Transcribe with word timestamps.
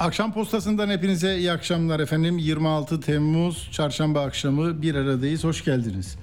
Akşam 0.00 0.32
postasından 0.32 0.88
hepinize 0.88 1.38
iyi 1.38 1.52
akşamlar 1.52 2.00
efendim. 2.00 2.38
26 2.38 3.00
Temmuz 3.00 3.68
çarşamba 3.72 4.22
akşamı 4.22 4.82
bir 4.82 4.94
aradayız. 4.94 5.44
Hoş 5.44 5.64
geldiniz. 5.64 6.16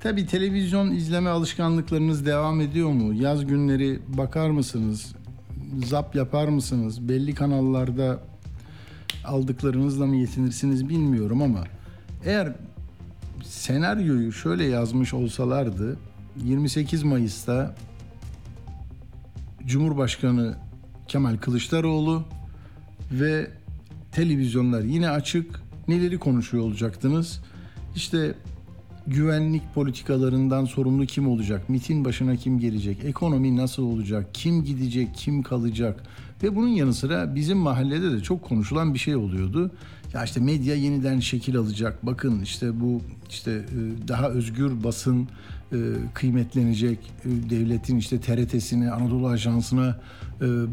Tabi 0.00 0.26
televizyon 0.26 0.90
izleme 0.90 1.30
alışkanlıklarınız 1.30 2.26
devam 2.26 2.60
ediyor 2.60 2.88
mu? 2.88 3.14
Yaz 3.14 3.46
günleri 3.46 4.00
bakar 4.08 4.50
mısınız? 4.50 5.14
Zap 5.84 6.14
yapar 6.14 6.48
mısınız? 6.48 7.08
Belli 7.08 7.34
kanallarda 7.34 8.20
aldıklarınızla 9.24 10.06
mı 10.06 10.16
yetinirsiniz 10.16 10.88
bilmiyorum 10.88 11.42
ama 11.42 11.64
eğer 12.24 12.52
senaryoyu 13.44 14.32
şöyle 14.32 14.64
yazmış 14.64 15.14
olsalardı 15.14 15.96
28 16.36 17.02
Mayıs'ta 17.02 17.74
Cumhurbaşkanı 19.66 20.56
Kemal 21.08 21.36
Kılıçdaroğlu 21.36 22.24
ve 23.12 23.50
televizyonlar 24.12 24.82
yine 24.82 25.10
açık. 25.10 25.60
Neleri 25.88 26.18
konuşuyor 26.18 26.64
olacaktınız? 26.64 27.40
İşte 27.96 28.34
güvenlik 29.06 29.74
politikalarından 29.74 30.64
sorumlu 30.64 31.06
kim 31.06 31.28
olacak? 31.28 31.68
MIT'in 31.68 32.04
başına 32.04 32.36
kim 32.36 32.58
gelecek? 32.58 33.04
Ekonomi 33.04 33.56
nasıl 33.56 33.82
olacak? 33.82 34.26
Kim 34.32 34.64
gidecek? 34.64 35.08
Kim 35.14 35.42
kalacak? 35.42 36.02
Ve 36.42 36.56
bunun 36.56 36.68
yanı 36.68 36.94
sıra 36.94 37.34
bizim 37.34 37.58
mahallede 37.58 38.12
de 38.12 38.20
çok 38.20 38.42
konuşulan 38.42 38.94
bir 38.94 38.98
şey 38.98 39.16
oluyordu. 39.16 39.70
Ya 40.14 40.24
işte 40.24 40.40
medya 40.40 40.74
yeniden 40.74 41.20
şekil 41.20 41.56
alacak. 41.56 42.06
Bakın 42.06 42.40
işte 42.40 42.80
bu 42.80 43.00
işte 43.30 43.50
e, 43.50 44.08
daha 44.08 44.28
özgür 44.28 44.84
basın 44.84 45.28
kıymetlenecek. 46.14 46.98
E, 47.24 47.50
devletin 47.50 47.96
işte 47.96 48.20
TRT'sine, 48.20 48.90
Anadolu 48.90 49.28
Ajansı'na 49.28 50.00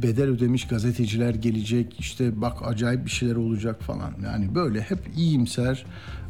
bedel 0.01 0.25
ödemiş 0.25 0.67
gazeteciler 0.67 1.35
gelecek. 1.35 1.99
İşte 1.99 2.41
bak 2.41 2.57
acayip 2.65 3.05
bir 3.05 3.09
şeyler 3.09 3.35
olacak 3.35 3.83
falan. 3.83 4.11
Yani 4.23 4.55
böyle 4.55 4.81
hep 4.81 4.99
iyimser 5.17 5.85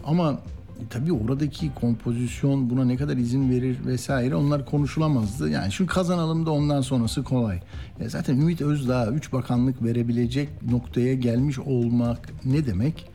ama 0.05 0.39
tabii 0.89 1.13
oradaki 1.13 1.73
kompozisyon 1.73 2.69
buna 2.69 2.85
ne 2.85 2.95
kadar 2.95 3.17
izin 3.17 3.49
verir 3.49 3.77
vesaire 3.85 4.35
onlar 4.35 4.65
konuşulamazdı. 4.65 5.49
Yani 5.49 5.71
şu 5.71 5.87
kazanalım 5.87 6.45
da 6.45 6.51
ondan 6.51 6.81
sonrası 6.81 7.23
kolay. 7.23 7.59
E 7.99 8.09
zaten 8.09 8.37
Ümit 8.37 8.61
Özdağ 8.61 9.11
3 9.11 9.33
bakanlık 9.33 9.83
verebilecek 9.83 10.49
noktaya 10.71 11.13
gelmiş 11.13 11.59
olmak 11.59 12.29
ne 12.45 12.65
demek? 12.65 13.09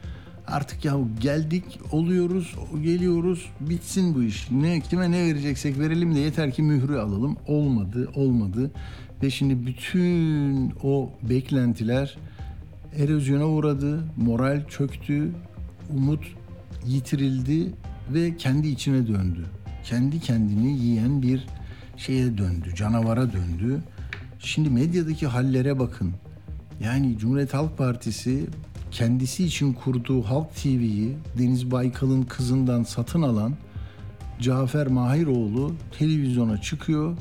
Artık 0.53 0.85
ya 0.85 0.97
geldik, 1.21 1.65
oluyoruz, 1.93 2.55
geliyoruz, 2.83 3.51
bitsin 3.61 4.15
bu 4.15 4.23
iş. 4.23 4.51
Ne 4.51 4.81
kime 4.81 5.11
ne 5.11 5.25
vereceksek 5.25 5.79
verelim 5.79 6.15
de 6.15 6.19
yeter 6.19 6.53
ki 6.53 6.63
mührü 6.63 6.97
alalım. 6.97 7.37
Olmadı, 7.47 8.11
olmadı. 8.15 8.71
Ve 9.23 9.31
şimdi 9.31 9.67
bütün 9.67 10.73
o 10.83 11.11
beklentiler 11.23 12.17
erozyona 12.97 13.49
uğradı, 13.49 14.01
moral 14.17 14.69
çöktü, 14.69 15.33
umut 15.91 16.25
yitirildi 16.87 17.73
ve 18.11 18.37
kendi 18.37 18.69
içine 18.69 19.07
döndü. 19.07 19.45
Kendi 19.85 20.21
kendini 20.21 20.79
yiyen 20.79 21.23
bir 21.23 21.47
şeye 21.97 22.39
döndü, 22.39 22.75
canavara 22.77 23.33
döndü. 23.33 23.83
Şimdi 24.39 24.71
medyadaki 24.71 25.27
hallere 25.27 25.79
bakın. 25.79 26.13
Yani 26.85 27.19
Cumhuriyet 27.19 27.55
Halk 27.55 27.79
Partisi 27.79 28.47
kendisi 28.93 29.45
için 29.45 29.73
kurduğu 29.73 30.23
Halk 30.23 30.55
TV'yi 30.55 31.17
Deniz 31.39 31.71
Baykal'ın 31.71 32.23
kızından 32.23 32.83
satın 32.83 33.23
alan 33.23 33.55
Cafer 34.41 34.87
Mahiroğlu 34.87 35.75
televizyona 35.99 36.61
çıkıyor 36.61 37.17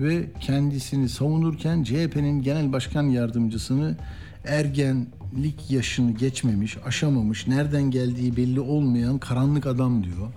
ve 0.00 0.30
kendisini 0.40 1.08
savunurken 1.08 1.82
CHP'nin 1.82 2.42
genel 2.42 2.72
başkan 2.72 3.02
yardımcısını 3.02 3.96
ergenlik 4.44 5.70
yaşını 5.70 6.10
geçmemiş, 6.10 6.76
aşamamış, 6.86 7.46
nereden 7.46 7.90
geldiği 7.90 8.36
belli 8.36 8.60
olmayan 8.60 9.18
karanlık 9.18 9.66
adam 9.66 10.04
diyor. 10.04 10.28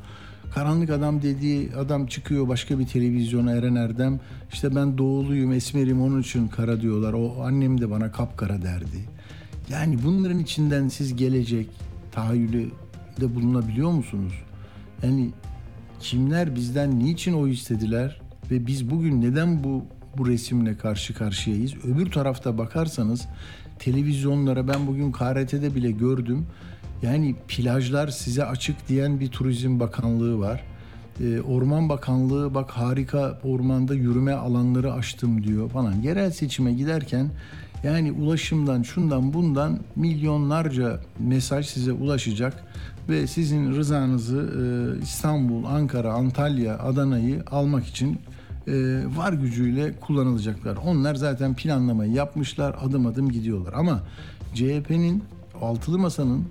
Karanlık 0.53 0.89
adam 0.89 1.21
dediği 1.21 1.75
adam 1.75 2.07
çıkıyor 2.07 2.47
başka 2.47 2.79
bir 2.79 2.87
televizyona 2.87 3.51
Eren 3.51 3.75
Erdem. 3.75 4.19
İşte 4.53 4.75
ben 4.75 4.97
doğuluyum, 4.97 5.51
esmerim 5.51 6.01
onun 6.01 6.21
için 6.21 6.47
kara 6.47 6.81
diyorlar. 6.81 7.13
O 7.13 7.43
annem 7.43 7.81
de 7.81 7.89
bana 7.91 8.11
kapkara 8.11 8.61
derdi. 8.61 9.18
Yani 9.69 10.03
bunların 10.03 10.39
içinden 10.39 10.87
siz 10.87 11.15
gelecek 11.15 11.69
tahayyülü 12.11 12.71
de 13.21 13.35
bulunabiliyor 13.35 13.91
musunuz? 13.91 14.33
Yani 15.03 15.29
kimler 15.99 16.55
bizden 16.55 16.99
niçin 16.99 17.33
o 17.33 17.47
istediler 17.47 18.21
ve 18.51 18.67
biz 18.67 18.91
bugün 18.91 19.21
neden 19.21 19.63
bu 19.63 19.85
bu 20.17 20.27
resimle 20.27 20.77
karşı 20.77 21.13
karşıyayız? 21.13 21.73
Öbür 21.85 22.11
tarafta 22.11 22.57
bakarsanız 22.57 23.27
televizyonlara 23.79 24.67
ben 24.67 24.87
bugün 24.87 25.11
KRT'de 25.11 25.75
bile 25.75 25.91
gördüm. 25.91 26.45
Yani 27.01 27.35
plajlar 27.47 28.07
size 28.07 28.45
açık 28.45 28.87
diyen 28.87 29.19
bir 29.19 29.27
turizm 29.27 29.79
bakanlığı 29.79 30.39
var. 30.39 30.63
Ee, 31.23 31.41
Orman 31.41 31.89
Bakanlığı 31.89 32.53
bak 32.53 32.71
harika 32.71 33.39
ormanda 33.43 33.95
yürüme 33.95 34.33
alanları 34.33 34.93
açtım 34.93 35.43
diyor 35.43 35.69
falan. 35.69 35.93
Yerel 35.93 36.31
seçime 36.31 36.73
giderken 36.73 37.29
yani 37.83 38.11
ulaşımdan 38.11 38.81
şundan 38.81 39.33
bundan 39.33 39.79
milyonlarca 39.95 40.99
mesaj 41.19 41.67
size 41.67 41.91
ulaşacak 41.91 42.63
ve 43.09 43.27
sizin 43.27 43.75
rızanızı 43.75 44.37
e, 44.39 45.03
İstanbul, 45.03 45.65
Ankara, 45.65 46.13
Antalya, 46.13 46.79
Adana'yı 46.79 47.43
almak 47.51 47.85
için 47.85 48.19
e, 48.67 48.73
var 49.15 49.33
gücüyle 49.33 49.93
kullanılacaklar. 49.99 50.77
Onlar 50.85 51.15
zaten 51.15 51.55
planlamayı 51.55 52.11
yapmışlar, 52.11 52.75
adım 52.81 53.05
adım 53.05 53.31
gidiyorlar. 53.31 53.73
Ama 53.73 54.03
CHP'nin 54.53 55.23
altılı 55.61 55.99
masanın 55.99 56.45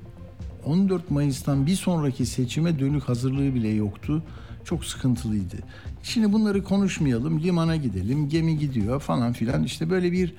14 0.65 1.11
Mayıs'tan 1.11 1.67
bir 1.67 1.75
sonraki 1.75 2.27
seçime 2.27 2.79
dönük 2.79 3.03
hazırlığı 3.03 3.55
bile 3.55 3.69
yoktu. 3.69 4.23
Çok 4.65 4.85
sıkıntılıydı. 4.85 5.57
Şimdi 6.03 6.33
bunları 6.33 6.65
konuşmayalım, 6.65 7.41
limana 7.41 7.77
gidelim, 7.77 8.29
gemi 8.29 8.59
gidiyor 8.59 9.01
falan 9.01 9.33
filan. 9.33 9.65
İşte 9.65 9.91
böyle 9.91 10.13
bir 10.13 10.35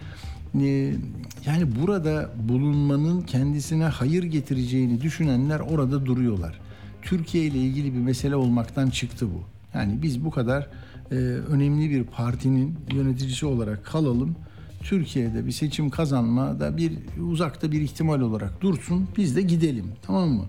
yani 1.45 1.75
burada 1.81 2.29
bulunmanın 2.49 3.21
kendisine 3.21 3.83
hayır 3.85 4.23
getireceğini 4.23 5.01
düşünenler 5.01 5.59
orada 5.59 6.05
duruyorlar. 6.05 6.59
Türkiye 7.01 7.45
ile 7.45 7.57
ilgili 7.57 7.93
bir 7.93 7.99
mesele 7.99 8.35
olmaktan 8.35 8.89
çıktı 8.89 9.27
bu. 9.27 9.43
Yani 9.77 10.01
biz 10.01 10.25
bu 10.25 10.31
kadar 10.31 10.67
e, 11.11 11.15
önemli 11.15 11.89
bir 11.89 12.03
partinin 12.03 12.75
yöneticisi 12.93 13.45
olarak 13.45 13.85
kalalım. 13.85 14.35
Türkiye'de 14.83 15.45
bir 15.45 15.51
seçim 15.51 15.89
kazanma 15.89 16.59
da 16.59 16.77
bir 16.77 16.93
uzakta 17.31 17.71
bir 17.71 17.81
ihtimal 17.81 18.21
olarak 18.21 18.61
dursun. 18.61 19.07
Biz 19.17 19.35
de 19.35 19.41
gidelim. 19.41 19.85
Tamam 20.01 20.29
mı? 20.29 20.45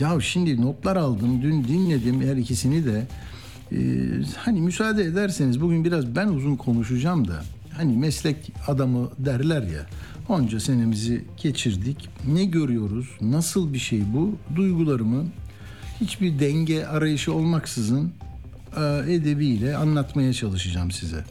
Ya 0.00 0.20
şimdi 0.20 0.62
notlar 0.62 0.96
aldım. 0.96 1.42
Dün 1.42 1.64
dinledim 1.64 2.22
her 2.22 2.36
ikisini 2.36 2.84
de. 2.84 3.06
Ee, 3.72 3.76
hani 4.36 4.60
müsaade 4.60 5.02
ederseniz 5.02 5.60
bugün 5.60 5.84
biraz 5.84 6.16
ben 6.16 6.28
uzun 6.28 6.56
konuşacağım 6.56 7.28
da. 7.28 7.42
Hani 7.76 7.96
meslek 7.96 8.52
adamı 8.68 9.10
derler 9.18 9.62
ya. 9.62 9.86
Onca 10.28 10.60
senemizi 10.60 11.24
geçirdik. 11.42 12.08
Ne 12.26 12.44
görüyoruz? 12.44 13.06
Nasıl 13.20 13.72
bir 13.72 13.78
şey 13.78 14.02
bu? 14.14 14.36
Duygularımı 14.56 15.24
hiçbir 16.00 16.38
denge 16.38 16.86
arayışı 16.86 17.34
olmaksızın 17.34 18.12
e, 18.76 19.12
edebiyle 19.12 19.76
anlatmaya 19.76 20.32
çalışacağım 20.32 20.90
size. 20.90 21.24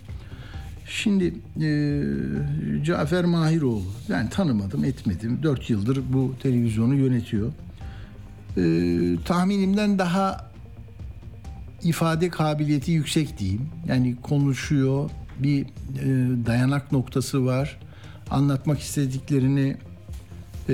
Şimdi 0.90 1.34
e, 1.62 2.84
Cafer 2.84 3.26
Mahiroğlu 3.26 3.84
ben 4.10 4.30
tanımadım 4.30 4.84
etmedim. 4.84 5.40
Dört 5.44 5.70
yıldır 5.70 6.02
bu 6.14 6.34
televizyonu 6.44 6.96
yönetiyor. 6.96 7.52
E, 8.58 8.64
tahminimden 9.26 10.00
daha 10.00 10.52
ifade 11.84 12.30
kabiliyeti 12.30 12.92
yüksek 12.92 13.40
diyeyim. 13.40 13.70
Yani 13.88 14.16
konuşuyor, 14.22 15.10
bir 15.40 15.62
e, 15.62 15.66
dayanak 16.46 16.92
noktası 16.92 17.46
var. 17.46 17.80
Anlatmak 18.30 18.80
istediklerini 18.80 19.78
e, 20.70 20.74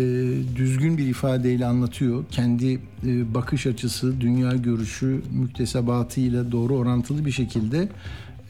düzgün 0.56 0.98
bir 0.98 1.08
ifadeyle 1.08 1.66
anlatıyor. 1.66 2.26
Kendi 2.32 2.74
e, 3.06 3.34
bakış 3.34 3.68
açısı, 3.68 4.22
dünya 4.22 4.52
görüşü, 4.52 5.22
müktesebatıyla 5.32 6.52
doğru 6.52 6.76
orantılı 6.76 7.26
bir 7.26 7.32
şekilde 7.32 7.90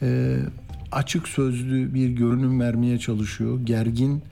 e, 0.02 0.38
açık 0.92 1.28
sözlü 1.28 1.94
bir 1.94 2.08
görünüm 2.08 2.60
vermeye 2.60 2.98
çalışıyor. 2.98 3.60
Gergin, 3.64 4.22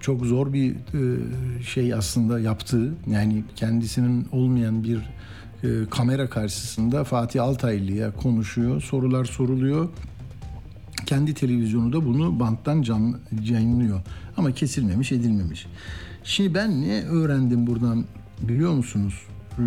çok 0.00 0.26
zor 0.26 0.52
bir 0.52 0.70
e, 0.70 1.62
şey 1.62 1.94
aslında 1.94 2.40
yaptığı 2.40 2.94
yani 3.06 3.44
kendisinin 3.56 4.26
olmayan 4.32 4.84
bir 4.84 4.98
e, 5.64 5.68
kamera 5.90 6.30
karşısında 6.30 7.04
Fatih 7.04 7.42
Altaylı'ya 7.42 8.12
konuşuyor, 8.12 8.82
sorular 8.82 9.24
soruluyor. 9.24 9.88
Kendi 11.06 11.34
televizyonu 11.34 11.92
da 11.92 12.06
bunu 12.06 12.40
banttan 12.40 12.82
can, 12.82 13.18
yayınlıyor. 13.44 14.00
Ama 14.36 14.52
kesilmemiş, 14.52 15.12
edilmemiş. 15.12 15.66
Şimdi 16.24 16.54
ben 16.54 16.82
ne 16.82 17.02
öğrendim 17.02 17.66
buradan 17.66 18.04
biliyor 18.40 18.72
musunuz? 18.72 19.14
Ee, 19.58 19.62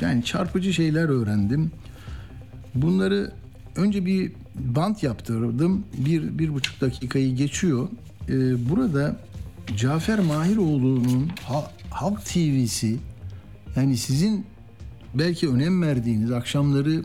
yani 0.00 0.24
çarpıcı 0.24 0.72
şeyler 0.72 1.08
öğrendim. 1.08 1.70
Bunları 2.74 3.32
önce 3.76 4.06
bir 4.06 4.32
bant 4.54 5.02
yaptırdım. 5.02 5.84
Bir, 6.06 6.38
bir 6.38 6.54
buçuk 6.54 6.80
dakikayı 6.80 7.36
geçiyor. 7.36 7.88
Ee, 8.28 8.70
burada 8.70 9.16
Cafer 9.76 10.18
Mahiroğlu'nun 10.18 11.30
Halk 11.90 12.24
TV'si 12.24 12.96
yani 13.76 13.96
sizin 13.96 14.46
belki 15.14 15.48
önem 15.48 15.82
verdiğiniz 15.82 16.30
akşamları 16.30 17.02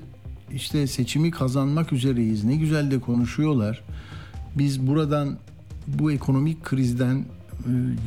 işte 0.55 0.87
seçimi 0.87 1.31
kazanmak 1.31 1.93
üzereyiz. 1.93 2.43
Ne 2.43 2.55
güzel 2.55 2.91
de 2.91 2.99
konuşuyorlar. 2.99 3.83
Biz 4.57 4.87
buradan 4.87 5.37
bu 5.87 6.11
ekonomik 6.11 6.63
krizden 6.63 7.15
e, 7.15 7.25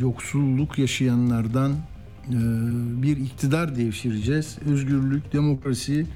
yoksulluk 0.01 0.79
yaşayanlardan 0.79 1.73
e, 1.73 2.39
bir 3.03 3.17
iktidar 3.17 3.77
devşireceğiz. 3.77 4.59
Özgürlük, 4.67 5.33
demokrasi, 5.33 6.07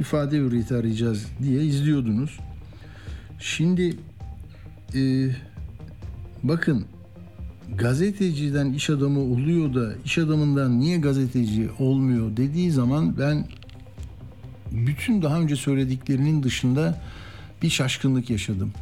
ifade 0.00 0.38
hürriyeti 0.38 0.74
arayacağız 0.74 1.26
diye 1.42 1.64
izliyordunuz. 1.64 2.38
Şimdi 3.38 3.96
e, 4.94 5.28
bakın 6.42 6.84
gazeteciden 7.78 8.72
iş 8.72 8.90
adamı 8.90 9.20
oluyor 9.20 9.74
da 9.74 9.94
iş 10.04 10.18
adamından 10.18 10.80
niye 10.80 10.98
gazeteci 10.98 11.68
olmuyor 11.78 12.36
dediği 12.36 12.70
zaman 12.70 13.18
ben 13.18 13.46
bütün 14.74 15.22
daha 15.22 15.40
önce 15.40 15.56
söylediklerinin 15.56 16.42
dışında 16.42 17.00
bir 17.62 17.70
şaşkınlık 17.70 18.30
yaşadım. 18.30 18.72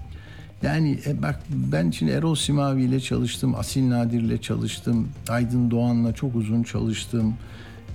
Yani 0.62 0.98
e, 1.06 1.22
bak 1.22 1.40
ben 1.50 1.90
şimdi 1.90 2.12
Erol 2.12 2.34
Simavi 2.34 2.82
ile 2.82 3.00
çalıştım, 3.00 3.54
Asil 3.54 3.90
Nadir 3.90 4.20
ile 4.20 4.40
çalıştım, 4.40 5.08
Aydın 5.28 5.70
Doğan'la 5.70 6.14
çok 6.14 6.36
uzun 6.36 6.62
çalıştım. 6.62 7.34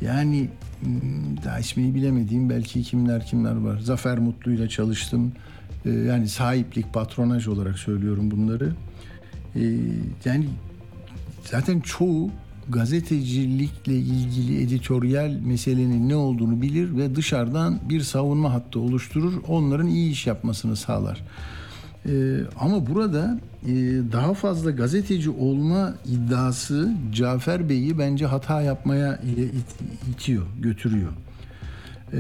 Yani 0.02 0.50
hmm, 0.84 1.44
daha 1.46 1.60
ismini 1.60 1.96
bilemediğim 1.96 2.50
belki 2.50 2.84
kimler 2.84 3.26
kimler 3.26 3.56
var. 3.56 3.80
Zafer 3.80 4.20
Mutlu 4.20 4.52
ile 4.52 4.70
çalıştım. 4.70 5.32
E, 5.86 5.90
yani 5.90 6.30
sahiplik, 6.30 6.94
patronaj 6.94 7.48
olarak 7.48 7.80
söylüyorum 7.80 8.32
bunları. 8.32 8.74
E, 9.56 9.62
yani 10.26 10.46
zaten 11.44 11.80
çoğu 11.80 12.32
gazetecilikle 12.70 13.94
ilgili 13.94 14.62
editoryal 14.62 15.32
meselenin 15.46 16.10
ne 16.10 16.16
olduğunu 16.16 16.62
bilir 16.62 16.98
ve 16.98 17.16
dışarıdan 17.16 17.80
bir 17.90 18.02
savunma 18.02 18.54
hattı 18.54 18.80
oluşturur. 18.80 19.34
Onların 19.48 19.88
iyi 19.88 20.12
iş 20.12 20.28
yapmasını 20.28 20.76
sağlar. 20.76 21.24
Ee, 22.06 22.40
ama 22.60 22.88
burada 22.88 23.40
e, 23.64 23.72
daha 24.12 24.34
fazla 24.34 24.72
gazeteci 24.72 25.30
olma 25.30 25.94
iddiası 26.06 26.94
Cafer 27.14 27.70
Bey'i 27.70 28.00
bence 28.00 28.26
hata 28.26 28.62
yapmaya 28.62 29.20
it, 29.38 29.76
itiyor, 30.12 30.46
götürüyor. 30.62 31.12
Ee, 32.14 32.20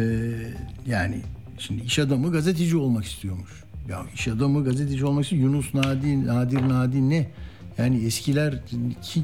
yani 0.87 1.21
şimdi 1.57 1.81
iş 1.81 1.99
adamı 1.99 2.31
gazeteci 2.31 2.77
olmak 2.77 3.05
istiyormuş. 3.05 3.63
Ya 3.89 4.05
iş 4.13 4.27
adamı 4.27 4.63
gazeteci 4.63 5.05
olmak 5.05 5.23
istiyor. 5.23 5.43
Yunus 5.43 5.73
Nadi, 5.73 6.27
Nadir 6.27 6.69
Nadi 6.69 7.09
ne? 7.09 7.29
Yani 7.77 8.05
eskiler 8.05 8.65
ki, 8.65 9.23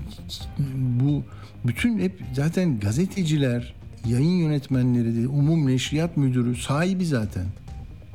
bu 0.75 1.23
bütün 1.67 1.99
hep 1.99 2.21
zaten 2.33 2.79
gazeteciler, 2.79 3.73
yayın 4.07 4.37
yönetmenleri 4.37 5.27
umum 5.27 5.67
neşriyat 5.67 6.17
müdürü 6.17 6.55
sahibi 6.55 7.05
zaten. 7.05 7.45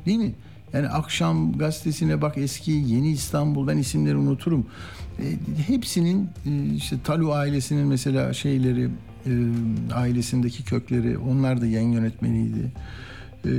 Değil 0.05 0.17
mi? 0.17 0.33
Yani 0.73 0.87
akşam 0.87 1.57
gazetesine 1.57 2.21
bak 2.21 2.37
eski 2.37 2.71
Yeni 2.71 3.11
İstanbul 3.11 3.67
ben 3.67 3.77
isimleri 3.77 4.15
unuturum. 4.15 4.65
E, 5.19 5.23
hepsinin 5.67 6.29
e, 6.45 6.73
işte 6.75 6.95
Talu 7.03 7.33
ailesinin 7.33 7.87
mesela 7.87 8.33
şeyleri 8.33 8.89
e, 9.25 9.31
ailesindeki 9.93 10.63
kökleri 10.63 11.17
onlar 11.17 11.61
da 11.61 11.65
yayın 11.65 11.91
yönetmeniydi. 11.91 12.71
E, 13.45 13.51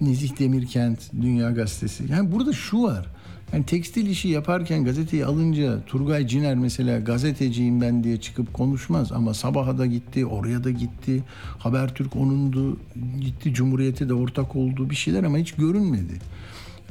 Nezih 0.00 0.38
Demirkent 0.38 0.98
Dünya 1.22 1.50
Gazetesi. 1.50 2.04
Yani 2.12 2.32
burada 2.32 2.52
şu 2.52 2.82
var. 2.82 3.13
Yani 3.54 3.66
tekstil 3.66 4.06
işi 4.06 4.28
yaparken 4.28 4.84
gazeteyi 4.84 5.26
alınca 5.26 5.84
Turgay 5.86 6.26
Ciner 6.26 6.54
mesela 6.54 6.98
gazeteciyim 6.98 7.80
ben 7.80 8.04
diye 8.04 8.20
çıkıp 8.20 8.54
konuşmaz 8.54 9.12
ama 9.12 9.34
sabaha 9.34 9.78
da 9.78 9.86
gitti, 9.86 10.26
oraya 10.26 10.64
da 10.64 10.70
gitti. 10.70 11.22
Habertürk 11.58 12.16
onundu, 12.16 12.76
gitti 13.20 13.54
Cumhuriyet'e 13.54 14.08
de 14.08 14.14
ortak 14.14 14.56
oldu 14.56 14.90
bir 14.90 14.94
şeyler 14.94 15.24
ama 15.24 15.38
hiç 15.38 15.52
görünmedi. 15.52 16.12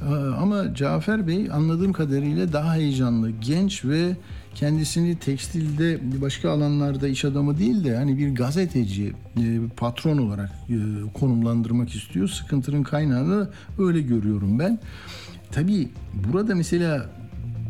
Ee, 0.01 0.05
ama 0.39 0.75
Cafer 0.75 1.27
Bey 1.27 1.51
anladığım 1.51 1.93
kadarıyla 1.93 2.53
daha 2.53 2.75
heyecanlı, 2.75 3.29
genç 3.29 3.85
ve 3.85 4.15
kendisini 4.55 5.15
tekstilde 5.15 5.99
başka 6.21 6.49
alanlarda 6.49 7.07
iş 7.07 7.25
adamı 7.25 7.57
değil 7.59 7.83
de 7.83 7.95
hani 7.95 8.17
bir 8.17 8.35
gazeteci, 8.35 9.13
e, 9.37 9.59
patron 9.77 10.17
olarak 10.17 10.51
e, 10.69 10.77
konumlandırmak 11.13 11.95
istiyor. 11.95 12.27
Sıkıntının 12.27 12.83
kaynağını 12.83 13.49
öyle 13.79 14.01
görüyorum 14.01 14.59
ben. 14.59 14.79
Tabii 15.53 15.89
burada 16.33 16.55
mesela 16.55 17.09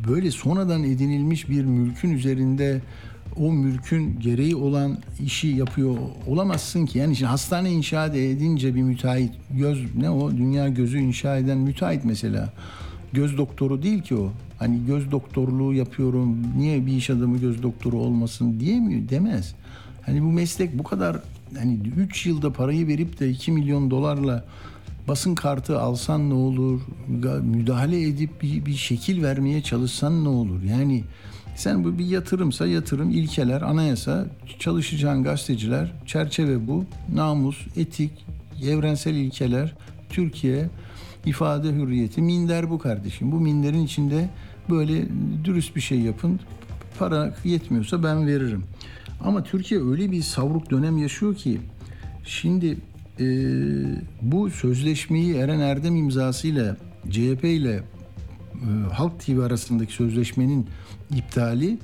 böyle 0.08 0.32
sonradan 0.32 0.84
edinilmiş 0.84 1.50
bir 1.50 1.66
mülkün 1.66 2.12
üzerinde 2.12 2.82
o 3.38 3.52
mülkün 3.52 4.20
gereği 4.20 4.56
olan 4.56 4.98
işi 5.20 5.48
yapıyor 5.48 5.98
olamazsın 6.28 6.86
ki. 6.86 6.98
Yani 6.98 7.16
şimdi 7.16 7.30
hastane 7.30 7.72
inşa 7.72 8.06
edince 8.06 8.76
bir 8.76 8.82
müteahhit 8.82 9.32
göz 9.52 9.96
ne 9.96 10.10
o 10.10 10.32
dünya 10.32 10.70
gözü 10.70 11.00
inşa 11.00 11.38
eden 11.38 11.58
müteahhit 11.58 12.06
mesela. 12.06 12.54
Göz 13.14 13.38
doktoru 13.38 13.84
değil 13.84 14.02
ki 14.02 14.16
o. 14.16 14.32
Hani 14.60 14.86
göz 14.86 15.12
doktorluğu 15.12 15.74
yapıyorum. 15.74 16.38
Niye 16.58 16.86
bir 16.86 16.92
iş 16.92 17.10
adamı 17.10 17.38
göz 17.38 17.64
doktoru 17.64 17.98
olmasın 17.98 18.60
diye 18.60 18.80
mi 18.80 19.10
demez. 19.10 19.56
Hani 20.02 20.22
bu 20.22 20.32
meslek 20.32 20.80
bu 20.80 20.84
kadar 20.84 21.18
hani 21.58 21.80
3 21.98 22.26
yılda 22.26 22.54
parayı 22.54 22.88
verip 22.88 23.20
de 23.20 23.30
2 23.30 23.52
milyon 23.52 23.92
dolarla 23.92 24.46
basın 25.08 25.36
kartı 25.36 25.80
alsan 25.80 26.30
ne 26.30 26.34
olur? 26.34 26.82
Müdahale 27.42 28.08
edip 28.08 28.42
bir, 28.42 28.66
bir 28.66 28.76
şekil 28.76 29.24
vermeye 29.24 29.62
çalışsan 29.62 30.24
ne 30.24 30.30
olur? 30.30 30.64
Yani 30.64 31.04
sen 31.56 31.84
bu 31.84 31.98
bir 32.00 32.06
yatırımsa 32.06 32.68
yatırım, 32.68 33.10
ilkeler, 33.10 33.62
anayasa, 33.62 34.26
çalışacağın 34.60 35.24
gazeteciler, 35.24 35.92
çerçeve 36.06 36.68
bu. 36.68 36.86
Namus, 37.14 37.58
etik, 37.76 38.12
evrensel 38.64 39.16
ilkeler, 39.16 39.76
Türkiye, 40.10 40.70
ifade 41.26 41.74
hürriyeti, 41.74 42.22
minder 42.22 42.70
bu 42.70 42.80
kardeşim. 42.80 43.32
Bu 43.32 43.40
minderin 43.40 43.86
içinde 43.86 44.30
böyle 44.70 45.08
dürüst 45.44 45.76
bir 45.76 45.82
şey 45.82 46.00
yapın. 46.00 46.40
Para 47.00 47.36
yetmiyorsa 47.44 48.04
ben 48.04 48.28
veririm. 48.28 48.64
Ama 49.24 49.44
Türkiye 49.44 49.84
öyle 49.84 50.12
bir 50.12 50.22
savruk 50.22 50.72
dönem 50.72 50.98
yaşıyor 50.98 51.36
ki 51.36 51.62
şimdi 52.26 52.78
e, 53.20 53.26
bu 54.22 54.50
sözleşmeyi 54.50 55.36
Eren 55.36 55.60
Erdem 55.60 55.96
imzasıyla 55.96 56.78
CHP 57.10 57.44
ile 57.44 57.74
e, 57.74 57.84
Halk 58.94 59.20
TV 59.20 59.40
arasındaki 59.40 59.94
sözleşmenin 59.94 60.68
iptali 61.16 61.78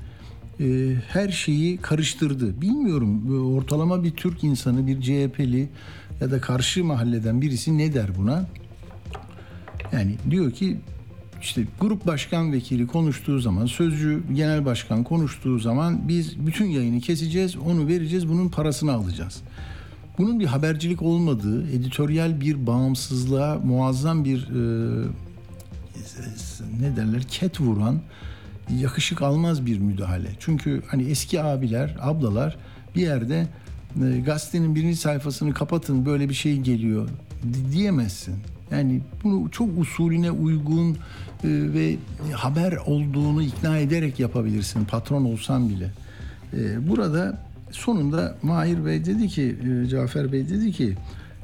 e, 0.59 0.95
her 1.07 1.29
şeyi 1.29 1.77
karıştırdı. 1.77 2.61
Bilmiyorum 2.61 3.55
ortalama 3.55 4.03
bir 4.03 4.11
Türk 4.11 4.43
insanı, 4.43 4.87
bir 4.87 5.01
CHP'li 5.01 5.69
ya 6.21 6.31
da 6.31 6.41
karşı 6.41 6.83
mahalleden 6.83 7.41
birisi 7.41 7.77
ne 7.77 7.93
der 7.93 8.17
buna? 8.17 8.45
Yani 9.91 10.15
diyor 10.29 10.51
ki 10.51 10.77
işte 11.41 11.63
grup 11.79 12.07
başkan 12.07 12.51
vekili 12.53 12.87
konuştuğu 12.87 13.39
zaman, 13.39 13.65
sözcü 13.65 14.23
genel 14.33 14.65
başkan 14.65 15.03
konuştuğu 15.03 15.59
zaman 15.59 16.07
biz 16.07 16.47
bütün 16.47 16.65
yayını 16.65 16.99
keseceğiz, 16.99 17.57
onu 17.57 17.87
vereceğiz, 17.87 18.29
bunun 18.29 18.49
parasını 18.49 18.93
alacağız. 18.93 19.41
Bunun 20.19 20.39
bir 20.39 20.45
habercilik 20.45 21.01
olmadığı, 21.01 21.71
editoryal 21.71 22.41
bir 22.41 22.67
bağımsızlığa 22.67 23.59
muazzam 23.59 24.25
bir 24.25 24.47
e, 24.47 25.07
ne 26.79 26.95
derler 26.95 27.23
ket 27.23 27.61
vuran 27.61 27.99
yakışık 28.77 29.21
almaz 29.21 29.65
bir 29.65 29.79
müdahale. 29.79 30.29
Çünkü 30.39 30.81
hani 30.87 31.03
eski 31.03 31.43
abiler, 31.43 31.97
ablalar 32.01 32.57
bir 32.95 33.01
yerde 33.01 33.47
e, 34.03 34.19
gazetenin 34.19 34.75
birinci 34.75 34.97
sayfasını 34.97 35.53
kapatın 35.53 36.05
böyle 36.05 36.29
bir 36.29 36.33
şey 36.33 36.57
geliyor 36.57 37.09
diyemezsin. 37.71 38.35
Yani 38.71 39.01
bunu 39.23 39.51
çok 39.51 39.79
usulüne 39.79 40.31
uygun 40.31 40.91
e, 40.91 40.97
ve 41.43 41.97
haber 42.33 42.73
olduğunu 42.73 43.41
ikna 43.41 43.77
ederek 43.77 44.19
yapabilirsin 44.19 44.85
patron 44.85 45.25
olsan 45.25 45.69
bile. 45.69 45.91
E, 46.53 46.89
burada 46.89 47.48
sonunda 47.71 48.35
Mahir 48.43 48.85
Bey 48.85 49.05
dedi 49.05 49.27
ki, 49.27 49.55
e, 49.83 49.87
Cafer 49.87 50.31
Bey 50.31 50.49
dedi 50.49 50.71
ki 50.71 50.95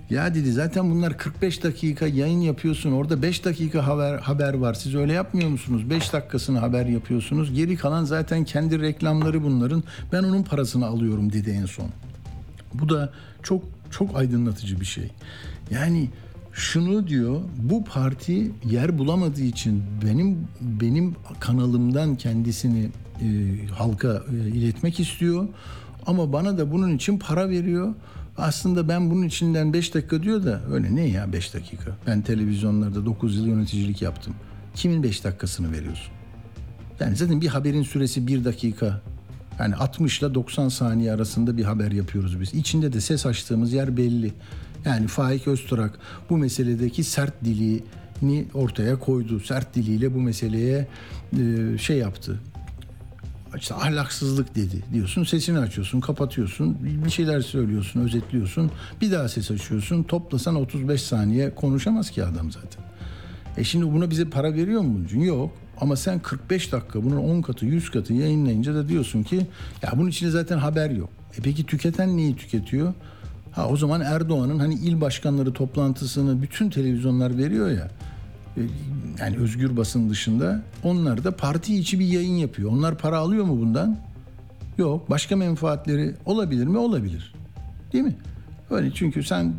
Ya 0.09 0.35
dedi 0.35 0.51
zaten 0.51 0.91
bunlar 0.91 1.17
45 1.17 1.63
dakika 1.63 2.07
yayın 2.07 2.39
yapıyorsun. 2.39 2.91
Orada 2.91 3.21
5 3.21 3.45
dakika 3.45 3.87
haber 3.87 4.17
haber 4.17 4.53
var. 4.53 4.73
Siz 4.73 4.95
öyle 4.95 5.13
yapmıyor 5.13 5.49
musunuz? 5.49 5.89
5 5.89 6.13
dakikasını 6.13 6.59
haber 6.59 6.85
yapıyorsunuz. 6.85 7.53
Geri 7.53 7.75
kalan 7.75 8.03
zaten 8.03 8.43
kendi 8.43 8.81
reklamları 8.81 9.43
bunların. 9.43 9.83
Ben 10.11 10.23
onun 10.23 10.43
parasını 10.43 10.85
alıyorum 10.85 11.33
dedi 11.33 11.49
en 11.49 11.65
son. 11.65 11.89
Bu 12.73 12.89
da 12.89 13.13
çok 13.43 13.63
çok 13.91 14.17
aydınlatıcı 14.17 14.79
bir 14.79 14.85
şey. 14.85 15.11
Yani 15.71 16.09
şunu 16.53 17.07
diyor 17.07 17.41
bu 17.57 17.83
parti 17.83 18.51
yer 18.65 18.97
bulamadığı 18.97 19.43
için 19.43 19.83
benim 20.05 20.47
benim 20.61 21.15
kanalımdan 21.39 22.15
kendisini 22.15 22.89
e, 23.21 23.27
halka 23.67 24.23
e, 24.31 24.47
iletmek 24.47 24.99
istiyor 24.99 25.47
ama 26.05 26.33
bana 26.33 26.57
da 26.57 26.71
bunun 26.71 26.95
için 26.95 27.19
para 27.19 27.49
veriyor. 27.49 27.93
Aslında 28.37 28.87
ben 28.87 29.11
bunun 29.11 29.23
içinden 29.23 29.73
5 29.73 29.93
dakika 29.93 30.23
diyor 30.23 30.43
da 30.43 30.61
öyle 30.71 30.95
ne 30.95 31.07
ya 31.07 31.33
5 31.33 31.53
dakika? 31.53 31.91
Ben 32.07 32.21
televizyonlarda 32.21 33.05
9 33.05 33.35
yıl 33.35 33.47
yöneticilik 33.47 34.01
yaptım. 34.01 34.33
Kimin 34.75 35.03
5 35.03 35.23
dakikasını 35.23 35.71
veriyorsun? 35.71 36.13
Yani 36.99 37.15
zaten 37.15 37.41
bir 37.41 37.47
haberin 37.47 37.83
süresi 37.83 38.27
1 38.27 38.45
dakika. 38.45 39.01
Yani 39.59 39.75
60 39.75 40.19
ile 40.19 40.33
90 40.33 40.69
saniye 40.69 41.11
arasında 41.11 41.57
bir 41.57 41.63
haber 41.63 41.91
yapıyoruz 41.91 42.39
biz. 42.41 42.53
İçinde 42.53 42.93
de 42.93 43.01
ses 43.01 43.25
açtığımız 43.25 43.73
yer 43.73 43.97
belli. 43.97 44.33
Yani 44.85 45.07
Faik 45.07 45.47
Öztürk 45.47 45.91
bu 46.29 46.37
meseledeki 46.37 47.03
sert 47.03 47.45
dilini 47.45 48.45
ortaya 48.53 48.99
koydu. 48.99 49.39
Sert 49.39 49.75
diliyle 49.75 50.13
bu 50.13 50.19
meseleye 50.19 50.87
e, 51.39 51.77
şey 51.77 51.97
yaptı. 51.97 52.39
İşte 53.57 53.75
ahlaksızlık 53.75 54.55
dedi 54.55 54.83
diyorsun. 54.93 55.23
Sesini 55.23 55.59
açıyorsun, 55.59 55.99
kapatıyorsun. 55.99 56.77
Bir 57.05 57.09
şeyler 57.09 57.41
söylüyorsun, 57.41 58.01
özetliyorsun. 58.01 58.71
Bir 59.01 59.11
daha 59.11 59.29
ses 59.29 59.51
açıyorsun. 59.51 60.03
Toplasan 60.03 60.55
35 60.55 61.01
saniye 61.01 61.55
konuşamaz 61.55 62.09
ki 62.09 62.23
adam 62.23 62.51
zaten. 62.51 62.83
E 63.57 63.63
şimdi 63.63 63.93
buna 63.93 64.09
bize 64.09 64.25
para 64.25 64.53
veriyor 64.53 64.81
mu 64.81 64.99
bunun? 65.13 65.23
Yok. 65.23 65.51
Ama 65.81 65.95
sen 65.95 66.19
45 66.19 66.71
dakika 66.71 67.03
bunun 67.03 67.17
10 67.17 67.41
katı 67.41 67.65
100 67.65 67.91
katı 67.91 68.13
yayınlayınca 68.13 68.75
da 68.75 68.89
diyorsun 68.89 69.23
ki 69.23 69.47
ya 69.83 69.91
bunun 69.95 70.09
içinde 70.09 70.29
zaten 70.29 70.57
haber 70.57 70.89
yok. 70.89 71.09
E 71.37 71.41
peki 71.43 71.65
tüketen 71.65 72.17
neyi 72.17 72.35
tüketiyor? 72.35 72.93
Ha 73.51 73.67
o 73.69 73.77
zaman 73.77 74.01
Erdoğan'ın 74.01 74.59
hani 74.59 74.73
il 74.73 75.01
başkanları 75.01 75.53
toplantısını 75.53 76.41
bütün 76.41 76.69
televizyonlar 76.69 77.37
veriyor 77.37 77.69
ya. 77.69 77.91
E, 78.57 78.61
Yani 79.19 79.37
özgür 79.37 79.77
basın 79.77 80.09
dışında 80.09 80.63
onlar 80.83 81.23
da 81.23 81.35
parti 81.35 81.77
içi 81.77 81.99
bir 81.99 82.05
yayın 82.05 82.35
yapıyor. 82.35 82.71
Onlar 82.71 82.97
para 82.97 83.17
alıyor 83.17 83.45
mu 83.45 83.61
bundan? 83.61 83.97
Yok. 84.77 85.09
Başka 85.09 85.35
menfaatleri 85.35 86.15
olabilir 86.25 86.67
mi? 86.67 86.77
Olabilir. 86.77 87.33
Değil 87.93 88.03
mi? 88.03 88.15
Öyle 88.69 88.91
çünkü 88.93 89.23
sen 89.23 89.53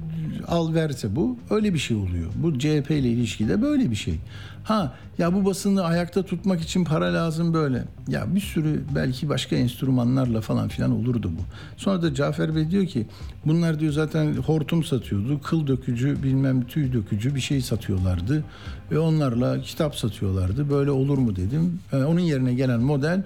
al 0.48 0.74
verse 0.74 1.16
bu 1.16 1.38
öyle 1.50 1.74
bir 1.74 1.78
şey 1.78 1.96
oluyor. 1.96 2.30
Bu 2.36 2.58
CHP 2.58 2.90
ile 2.90 3.08
ilişkide 3.08 3.62
böyle 3.62 3.90
bir 3.90 3.96
şey. 3.96 4.18
Ha 4.64 4.94
ya 5.18 5.34
bu 5.34 5.44
basını 5.44 5.84
ayakta 5.84 6.22
tutmak 6.22 6.60
için 6.60 6.84
para 6.84 7.14
lazım 7.14 7.54
böyle. 7.54 7.84
Ya 8.08 8.34
bir 8.34 8.40
sürü 8.40 8.82
belki 8.94 9.28
başka 9.28 9.56
enstrümanlarla 9.56 10.40
falan 10.40 10.68
filan 10.68 10.90
olurdu 10.90 11.30
bu. 11.38 11.42
Sonra 11.76 12.02
da 12.02 12.14
Cafer 12.14 12.56
Bey 12.56 12.70
diyor 12.70 12.86
ki 12.86 13.06
bunlar 13.46 13.80
diyor 13.80 13.92
zaten 13.92 14.34
hortum 14.34 14.84
satıyordu. 14.84 15.40
Kıl 15.40 15.66
dökücü 15.66 16.22
bilmem 16.22 16.66
tüy 16.66 16.92
dökücü 16.92 17.34
bir 17.34 17.40
şey 17.40 17.60
satıyorlardı. 17.60 18.44
Ve 18.90 18.98
onlarla 18.98 19.60
kitap 19.60 19.96
satıyorlardı. 19.96 20.70
Böyle 20.70 20.90
olur 20.90 21.18
mu 21.18 21.36
dedim. 21.36 21.80
Ee, 21.92 21.96
onun 21.96 22.20
yerine 22.20 22.54
gelen 22.54 22.80
model 22.80 23.22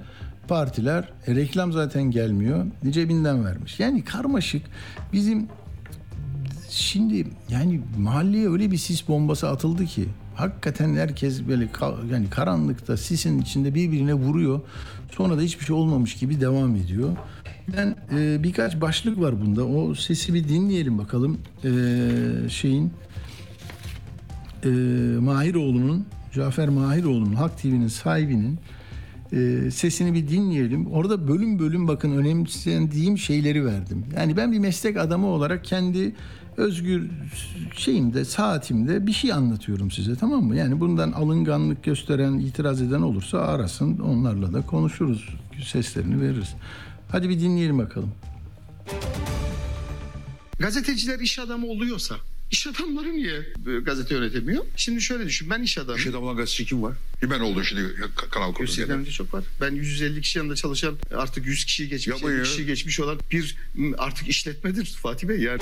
partiler 0.49 1.09
e, 1.27 1.35
reklam 1.35 1.73
zaten 1.73 2.03
gelmiyor. 2.03 2.67
Cebinden 2.91 3.45
vermiş. 3.45 3.81
Yani 3.81 4.05
karmaşık 4.05 4.63
bizim 5.13 5.49
şimdi 6.71 7.27
yani 7.49 7.81
mahalleye 7.99 8.49
öyle 8.49 8.71
bir 8.71 8.77
sis 8.77 9.09
bombası 9.09 9.49
atıldı 9.49 9.85
ki 9.87 10.05
hakikaten 10.35 10.95
herkes 10.95 11.49
böyle 11.49 11.65
ka- 11.65 12.13
yani 12.13 12.31
karanlıkta 12.31 12.97
sisin 12.97 13.41
içinde 13.43 13.75
birbirine 13.75 14.15
vuruyor. 14.15 14.61
Sonra 15.13 15.39
da 15.39 15.41
hiçbir 15.41 15.65
şey 15.65 15.77
olmamış 15.77 16.15
gibi 16.15 16.41
devam 16.41 16.77
ediyor. 16.77 17.17
Ben 17.77 17.97
e, 18.17 18.43
birkaç 18.43 18.81
başlık 18.81 19.21
var 19.21 19.41
bunda. 19.41 19.67
O 19.67 19.95
sesi 19.95 20.35
bir 20.35 20.49
dinleyelim 20.49 20.99
bakalım. 20.99 21.39
E, 21.65 21.71
şeyin 22.49 22.93
e, 24.65 24.69
Mahiroğlu'nun 25.21 26.07
Cafer 26.35 26.69
Mahiroğlu'nun 26.69 27.35
Halk 27.35 27.59
TV'nin 27.59 27.89
sahibinin 27.89 28.59
e, 29.33 29.71
sesini 29.71 30.15
bir 30.15 30.29
dinleyelim. 30.29 30.87
Orada 30.87 31.29
bölüm 31.29 31.59
bölüm 31.59 31.89
bakın 31.89 32.17
önemsendiğim 32.17 33.19
şeyleri 33.19 33.65
verdim. 33.67 34.05
Yani 34.17 34.37
ben 34.37 34.53
bir 34.53 34.59
meslek 34.59 34.97
adamı 34.97 35.27
olarak 35.27 35.65
kendi 35.65 36.15
özgür 36.61 37.03
şeyimde, 37.77 38.25
saatimde 38.25 39.07
bir 39.07 39.13
şey 39.13 39.33
anlatıyorum 39.33 39.91
size 39.91 40.17
tamam 40.17 40.45
mı? 40.45 40.57
Yani 40.57 40.81
bundan 40.81 41.13
alınganlık 41.13 41.85
gösteren, 41.85 42.39
itiraz 42.39 42.83
eden 42.83 43.03
olursa 43.03 43.39
arasın. 43.39 43.99
Onlarla 43.99 44.53
da 44.53 44.63
konuşuruz. 44.63 45.29
Seslerini 45.67 46.23
veririz. 46.23 46.55
Hadi 47.09 47.29
bir 47.29 47.41
dinleyelim 47.41 47.79
bakalım. 47.79 48.13
Gazeteciler 50.59 51.21
iş 51.21 51.39
adamı 51.39 51.67
oluyorsa 51.67 52.17
iş 52.51 52.67
adamları 52.67 53.13
niye 53.13 53.37
e, 53.37 53.81
gazete 53.81 54.15
yönetemiyor? 54.15 54.65
Şimdi 54.77 55.01
şöyle 55.01 55.27
düşün 55.27 55.51
ben 55.51 55.63
iş 55.63 55.79
adamıyım. 55.79 55.99
İş 55.99 56.07
adamı 56.07 56.25
olan 56.25 56.37
gazeteci 56.37 56.67
kim 56.67 56.83
var? 56.83 56.95
Bir 57.23 57.31
ben 57.31 57.41
oldum 57.41 57.65
şimdi 57.65 57.83
kanal 58.31 58.53
kurdum. 58.53 58.75
Yani. 58.79 58.93
Emre 58.93 59.11
çok 59.11 59.35
var. 59.35 59.45
Ben 59.61 59.75
150 59.75 60.21
kişi 60.21 60.39
yanında 60.39 60.55
çalışan 60.55 60.95
artık 61.17 61.47
100 61.47 61.65
kişiyi 61.65 61.89
geçmiş, 61.89 62.07
Yapma 62.07 62.31
50 62.31 62.39
ya. 62.39 62.43
kişiyi 62.45 62.67
geçmiş 62.67 63.01
olan 63.01 63.19
bir 63.31 63.57
artık 63.99 64.29
işletmedir 64.29 64.85
Fatih 65.03 65.29
Bey 65.29 65.41
yani. 65.41 65.61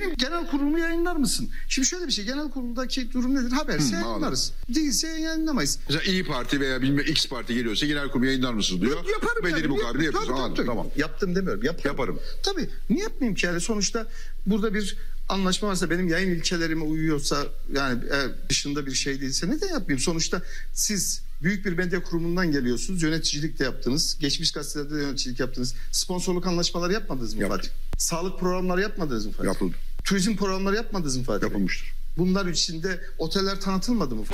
Benim 0.00 0.14
genel 0.16 0.46
kurulumu 0.50 0.78
yayınlar 0.78 1.16
mısın? 1.16 1.48
Şimdi 1.68 1.88
şöyle 1.88 2.06
bir 2.06 2.12
şey 2.12 2.24
genel 2.24 2.50
kurulundaki 2.50 3.12
durum 3.12 3.34
nedir? 3.34 3.50
Haberse 3.52 3.96
Hı, 3.96 4.00
yayınlarız. 4.00 4.52
Değilse 4.74 5.08
yayınlamayız. 5.08 5.78
Mesela 5.88 6.12
İyi 6.12 6.24
Parti 6.24 6.60
veya 6.60 6.82
bilmem 6.82 7.04
X 7.08 7.28
Parti 7.28 7.54
geliyorsa 7.54 7.86
genel 7.86 8.08
kurulu 8.10 8.26
yayınlar 8.26 8.52
mısınız 8.52 8.80
diyor. 8.82 8.96
Yaparım 9.12 9.44
Bedeli 9.44 9.60
yani. 9.60 9.66
mukabili 9.68 10.04
Yap- 10.04 10.14
yapıyoruz. 10.14 10.42
tabii, 10.44 10.54
tabii, 10.56 10.66
tamam. 10.66 10.86
Yaptım 10.96 11.34
demiyorum. 11.36 11.62
Yaparım. 11.62 11.86
Yaparım. 11.86 12.18
Tabii. 12.42 12.70
Niye 12.90 13.02
yapmayayım 13.02 13.34
ki 13.34 13.46
yani 13.46 13.60
sonuçta 13.60 14.06
burada 14.46 14.74
bir 14.74 14.96
anlaşma 15.28 15.68
varsa 15.68 15.90
benim 15.90 16.08
yayın 16.08 16.30
ilkelerime 16.34 16.84
uyuyorsa 16.84 17.46
yani 17.76 18.00
dışında 18.48 18.86
bir 18.86 18.92
şey 18.94 19.20
değilse 19.20 19.48
neden 19.48 19.68
yapmayayım? 19.68 19.98
Sonuçta 19.98 20.42
siz 20.72 21.22
büyük 21.42 21.64
bir 21.66 21.72
medya 21.72 22.02
kurumundan 22.02 22.52
geliyorsunuz. 22.52 23.02
Yöneticilik 23.02 23.58
de 23.58 23.64
yaptınız. 23.64 24.16
Geçmiş 24.20 24.52
gazetelerde 24.52 24.94
de 24.94 25.00
yöneticilik 25.02 25.40
yaptınız. 25.40 25.74
Sponsorluk 25.92 26.46
anlaşmaları 26.46 26.92
yapmadınız 26.92 27.34
mı 27.34 27.42
Yaptık. 27.42 27.60
Fatih? 27.60 27.98
Sağlık 27.98 28.40
programları 28.40 28.80
yapmadınız 28.80 29.26
mı 29.26 29.32
Fatih? 29.32 29.46
Yapıldı. 29.48 29.74
Turizm 30.04 30.36
programları 30.36 30.76
yapmadınız 30.76 31.16
mı 31.16 31.24
Fatih? 31.24 31.42
Yapılmıştır. 31.46 31.92
Bunlar 32.18 32.46
içinde 32.46 33.00
oteller 33.18 33.60
tanıtılmadı 33.60 34.14
mı? 34.14 34.24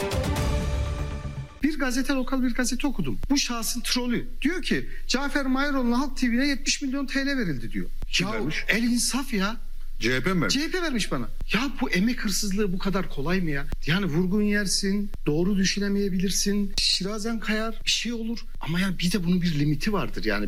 Bir 1.63 1.79
gazete 1.79 2.13
lokal 2.13 2.43
bir 2.43 2.55
gazete 2.55 2.87
okudum. 2.87 3.19
Bu 3.31 3.39
şahsın 3.39 3.81
trolü. 3.81 4.29
Diyor 4.43 4.63
ki 4.63 4.89
Cafer 5.07 5.47
Mayeroğlu'na 5.47 5.99
Halk 5.99 6.17
TV'ne 6.17 6.47
70 6.47 6.83
milyon 6.83 7.07
TL 7.07 7.27
verildi 7.27 7.73
diyor. 7.73 7.87
Kim 8.13 8.27
ya 8.27 8.33
vermiş? 8.33 8.65
el 8.69 8.83
insaf 8.83 9.33
ya. 9.33 9.57
CHP 10.01 10.27
mi 10.27 10.41
vermiş? 10.41 10.55
CHP 10.55 10.75
vermiş 10.83 11.11
bana. 11.13 11.29
Ya 11.53 11.61
bu 11.81 11.91
emek 11.91 12.25
hırsızlığı 12.25 12.73
bu 12.73 12.79
kadar 12.79 13.11
kolay 13.11 13.41
mı 13.41 13.51
ya? 13.51 13.67
Yani 13.87 14.07
vurgun 14.07 14.43
yersin, 14.43 15.11
doğru 15.27 15.57
düşünemeyebilirsin, 15.57 16.73
şirazen 16.79 17.41
kayar, 17.41 17.81
bir 17.85 17.91
şey 17.91 18.13
olur. 18.13 18.39
Ama 18.61 18.81
yani 18.81 18.99
bir 18.99 19.13
de 19.13 19.25
bunun 19.25 19.43
bir 19.43 19.59
limiti 19.59 19.93
vardır 19.93 20.25
yani. 20.25 20.47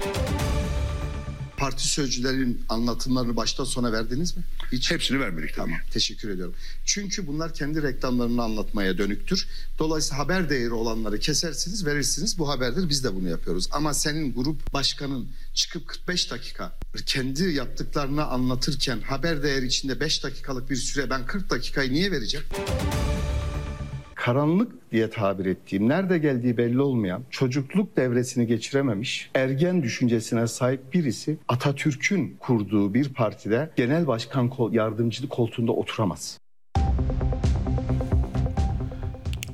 Parti 1.58 1.88
sözcülerin 1.88 2.64
anlatımlarını 2.68 3.36
baştan 3.36 3.64
sona 3.64 3.92
verdiniz 3.92 4.36
mi? 4.36 4.42
Hiç. 4.72 4.90
Hepsini 4.90 5.20
vermedik 5.20 5.54
tabii. 5.54 5.70
Tamam 5.70 5.80
teşekkür 5.92 6.30
ediyorum. 6.30 6.54
Çünkü 6.84 7.26
bunlar 7.26 7.54
kendi 7.54 7.82
reklamlarını 7.82 8.42
anlatmaya 8.42 8.98
dönüktür. 8.98 9.48
Dolayısıyla 9.78 10.24
haber 10.24 10.50
değeri 10.50 10.72
olanları 10.72 11.18
kesersiniz 11.18 11.86
verirsiniz. 11.86 12.38
Bu 12.38 12.48
haberdir 12.48 12.88
biz 12.88 13.04
de 13.04 13.14
bunu 13.14 13.28
yapıyoruz. 13.28 13.68
Ama 13.70 13.94
senin 13.94 14.34
grup 14.34 14.72
başkanın 14.72 15.28
çıkıp 15.54 15.86
45 15.86 16.30
dakika 16.30 16.78
kendi 17.06 17.42
yaptıklarını 17.42 18.24
anlatırken 18.24 19.00
haber 19.00 19.42
değeri 19.42 19.66
içinde 19.66 20.00
5 20.00 20.24
dakikalık 20.24 20.70
bir 20.70 20.76
süre 20.76 21.10
ben 21.10 21.26
40 21.26 21.50
dakikayı 21.50 21.92
niye 21.92 22.12
vereceğim? 22.12 22.46
Karanlık 24.18 24.92
diye 24.92 25.10
tabir 25.10 25.46
ettiğim, 25.46 25.88
nerede 25.88 26.18
geldiği 26.18 26.56
belli 26.56 26.80
olmayan, 26.80 27.22
çocukluk 27.30 27.96
devresini 27.96 28.46
geçirememiş, 28.46 29.30
ergen 29.34 29.82
düşüncesine 29.82 30.46
sahip 30.46 30.92
birisi 30.92 31.36
Atatürk'ün 31.48 32.36
kurduğu 32.40 32.94
bir 32.94 33.14
partide 33.14 33.70
genel 33.76 34.06
başkan 34.06 34.52
yardımcılık 34.70 35.30
koltuğunda 35.30 35.72
oturamaz. 35.72 36.38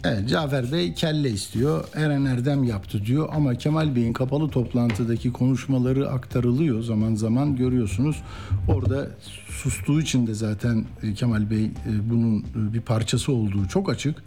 Evet, 0.05 0.29
Cafer 0.29 0.73
Bey 0.73 0.95
kelle 0.95 1.31
istiyor. 1.31 1.85
Eren 1.95 2.25
Erdem 2.25 2.65
yaptı 2.65 3.07
diyor 3.07 3.29
ama 3.33 3.55
Kemal 3.55 3.97
Bey'in 3.97 4.13
kapalı 4.13 4.49
toplantıdaki 4.49 5.33
konuşmaları 5.33 6.11
aktarılıyor 6.11 6.83
zaman 6.83 7.15
zaman 7.15 7.57
görüyorsunuz. 7.57 8.23
Orada 8.69 9.09
sustuğu 9.49 10.01
için 10.01 10.27
de 10.27 10.35
zaten 10.35 10.85
e, 11.03 11.15
Kemal 11.15 11.51
Bey 11.51 11.65
e, 11.65 11.71
bunun 12.11 12.41
e, 12.41 12.73
bir 12.75 12.81
parçası 12.81 13.33
olduğu 13.33 13.69
çok 13.69 13.91
açık. 13.91 14.23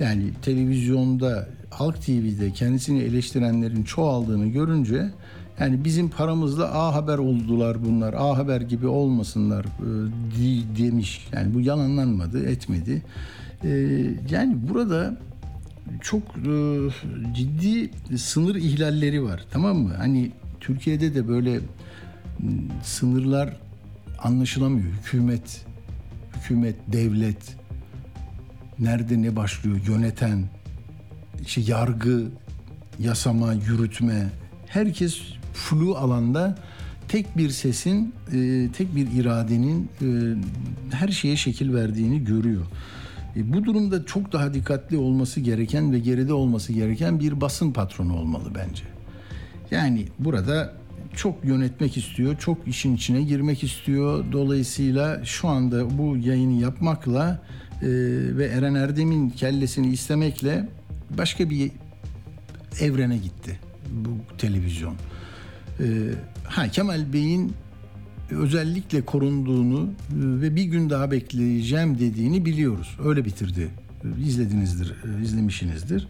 Yani 0.00 0.30
televizyonda 0.42 1.48
Halk 1.70 2.02
TV'de 2.02 2.52
kendisini 2.52 3.02
eleştirenlerin 3.02 3.82
çoğaldığını 3.82 4.46
görünce 4.46 5.10
Yani 5.60 5.84
bizim 5.84 6.10
paramızla 6.10 6.74
A 6.74 6.94
Haber 6.94 7.18
oldular 7.18 7.84
bunlar. 7.84 8.14
A 8.14 8.38
Haber 8.38 8.60
gibi 8.60 8.86
olmasınlar 8.86 9.64
e, 9.64 10.78
demiş. 10.78 11.28
Yani 11.32 11.54
bu 11.54 11.60
yalanlanmadı, 11.60 12.46
etmedi. 12.46 13.02
E, 13.64 13.68
yani 14.30 14.56
burada 14.68 15.16
çok 16.00 16.22
e, 16.22 16.88
ciddi 17.34 17.90
sınır 18.18 18.54
ihlalleri 18.54 19.22
var. 19.22 19.44
Tamam 19.50 19.76
mı? 19.76 19.94
Hani 19.96 20.30
Türkiye'de 20.60 21.14
de 21.14 21.28
böyle 21.28 21.60
sınırlar 22.82 23.56
anlaşılamıyor. 24.18 24.86
Hükümet, 24.86 25.64
hükümet, 26.36 26.76
devlet 26.92 27.56
nerede 28.78 29.22
ne 29.22 29.36
başlıyor? 29.36 29.80
Yöneten, 29.88 30.44
işte 31.42 31.60
yargı, 31.60 32.24
yasama, 32.98 33.52
yürütme 33.52 34.28
herkes 34.66 35.20
flu 35.54 35.96
alanda 35.96 36.58
tek 37.08 37.36
bir 37.36 37.50
sesin, 37.50 38.14
e, 38.32 38.68
tek 38.76 38.96
bir 38.96 39.10
iradenin 39.10 39.90
e, 40.02 40.06
her 40.96 41.08
şeye 41.08 41.36
şekil 41.36 41.74
verdiğini 41.74 42.24
görüyor. 42.24 42.66
E, 43.36 43.52
bu 43.52 43.64
durumda 43.64 44.06
çok 44.06 44.32
daha 44.32 44.54
dikkatli 44.54 44.96
olması 44.96 45.40
gereken 45.40 45.92
ve 45.92 45.98
geride 45.98 46.32
olması 46.32 46.72
gereken 46.72 47.20
bir 47.20 47.40
basın 47.40 47.72
patronu 47.72 48.16
olmalı 48.16 48.48
bence. 48.54 48.84
Yani 49.70 50.06
burada 50.18 50.72
çok 51.16 51.44
yönetmek 51.44 51.96
istiyor, 51.96 52.38
çok 52.38 52.68
işin 52.68 52.96
içine 52.96 53.22
girmek 53.22 53.64
istiyor. 53.64 54.24
Dolayısıyla 54.32 55.24
şu 55.24 55.48
anda 55.48 55.98
bu 55.98 56.16
yayını 56.16 56.60
yapmakla 56.62 57.42
e, 57.82 57.88
ve 58.36 58.46
Eren 58.46 58.74
Erdem'in 58.74 59.30
kellesini 59.30 59.92
istemekle 59.92 60.68
başka 61.18 61.50
bir 61.50 61.70
evrene 62.80 63.16
gitti 63.16 63.58
bu 63.90 64.36
televizyon. 64.38 64.94
Ee, 65.80 65.84
ha 66.44 66.68
Kemal 66.68 67.12
Bey'in 67.12 67.52
özellikle 68.30 69.02
korunduğunu 69.04 69.82
e, 69.82 69.90
ve 70.14 70.56
bir 70.56 70.64
gün 70.64 70.90
daha 70.90 71.10
bekleyeceğim 71.10 71.98
dediğini 71.98 72.44
biliyoruz. 72.44 72.96
Öyle 73.04 73.24
bitirdi. 73.24 73.68
E, 74.04 74.22
İzledinizdir, 74.26 74.90
e, 74.90 75.22
izlemişsinizdir. 75.22 76.08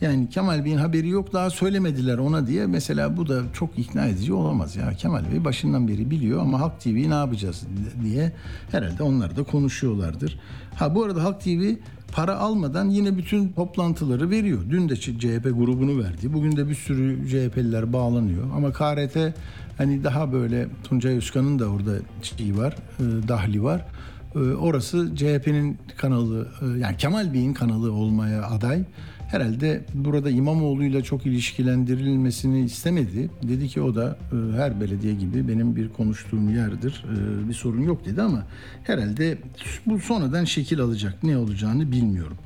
Yani 0.00 0.28
Kemal 0.28 0.64
Bey'in 0.64 0.78
haberi 0.78 1.08
yok 1.08 1.32
daha 1.32 1.50
söylemediler 1.50 2.18
ona 2.18 2.46
diye 2.46 2.66
mesela 2.66 3.16
bu 3.16 3.28
da 3.28 3.42
çok 3.52 3.78
ikna 3.78 4.06
edici 4.06 4.32
olamaz 4.32 4.76
ya. 4.76 4.92
Kemal 4.94 5.32
Bey 5.32 5.44
başından 5.44 5.88
beri 5.88 6.10
biliyor 6.10 6.40
ama 6.40 6.60
Halk 6.60 6.80
TV 6.80 7.10
ne 7.10 7.14
yapacağız 7.14 7.62
diye 8.04 8.32
herhalde 8.70 9.02
onlar 9.02 9.36
da 9.36 9.42
konuşuyorlardır. 9.42 10.38
Ha 10.74 10.94
bu 10.94 11.04
arada 11.04 11.24
Halk 11.24 11.40
TV 11.40 11.74
para 12.12 12.36
almadan 12.36 12.90
yine 12.90 13.16
bütün 13.16 13.48
toplantıları 13.48 14.30
veriyor. 14.30 14.58
Dün 14.70 14.88
de 14.88 14.96
CHP 14.96 15.44
grubunu 15.44 16.04
verdi. 16.04 16.32
Bugün 16.32 16.56
de 16.56 16.68
bir 16.68 16.74
sürü 16.74 17.28
CHP'liler 17.28 17.92
bağlanıyor. 17.92 18.44
Ama 18.56 18.72
KRT 18.72 19.34
hani 19.78 20.04
daha 20.04 20.32
böyle 20.32 20.68
Tuncay 20.84 21.16
Özkan'ın 21.16 21.58
da 21.58 21.66
orada 21.68 21.92
şeyi 22.22 22.58
var, 22.58 22.76
e, 23.00 23.28
dahli 23.28 23.62
var. 23.62 23.86
E, 24.34 24.38
Orası 24.38 25.16
CHP'nin 25.16 25.78
kanalı, 25.96 26.48
e, 26.62 26.78
yani 26.78 26.96
Kemal 26.96 27.34
Bey'in 27.34 27.54
kanalı 27.54 27.92
olmaya 27.92 28.42
aday. 28.42 28.84
Herhalde 29.32 29.84
burada 29.94 30.30
İmamoğlu'yla 30.30 31.02
çok 31.02 31.26
ilişkilendirilmesini 31.26 32.64
istemedi. 32.64 33.30
Dedi 33.42 33.68
ki 33.68 33.80
o 33.80 33.94
da 33.94 34.18
e, 34.32 34.56
her 34.56 34.80
belediye 34.80 35.14
gibi 35.14 35.48
benim 35.48 35.76
bir 35.76 35.88
konuştuğum 35.88 36.54
yerdir. 36.54 37.04
E, 37.44 37.48
Bir 37.48 37.54
sorun 37.54 37.80
yok 37.82 38.04
dedi 38.06 38.22
ama 38.22 38.46
herhalde 38.84 39.38
bu 39.86 39.98
sonradan 39.98 40.44
şekil 40.44 40.80
alacak. 40.80 41.22
Ne 41.22 41.36
olacağını 41.36 41.92
bilmiyorum. 41.92 42.36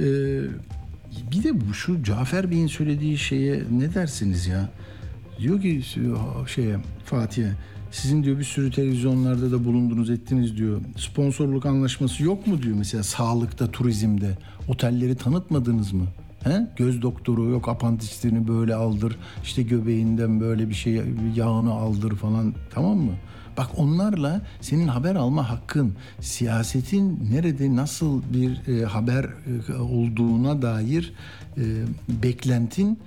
E, 0.00 0.04
Bir 1.32 1.42
de 1.44 1.60
bu 1.60 1.74
şu 1.74 2.02
Cafer 2.02 2.50
Bey'in 2.50 2.66
söylediği 2.66 3.18
şeye 3.18 3.62
ne 3.70 3.94
dersiniz 3.94 4.46
ya? 4.46 4.68
Diyor 5.38 5.60
ki 5.62 5.82
şeye 6.54 6.76
Fatih'e 7.04 7.52
sizin 7.90 8.24
diyor 8.24 8.38
bir 8.38 8.44
sürü 8.44 8.70
televizyonlarda 8.70 9.52
da 9.52 9.64
bulundunuz 9.64 10.10
ettiniz 10.10 10.56
diyor. 10.56 10.80
Sponsorluk 10.96 11.66
anlaşması 11.66 12.22
yok 12.22 12.46
mu 12.46 12.62
diyor 12.62 12.76
mesela 12.78 13.02
sağlıkta, 13.02 13.70
turizmde. 13.70 14.38
Otelleri 14.68 15.14
tanıtmadınız 15.14 15.92
mı? 15.92 16.04
He? 16.44 16.66
Göz 16.76 17.02
doktoru 17.02 17.44
yok 17.44 17.68
apandisitini 17.68 18.48
böyle 18.48 18.74
aldır. 18.74 19.16
işte 19.42 19.62
göbeğinden 19.62 20.40
böyle 20.40 20.68
bir 20.68 20.74
şey 20.74 21.02
yağını 21.34 21.72
aldır 21.72 22.16
falan 22.16 22.54
tamam 22.70 22.98
mı? 22.98 23.12
Bak 23.56 23.70
onlarla 23.76 24.40
senin 24.60 24.88
haber 24.88 25.14
alma 25.14 25.50
hakkın, 25.50 25.94
siyasetin 26.20 27.28
nerede 27.32 27.76
nasıl 27.76 28.22
bir 28.32 28.68
e, 28.68 28.84
haber 28.84 29.24
e, 29.24 29.74
olduğuna 29.74 30.62
dair 30.62 31.12
e, 31.56 31.62
beklentin 32.08 32.98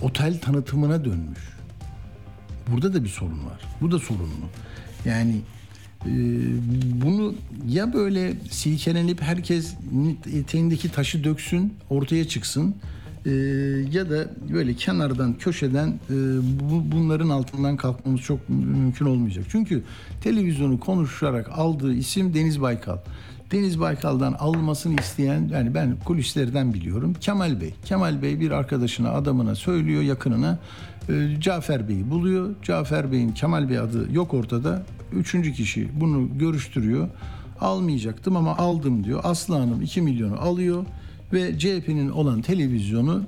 otel 0.00 0.40
tanıtımına 0.40 1.04
dönmüş. 1.04 1.56
Burada 2.72 2.94
da 2.94 3.04
bir 3.04 3.08
sorun 3.08 3.46
var. 3.46 3.60
Bu 3.80 3.90
da 3.90 3.98
sorunlu. 3.98 4.46
Yani 5.04 5.40
bunu 7.04 7.34
ya 7.68 7.92
böyle 7.92 8.34
silkelenip 8.50 9.22
herkes 9.22 9.74
eteğindeki 10.34 10.92
taşı 10.92 11.24
döksün, 11.24 11.74
ortaya 11.90 12.28
çıksın 12.28 12.74
e, 13.26 13.30
ya 13.92 14.10
da 14.10 14.28
böyle 14.52 14.74
kenardan, 14.74 15.38
köşeden 15.38 15.88
e, 15.88 16.14
bu, 16.60 16.92
bunların 16.92 17.28
altından 17.28 17.76
kalkmamız 17.76 18.20
çok 18.20 18.48
mümkün 18.48 19.06
olmayacak. 19.06 19.44
Çünkü 19.50 19.82
televizyonu 20.20 20.80
konuşarak 20.80 21.50
aldığı 21.52 21.94
isim 21.94 22.34
Deniz 22.34 22.60
Baykal. 22.60 22.98
Deniz 23.52 23.80
Baykal'dan 23.80 24.32
almasını 24.32 25.00
isteyen 25.00 25.48
yani 25.52 25.74
ben 25.74 25.96
kulislerden 26.04 26.74
biliyorum 26.74 27.14
Kemal 27.20 27.60
Bey. 27.60 27.74
Kemal 27.84 28.22
Bey 28.22 28.40
bir 28.40 28.50
arkadaşına 28.50 29.10
adamına 29.10 29.54
söylüyor 29.54 30.02
yakınına 30.02 30.58
e, 31.08 31.40
Cafer 31.40 31.88
Bey'i 31.88 32.10
buluyor. 32.10 32.54
Cafer 32.62 33.12
Bey'in 33.12 33.32
Kemal 33.32 33.68
Bey 33.68 33.78
adı 33.78 34.12
yok 34.12 34.34
ortada. 34.34 34.86
Üçüncü 35.12 35.52
kişi 35.52 35.88
bunu 36.00 36.38
görüştürüyor. 36.38 37.08
Almayacaktım 37.60 38.36
ama 38.36 38.56
aldım 38.56 39.04
diyor. 39.04 39.20
Aslı 39.24 39.54
Hanım 39.54 39.82
2 39.82 40.02
milyonu 40.02 40.40
alıyor 40.40 40.84
ve 41.32 41.58
CHP'nin 41.58 42.10
olan 42.10 42.42
televizyonu 42.42 43.22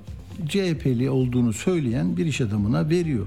CHP'li 0.49 1.11
olduğunu 1.11 1.53
söyleyen 1.53 2.17
bir 2.17 2.27
iş 2.27 2.41
adamına 2.41 2.91
veriyor. 2.91 3.27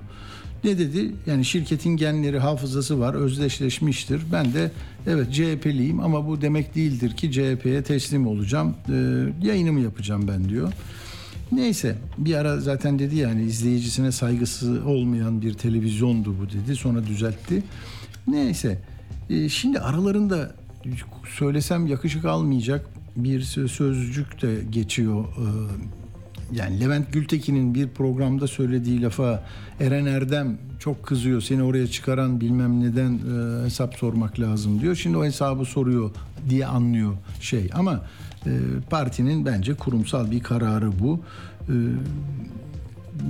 Ne 0.64 0.80
dedi? 0.80 1.12
Yani 1.26 1.46
şirketin 1.46 1.98
genleri 1.98 2.40
hafızası 2.40 3.00
var, 3.00 3.14
özdeşleşmiştir. 3.14 4.22
Ben 4.32 4.54
de 4.54 4.72
evet 5.08 5.34
CHP'liyim 5.34 6.00
ama 6.00 6.28
bu 6.28 6.42
demek 6.42 6.76
değildir 6.76 7.12
ki 7.12 7.32
CHP'ye 7.32 7.84
teslim 7.84 8.28
olacağım. 8.28 8.76
Ee, 8.90 9.26
yayınımı 9.48 9.80
yapacağım 9.80 10.28
ben 10.28 10.50
diyor. 10.50 10.74
Neyse 11.52 11.96
bir 12.18 12.36
ara 12.36 12.60
zaten 12.60 13.00
dedi 13.00 13.16
yani 13.16 13.44
izleyicisine 13.44 14.12
saygısı 14.12 14.82
olmayan 14.86 15.42
bir 15.42 15.54
televizyondu 15.54 16.36
bu 16.40 16.50
dedi. 16.50 16.76
Sonra 16.76 17.06
düzeltti. 17.08 17.64
Neyse 18.28 18.80
e, 19.30 19.50
şimdi 19.50 19.80
aralarında 19.80 20.56
söylesem 21.38 21.88
yakışık 21.88 22.26
almayacak 22.26 22.86
bir 23.16 23.42
sözcük 23.68 24.42
de 24.42 24.60
geçiyor. 24.70 25.26
Ee, 25.26 25.42
yani 26.52 26.80
Levent 26.80 27.14
Gültekin'in 27.14 27.76
bir 27.76 27.88
programda 27.88 28.48
söylediği 28.48 29.02
lafa 29.02 29.44
Eren 29.80 30.06
Erdem 30.06 30.58
çok 30.80 31.04
kızıyor. 31.04 31.42
Seni 31.42 31.64
oraya 31.64 31.88
çıkaran 31.88 32.42
bilmem 32.42 32.82
neden 32.82 33.14
e, 33.14 33.66
hesap 33.66 33.96
sormak 33.96 34.40
lazım 34.40 34.82
diyor. 34.82 34.96
Şimdi 34.96 35.18
o 35.18 35.26
hesabı 35.26 35.66
soruyor 35.66 36.12
diye 36.50 36.66
anlıyor 36.66 37.14
şey. 37.42 37.70
Ama 37.74 37.94
e, 37.94 38.00
partinin 38.90 39.46
bence 39.46 39.74
kurumsal 39.74 40.32
bir 40.32 40.44
kararı 40.44 41.00
bu. 41.00 41.20
E, 41.70 41.76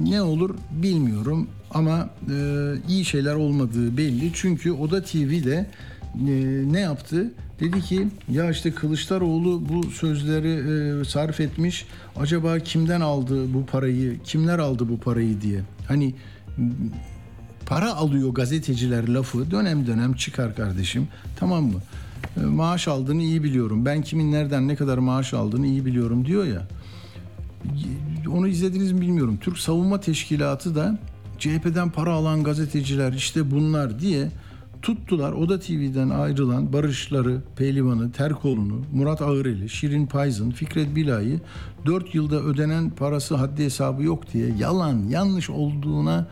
ne 0.03 0.21
olur 0.21 0.55
bilmiyorum 0.71 1.47
ama 1.71 2.09
e, 2.31 2.73
iyi 2.89 3.05
şeyler 3.05 3.35
olmadığı 3.35 3.97
belli. 3.97 4.31
Çünkü 4.33 4.71
Oda 4.71 5.03
TV'de 5.03 5.69
e, 6.15 6.33
ne 6.71 6.79
yaptı? 6.79 7.31
Dedi 7.59 7.81
ki 7.81 8.07
ya 8.29 8.51
işte 8.51 8.71
Kılıçdaroğlu 8.71 9.69
bu 9.69 9.83
sözleri 9.83 10.51
e, 11.01 11.05
sarf 11.05 11.39
etmiş. 11.39 11.85
Acaba 12.15 12.59
kimden 12.59 13.01
aldı 13.01 13.53
bu 13.53 13.65
parayı? 13.65 14.19
Kimler 14.23 14.59
aldı 14.59 14.89
bu 14.89 14.99
parayı 14.99 15.41
diye. 15.41 15.61
Hani 15.87 16.15
para 17.65 17.95
alıyor 17.95 18.29
gazeteciler 18.29 19.07
lafı 19.07 19.51
dönem 19.51 19.87
dönem 19.87 20.13
çıkar 20.13 20.55
kardeşim. 20.55 21.07
Tamam 21.35 21.63
mı? 21.63 21.79
E, 22.37 22.45
maaş 22.45 22.87
aldığını 22.87 23.21
iyi 23.21 23.43
biliyorum. 23.43 23.85
Ben 23.85 24.01
kimin 24.01 24.31
nereden 24.31 24.67
ne 24.67 24.75
kadar 24.75 24.97
maaş 24.97 25.33
aldığını 25.33 25.67
iyi 25.67 25.85
biliyorum 25.85 26.25
diyor 26.25 26.45
ya. 26.45 26.67
Onu 28.31 28.47
izlediniz 28.47 28.91
mi 28.91 29.01
bilmiyorum. 29.01 29.37
Türk 29.41 29.57
Savunma 29.57 29.99
Teşkilatı 29.99 30.75
da 30.75 30.99
CHP'den 31.39 31.89
para 31.89 32.13
alan 32.13 32.43
gazeteciler 32.43 33.13
işte 33.13 33.51
bunlar 33.51 33.99
diye 33.99 34.29
tuttular. 34.81 35.31
Oda 35.31 35.59
TV'den 35.59 36.09
ayrılan 36.09 36.73
Barışları, 36.73 37.41
Pehlivan'ı, 37.55 38.11
Terkoğlu'nu, 38.11 38.81
Murat 38.93 39.21
Ağıreli, 39.21 39.69
Şirin 39.69 40.05
Payzın, 40.05 40.51
Fikret 40.51 40.95
Bilay'ı 40.95 41.39
4 41.85 42.15
yılda 42.15 42.35
ödenen 42.35 42.89
parası 42.89 43.35
haddi 43.35 43.63
hesabı 43.63 44.03
yok 44.03 44.33
diye 44.33 44.53
yalan, 44.59 45.07
yanlış 45.09 45.49
olduğuna 45.49 46.27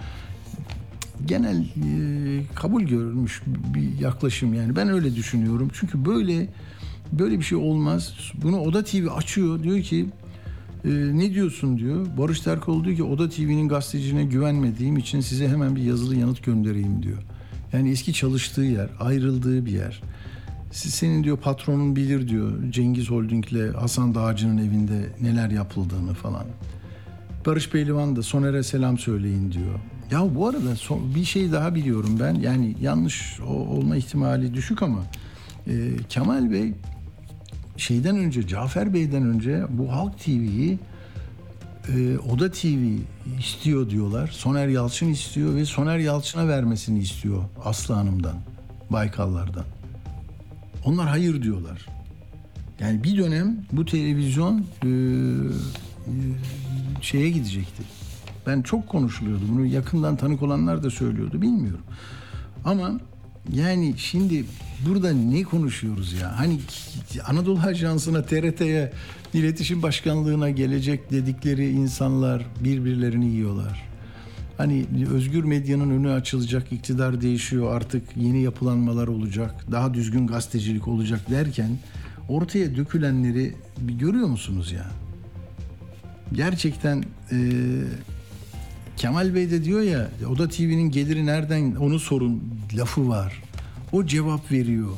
genel 1.25 1.61
e, 1.61 2.43
kabul 2.55 2.81
görülmüş 2.81 3.41
bir 3.47 3.99
yaklaşım 3.99 4.53
yani. 4.53 4.75
Ben 4.75 4.89
öyle 4.89 5.15
düşünüyorum. 5.15 5.69
Çünkü 5.73 6.05
böyle 6.05 6.47
böyle 7.11 7.39
bir 7.39 7.43
şey 7.43 7.57
olmaz. 7.57 8.13
Bunu 8.43 8.59
Oda 8.59 8.83
TV 8.83 9.07
açıyor. 9.15 9.63
Diyor 9.63 9.81
ki 9.81 10.05
E, 10.85 10.89
ne 10.89 11.33
diyorsun 11.33 11.77
diyor. 11.77 12.07
Barış 12.17 12.39
Terkoğlu 12.39 12.83
diyor 12.83 12.95
ki 12.95 13.03
Oda 13.03 13.29
TV'nin 13.29 13.67
gazeteciliğine 13.69 14.23
güvenmediğim 14.23 14.97
için 14.97 15.21
size 15.21 15.47
hemen 15.47 15.75
bir 15.75 15.81
yazılı 15.81 16.15
yanıt 16.15 16.43
göndereyim 16.43 17.03
diyor. 17.03 17.17
Yani 17.73 17.91
eski 17.91 18.13
çalıştığı 18.13 18.61
yer, 18.61 18.89
ayrıldığı 18.99 19.65
bir 19.65 19.71
yer. 19.71 20.01
Senin 20.71 21.23
diyor 21.23 21.37
patronun 21.37 21.95
bilir 21.95 22.27
diyor 22.27 22.71
Cengiz 22.71 23.09
Holding'le 23.09 23.73
Hasan 23.73 24.15
Dağcı'nın 24.15 24.57
evinde 24.57 25.09
neler 25.21 25.49
yapıldığını 25.49 26.13
falan. 26.13 26.45
Barış 27.45 27.69
Pehlivan 27.69 28.15
da 28.15 28.23
Soner'e 28.23 28.63
selam 28.63 28.97
söyleyin 28.97 29.51
diyor. 29.51 29.79
Ya 30.11 30.35
bu 30.35 30.47
arada 30.47 30.75
son- 30.75 31.15
bir 31.15 31.25
şey 31.25 31.51
daha 31.51 31.75
biliyorum 31.75 32.17
ben. 32.19 32.33
Yani 32.35 32.75
yanlış 32.81 33.39
o- 33.47 33.53
olma 33.53 33.95
ihtimali 33.97 34.53
düşük 34.53 34.83
ama 34.83 34.99
e, 35.67 35.73
Kemal 36.09 36.51
Bey 36.51 36.73
şeyden 37.77 38.17
önce 38.17 38.47
Cafer 38.47 38.93
Bey'den 38.93 39.23
önce 39.23 39.63
bu 39.69 39.91
Halk 39.91 40.19
TV'yi 40.19 40.79
e, 41.95 42.17
Oda 42.17 42.51
TV 42.51 42.97
istiyor 43.39 43.89
diyorlar. 43.89 44.27
Soner 44.27 44.67
Yalçın 44.67 45.09
istiyor 45.09 45.55
ve 45.55 45.65
Soner 45.65 45.97
Yalçın'a 45.97 46.47
vermesini 46.47 46.99
istiyor 46.99 47.43
Aslı 47.63 47.93
Hanım'dan, 47.93 48.35
Baykallar'dan. 48.89 49.65
Onlar 50.85 51.07
hayır 51.07 51.41
diyorlar. 51.43 51.85
Yani 52.79 53.03
bir 53.03 53.17
dönem 53.17 53.57
bu 53.71 53.85
televizyon 53.85 54.65
e, 54.83 54.87
e, 54.87 56.11
şeye 57.01 57.29
gidecekti. 57.29 57.83
Ben 58.47 58.61
çok 58.61 58.87
konuşuluyordu. 58.87 59.43
Bunu 59.49 59.65
yakından 59.65 60.15
tanık 60.15 60.41
olanlar 60.41 60.83
da 60.83 60.89
söylüyordu. 60.89 61.41
Bilmiyorum. 61.41 61.83
Ama 62.65 62.99
yani 63.53 63.93
şimdi 63.97 64.45
burada 64.87 65.13
ne 65.13 65.43
konuşuyoruz 65.43 66.13
ya? 66.13 66.39
Hani 66.39 66.59
Anadolu 67.27 67.59
Ajansı'na, 67.59 68.23
TRT'ye, 68.23 68.91
iletişim 69.33 69.81
başkanlığına 69.81 70.49
gelecek 70.49 71.11
dedikleri 71.11 71.69
insanlar 71.69 72.45
birbirlerini 72.63 73.25
yiyorlar. 73.25 73.89
Hani 74.57 74.85
özgür 75.13 75.43
medyanın 75.43 75.89
önü 75.89 76.11
açılacak, 76.11 76.71
iktidar 76.71 77.21
değişiyor, 77.21 77.75
artık 77.75 78.03
yeni 78.17 78.41
yapılanmalar 78.41 79.07
olacak, 79.07 79.65
daha 79.71 79.93
düzgün 79.93 80.27
gazetecilik 80.27 80.87
olacak 80.87 81.29
derken 81.29 81.77
ortaya 82.29 82.75
dökülenleri 82.75 83.55
görüyor 83.77 84.27
musunuz 84.27 84.71
ya? 84.71 84.85
Gerçekten 86.33 87.03
e, 87.31 87.37
Kemal 88.99 89.35
Bey 89.35 89.51
de 89.51 89.63
diyor 89.63 89.81
ya, 89.81 90.09
Oda 90.29 90.47
TV'nin 90.49 90.91
geliri 90.91 91.25
nereden 91.25 91.75
onu 91.75 91.99
sorun 91.99 92.43
lafı 92.77 93.09
var. 93.09 93.43
O 93.91 94.05
cevap 94.05 94.51
veriyor. 94.51 94.89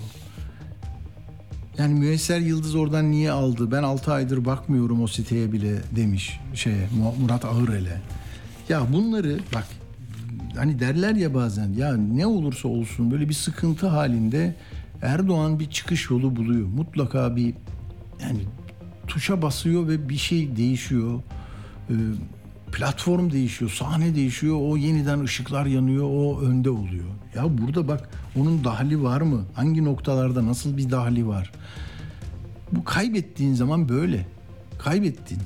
Yani 1.78 2.00
Müesser 2.00 2.40
Yıldız 2.40 2.76
oradan 2.76 3.12
niye 3.12 3.32
aldı? 3.32 3.72
Ben 3.72 3.84
6 3.84 4.14
aydır 4.14 4.46
bakmıyorum 4.46 5.04
o 5.04 5.08
siteye 5.08 5.52
bile 5.52 5.82
demiş 5.96 6.40
şeye 6.54 6.88
Murat 7.22 7.46
Ağırel'e. 7.46 8.02
Ya 8.70 8.94
bunları 8.94 9.40
bak 9.56 9.68
hani 10.56 10.80
derler 10.80 11.16
ya 11.16 11.34
bazen 11.34 11.74
ya 11.74 11.98
ne 11.98 12.26
olursa 12.26 12.68
olsun 12.68 13.12
böyle 13.12 13.30
bir 13.30 13.34
sıkıntı 13.34 13.88
halinde 13.88 14.56
Erdoğan 15.02 15.60
bir 15.60 15.70
çıkış 15.70 16.10
yolu 16.10 16.36
buluyor. 16.36 16.68
Mutlaka 16.68 17.36
bir 17.36 17.54
yani 18.22 18.40
tuşa 19.08 19.42
basıyor 19.42 19.88
ve 19.88 20.10
bir 20.10 20.18
şey 20.18 20.56
değişiyor. 20.56 21.22
Ee, 21.90 21.94
platform 22.72 23.32
değişiyor, 23.32 23.72
sahne 23.72 24.16
değişiyor. 24.16 24.58
O 24.62 24.78
yeniden 24.78 25.20
ışıklar 25.20 25.66
yanıyor, 25.66 26.04
o 26.04 26.42
önde 26.42 26.70
oluyor. 26.70 27.06
Ya 27.36 27.58
burada 27.58 27.88
bak 27.88 28.10
onun 28.36 28.64
dahli 28.64 29.04
var 29.04 29.22
mı? 29.22 29.46
Hangi 29.54 29.86
noktalarda 29.86 30.46
nasıl 30.46 30.78
bir 30.78 30.92
dahli 30.92 31.28
var? 31.28 31.52
Bu 32.72 32.84
kaybettiğin 32.84 33.54
zaman 33.54 33.90
böyle. 33.90 34.26
Kaybettin. 34.80 35.38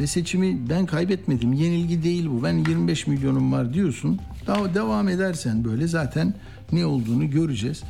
Ve 0.00 0.06
seçimi 0.06 0.68
ben 0.70 0.86
kaybetmedim. 0.86 1.52
Yenilgi 1.52 2.02
değil 2.02 2.30
bu. 2.30 2.42
Ben 2.42 2.54
25 2.54 3.06
milyonum 3.06 3.52
var 3.52 3.74
diyorsun. 3.74 4.20
Daha 4.46 4.74
devam 4.74 5.08
edersen 5.08 5.64
böyle 5.64 5.86
zaten 5.86 6.34
ne 6.72 6.86
olduğunu 6.86 7.30
göreceğiz. 7.30 7.82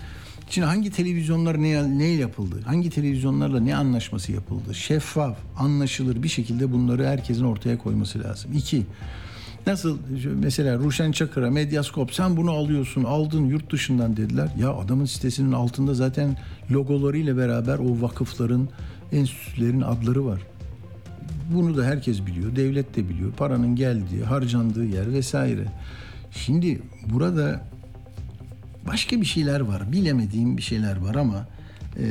Şimdi 0.50 0.66
hangi 0.66 0.90
televizyonlar 0.90 1.62
ne, 1.62 1.98
ne 1.98 2.04
yapıldı? 2.04 2.60
Hangi 2.64 2.90
televizyonlarla 2.90 3.60
ne 3.60 3.76
anlaşması 3.76 4.32
yapıldı? 4.32 4.74
Şeffaf, 4.74 5.36
anlaşılır 5.58 6.22
bir 6.22 6.28
şekilde 6.28 6.72
bunları 6.72 7.06
herkesin 7.06 7.44
ortaya 7.44 7.78
koyması 7.78 8.24
lazım. 8.24 8.52
İki, 8.52 8.86
Nasıl 9.66 9.98
mesela 10.34 10.78
Ruşen 10.78 11.12
Çakır'a 11.12 11.50
Medyaskop 11.50 12.14
sen 12.14 12.36
bunu 12.36 12.50
alıyorsun 12.50 13.04
aldın 13.04 13.44
yurt 13.44 13.72
dışından 13.72 14.16
dediler. 14.16 14.48
Ya 14.58 14.74
adamın 14.74 15.04
sitesinin 15.04 15.52
altında 15.52 15.94
zaten 15.94 16.36
logolarıyla 16.70 17.36
beraber 17.36 17.78
o 17.78 18.02
vakıfların 18.02 18.68
enstitülerin 19.12 19.80
adları 19.80 20.26
var. 20.26 20.40
Bunu 21.54 21.76
da 21.76 21.84
herkes 21.84 22.26
biliyor. 22.26 22.56
Devlet 22.56 22.96
de 22.96 23.08
biliyor. 23.08 23.32
Paranın 23.32 23.76
geldiği, 23.76 24.24
harcandığı 24.24 24.84
yer 24.84 25.12
vesaire. 25.12 25.64
Şimdi 26.30 26.82
burada 27.12 27.64
başka 28.86 29.20
bir 29.20 29.26
şeyler 29.26 29.60
var. 29.60 29.92
Bilemediğim 29.92 30.56
bir 30.56 30.62
şeyler 30.62 30.96
var 30.96 31.14
ama 31.14 31.46
e, 31.98 32.04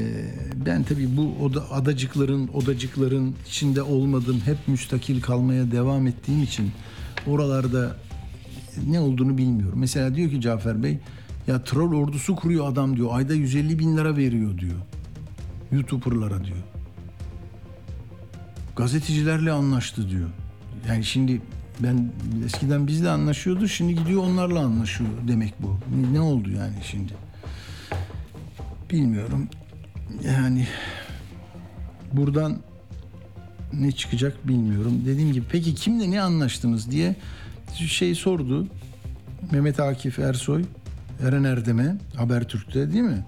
ben 0.65 0.83
tabii 0.83 1.17
bu 1.17 1.35
oda, 1.43 1.71
adacıkların, 1.71 2.47
odacıkların 2.47 3.35
içinde 3.47 3.81
olmadım. 3.81 4.41
Hep 4.45 4.57
müstakil 4.67 5.21
kalmaya 5.21 5.71
devam 5.71 6.07
ettiğim 6.07 6.43
için 6.43 6.71
oralarda 7.27 7.95
ne 8.87 8.99
olduğunu 8.99 9.37
bilmiyorum. 9.37 9.79
Mesela 9.79 10.15
diyor 10.15 10.29
ki 10.29 10.41
Cafer 10.41 10.83
Bey 10.83 10.99
ya 11.47 11.63
troll 11.63 11.93
ordusu 11.93 12.35
kuruyor 12.35 12.71
adam 12.71 12.97
diyor. 12.97 13.09
Ayda 13.11 13.33
150 13.33 13.79
bin 13.79 13.97
lira 13.97 14.17
veriyor 14.17 14.57
diyor. 14.57 14.77
YouTuber'lara 15.71 16.43
diyor. 16.43 16.63
Gazetecilerle 18.75 19.51
anlaştı 19.51 20.09
diyor. 20.09 20.29
Yani 20.87 21.03
şimdi 21.03 21.41
ben 21.79 22.11
eskiden 22.45 22.87
bizle 22.87 23.09
anlaşıyordu 23.09 23.67
şimdi 23.67 23.95
gidiyor 23.95 24.23
onlarla 24.23 24.59
anlaşıyor 24.59 25.09
demek 25.27 25.53
bu. 25.59 25.77
Ne 26.11 26.21
oldu 26.21 26.49
yani 26.49 26.75
şimdi? 26.83 27.13
Bilmiyorum. 28.91 29.47
Yani 30.25 30.67
buradan 32.13 32.57
ne 33.73 33.91
çıkacak 33.91 34.47
bilmiyorum. 34.47 35.01
Dediğim 35.05 35.33
gibi 35.33 35.45
peki 35.51 35.75
kimle 35.75 36.11
ne 36.11 36.21
anlaştınız 36.21 36.91
diye 36.91 37.15
şey 37.73 38.15
sordu. 38.15 38.67
Mehmet 39.51 39.79
Akif 39.79 40.19
Ersoy, 40.19 40.63
Eren 41.27 41.43
Erdem'e 41.43 41.97
Habertürk'te 42.15 42.91
değil 42.91 43.03
mi? 43.03 43.25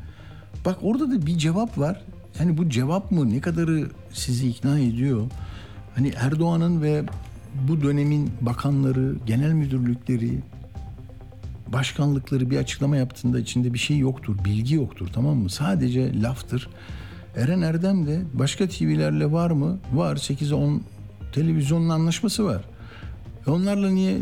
Bak 0.66 0.78
orada 0.82 1.12
da 1.12 1.26
bir 1.26 1.38
cevap 1.38 1.78
var. 1.78 2.02
Yani 2.40 2.58
bu 2.58 2.70
cevap 2.70 3.12
mı 3.12 3.30
ne 3.30 3.42
kadarı 3.42 3.90
sizi 4.14 4.50
ikna 4.50 4.80
ediyor? 4.80 5.32
Hani 5.96 6.14
Erdoğan'ın 6.16 6.82
ve 6.82 7.04
bu 7.68 7.82
dönemin 7.82 8.32
bakanları, 8.42 9.16
genel 9.26 9.52
müdürlükleri, 9.54 10.40
başkanlıkları 11.68 12.50
bir 12.50 12.58
açıklama 12.58 12.98
yaptığında 12.98 13.40
içinde 13.40 13.74
bir 13.74 13.80
şey 13.80 13.98
yoktur, 13.98 14.36
bilgi 14.46 14.76
yoktur 14.76 15.08
tamam 15.14 15.38
mı? 15.38 15.50
Sadece 15.50 16.22
laftır. 16.22 16.70
Eren 17.36 17.62
Erdem 17.62 18.08
de 18.08 18.22
başka 18.34 18.68
TV'lerle 18.68 19.32
var 19.32 19.52
mı? 19.52 19.80
Var. 19.94 20.16
8'e 20.16 20.56
10 20.56 20.82
televizyonun 21.34 21.90
anlaşması 21.90 22.46
var. 22.46 22.62
E 23.48 23.52
onlarla 23.52 23.90
niye? 23.90 24.18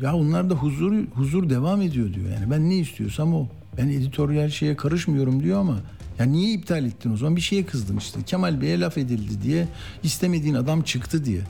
Ya 0.00 0.14
onlar 0.14 0.50
da 0.50 0.54
huzur 0.54 1.06
huzur 1.14 1.50
devam 1.50 1.82
ediyor 1.82 2.14
diyor. 2.14 2.26
Yani 2.30 2.50
ben 2.50 2.70
ne 2.70 2.76
istiyorsam 2.76 3.34
o. 3.34 3.48
Ben 3.78 3.88
editoryal 3.88 4.48
şeye 4.48 4.76
karışmıyorum 4.76 5.42
diyor 5.42 5.60
ama 5.60 5.76
ya 6.18 6.24
niye 6.26 6.52
iptal 6.52 6.84
ettin 6.84 7.12
o 7.12 7.16
zaman? 7.16 7.36
Bir 7.36 7.40
şeye 7.40 7.66
kızdın 7.66 7.96
işte. 7.96 8.22
Kemal 8.22 8.60
Bey'e 8.60 8.80
laf 8.80 8.98
edildi 8.98 9.42
diye 9.42 9.68
istemediğin 10.02 10.54
adam 10.54 10.82
çıktı 10.82 11.24
diye. 11.24 11.40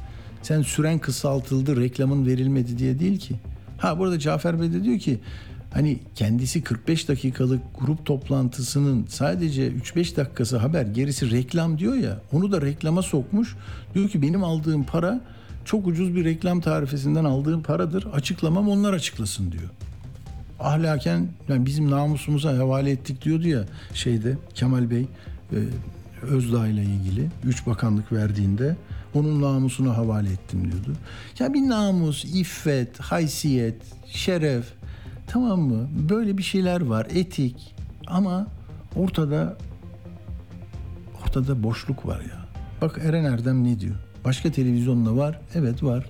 Sen 0.43 0.63
süren 0.63 0.99
kısaltıldı, 0.99 1.81
reklamın 1.81 2.27
verilmedi 2.27 2.79
diye 2.79 2.99
değil 2.99 3.19
ki. 3.19 3.35
Ha 3.79 3.99
burada 3.99 4.19
Cafer 4.19 4.61
Bey 4.61 4.73
de 4.73 4.85
diyor 4.85 4.99
ki 4.99 5.21
hani 5.71 5.99
kendisi 6.15 6.63
45 6.63 7.09
dakikalık 7.09 7.61
grup 7.81 8.07
toplantısının 8.07 9.07
sadece 9.09 9.69
3-5 9.69 10.17
dakikası 10.17 10.57
haber 10.57 10.83
gerisi 10.83 11.31
reklam 11.31 11.79
diyor 11.79 11.95
ya 11.95 12.21
onu 12.33 12.53
da 12.53 12.63
reklama 12.63 13.03
sokmuş. 13.03 13.57
Diyor 13.95 14.09
ki 14.09 14.23
benim 14.23 14.45
aldığım 14.45 14.85
para 14.85 15.21
çok 15.65 15.87
ucuz 15.87 16.15
bir 16.15 16.25
reklam 16.25 16.61
tarifesinden 16.61 17.25
aldığım 17.25 17.63
paradır. 17.63 18.07
Açıklamam 18.13 18.69
onlar 18.69 18.93
açıklasın 18.93 19.53
diyor. 19.53 19.71
Ahlaken 20.61 21.29
yani 21.49 21.67
bizim 21.67 21.91
namusumuza 21.91 22.59
havale 22.59 22.91
ettik 22.91 23.25
diyordu 23.25 23.49
ya 23.49 23.65
şeyde 23.95 24.39
Kemal 24.55 24.91
Bey 24.91 25.07
e, 25.53 25.59
Özdağ 26.23 26.69
ile 26.69 26.83
ilgili 26.83 27.29
3 27.45 27.67
bakanlık 27.67 28.13
verdiğinde 28.13 28.77
onun 29.15 29.43
namusuna 29.43 29.97
havale 29.97 30.33
ettim 30.33 30.73
diyordu. 30.73 30.93
Ya 31.39 31.55
bir 31.55 31.69
namus, 31.69 32.25
iffet, 32.25 33.01
haysiyet, 33.01 33.83
şeref 34.07 34.65
tamam 35.27 35.61
mı? 35.61 35.89
Böyle 36.09 36.39
bir 36.39 36.43
şeyler 36.43 36.81
var, 36.81 37.07
etik 37.15 37.75
ama 38.07 38.47
ortada 38.97 39.57
ortada 41.23 41.63
boşluk 41.63 42.07
var 42.07 42.21
ya. 42.21 42.47
Bak 42.83 43.01
Eren 43.05 43.25
Erdem 43.25 43.65
ne 43.65 43.81
diyor? 43.81 43.95
Başka 44.25 44.53
televizyonda 44.53 45.17
var. 45.17 45.41
Evet 45.55 45.83
var. 45.83 46.07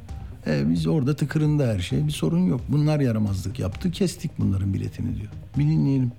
E, 0.47 0.71
biz 0.71 0.87
orada 0.87 1.17
tıkırında 1.17 1.67
her 1.67 1.79
şey. 1.79 2.07
Bir 2.07 2.13
sorun 2.13 2.47
yok. 2.47 2.61
Bunlar 2.69 3.01
yaramazlık 3.01 3.59
yaptı. 3.59 3.91
Kestik 3.91 4.31
bunların 4.39 4.75
biletini 4.75 5.17
diyor. 5.17 5.31
Bir 5.59 5.65
dinleyelim. 5.65 6.13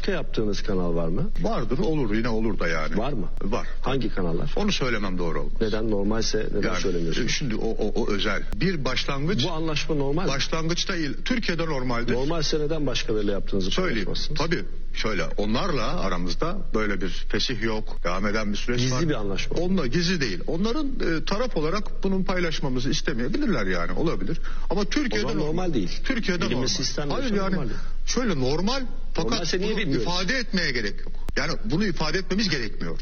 Başka 0.00 0.12
yaptığınız 0.12 0.62
kanal 0.62 0.94
var 0.94 1.08
mı? 1.08 1.30
Vardır 1.42 1.78
olur 1.78 2.14
yine 2.14 2.28
olur 2.28 2.58
da 2.58 2.68
yani. 2.68 2.96
Var 2.96 3.12
mı? 3.12 3.28
Var. 3.42 3.66
Hangi 3.82 4.08
kanallar? 4.14 4.52
Onu 4.56 4.72
söylemem 4.72 5.18
doğru 5.18 5.40
olmaz. 5.40 5.52
Neden 5.60 5.90
normalse 5.90 6.48
neden 6.54 6.68
Yani, 6.68 6.80
söylemiyorsunuz? 6.80 7.30
Şimdi 7.32 7.56
o, 7.56 7.68
o, 7.68 7.92
o 8.02 8.10
özel. 8.10 8.42
Bir 8.54 8.84
başlangıç 8.84 9.44
Bu 9.44 9.50
anlaşma 9.52 9.94
normal 9.94 10.22
mi? 10.24 10.28
başlangıç 10.28 10.88
değil. 10.88 11.16
Türkiye'de 11.24 11.66
normaldir. 11.66 12.14
Normalse 12.14 12.60
neden 12.60 12.86
başkalarıyla 12.86 13.32
yaptığınızı 13.32 13.70
Söyleyeyim. 13.70 14.08
Tabii. 14.38 14.64
Şöyle 14.94 15.24
onlarla 15.36 16.00
aramızda 16.00 16.58
böyle 16.74 17.00
bir 17.00 17.08
fesih 17.28 17.62
yok. 17.62 17.96
Devam 18.04 18.26
eden 18.26 18.52
bir 18.52 18.56
süreç 18.56 18.80
Gizli 18.80 18.94
var. 18.94 19.08
bir 19.08 19.14
anlaşma. 19.14 19.56
Onunla 19.56 19.86
gizli 19.86 20.20
değil. 20.20 20.38
Onların 20.46 20.86
e, 20.86 21.24
taraf 21.24 21.56
olarak 21.56 22.02
bunun 22.02 22.24
paylaşmamızı 22.24 22.90
istemeyebilirler 22.90 23.66
yani. 23.66 23.92
Olabilir. 23.92 24.38
Ama 24.70 24.84
Türkiye'de 24.84 25.28
zaman 25.28 25.46
normal 25.46 25.74
değil. 25.74 26.00
Türkiye'de 26.04 26.46
Bilinmesi 26.46 27.00
normal. 27.00 27.16
Hayır 27.20 27.34
yani 27.34 27.54
normal. 27.56 27.68
Şöyle 28.06 28.40
normal 28.40 28.82
fakat 29.14 29.54
bunu 29.54 29.76
bilmiyoruz? 29.76 30.02
ifade 30.02 30.34
etmeye 30.34 30.70
gerek 30.72 31.00
yok. 31.00 31.12
Yani 31.36 31.52
bunu 31.64 31.86
ifade 31.86 32.18
etmemiz 32.18 32.48
gerekmiyor. 32.48 32.98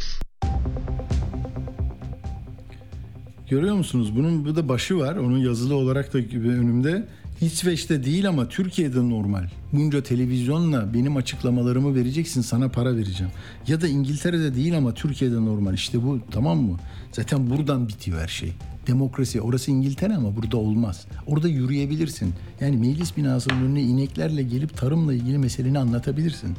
Görüyor 3.50 3.74
musunuz? 3.74 4.16
Bunun 4.16 4.44
bu 4.44 4.56
da 4.56 4.68
başı 4.68 4.98
var. 4.98 5.16
Onun 5.16 5.38
yazılı 5.38 5.74
olarak 5.74 6.14
da 6.14 6.18
önümde. 6.18 7.08
İsveç'te 7.40 8.04
değil 8.04 8.28
ama 8.28 8.48
Türkiye'de 8.48 9.08
normal. 9.10 9.48
Bunca 9.72 10.02
televizyonla 10.02 10.94
benim 10.94 11.16
açıklamalarımı 11.16 11.94
vereceksin 11.94 12.40
sana 12.40 12.68
para 12.68 12.96
vereceğim. 12.96 13.32
Ya 13.66 13.80
da 13.80 13.88
İngiltere'de 13.88 14.54
değil 14.54 14.76
ama 14.76 14.94
Türkiye'de 14.94 15.36
normal. 15.36 15.74
İşte 15.74 16.02
bu 16.02 16.20
tamam 16.30 16.58
mı? 16.58 16.78
Zaten 17.12 17.50
buradan 17.50 17.88
bitiyor 17.88 18.20
her 18.20 18.28
şey. 18.28 18.52
Demokrasi 18.88 19.40
orası 19.40 19.70
İngiltere 19.70 20.14
ama 20.14 20.36
burada 20.36 20.56
olmaz. 20.56 21.06
Orada 21.26 21.48
yürüyebilirsin. 21.48 22.34
Yani 22.60 22.76
meclis 22.76 23.16
binasının 23.16 23.64
önüne 23.64 23.82
ineklerle 23.82 24.42
gelip 24.42 24.76
tarımla 24.76 25.14
ilgili 25.14 25.38
meseleni 25.38 25.78
anlatabilirsin. 25.78 26.56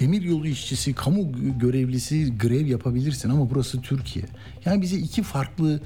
Demiryolu 0.00 0.46
işçisi, 0.46 0.94
kamu 0.94 1.32
görevlisi 1.58 2.38
grev 2.38 2.66
yapabilirsin 2.66 3.30
ama 3.30 3.50
burası 3.50 3.80
Türkiye. 3.82 4.24
Yani 4.64 4.82
bize 4.82 4.96
iki 4.96 5.22
farklı 5.22 5.80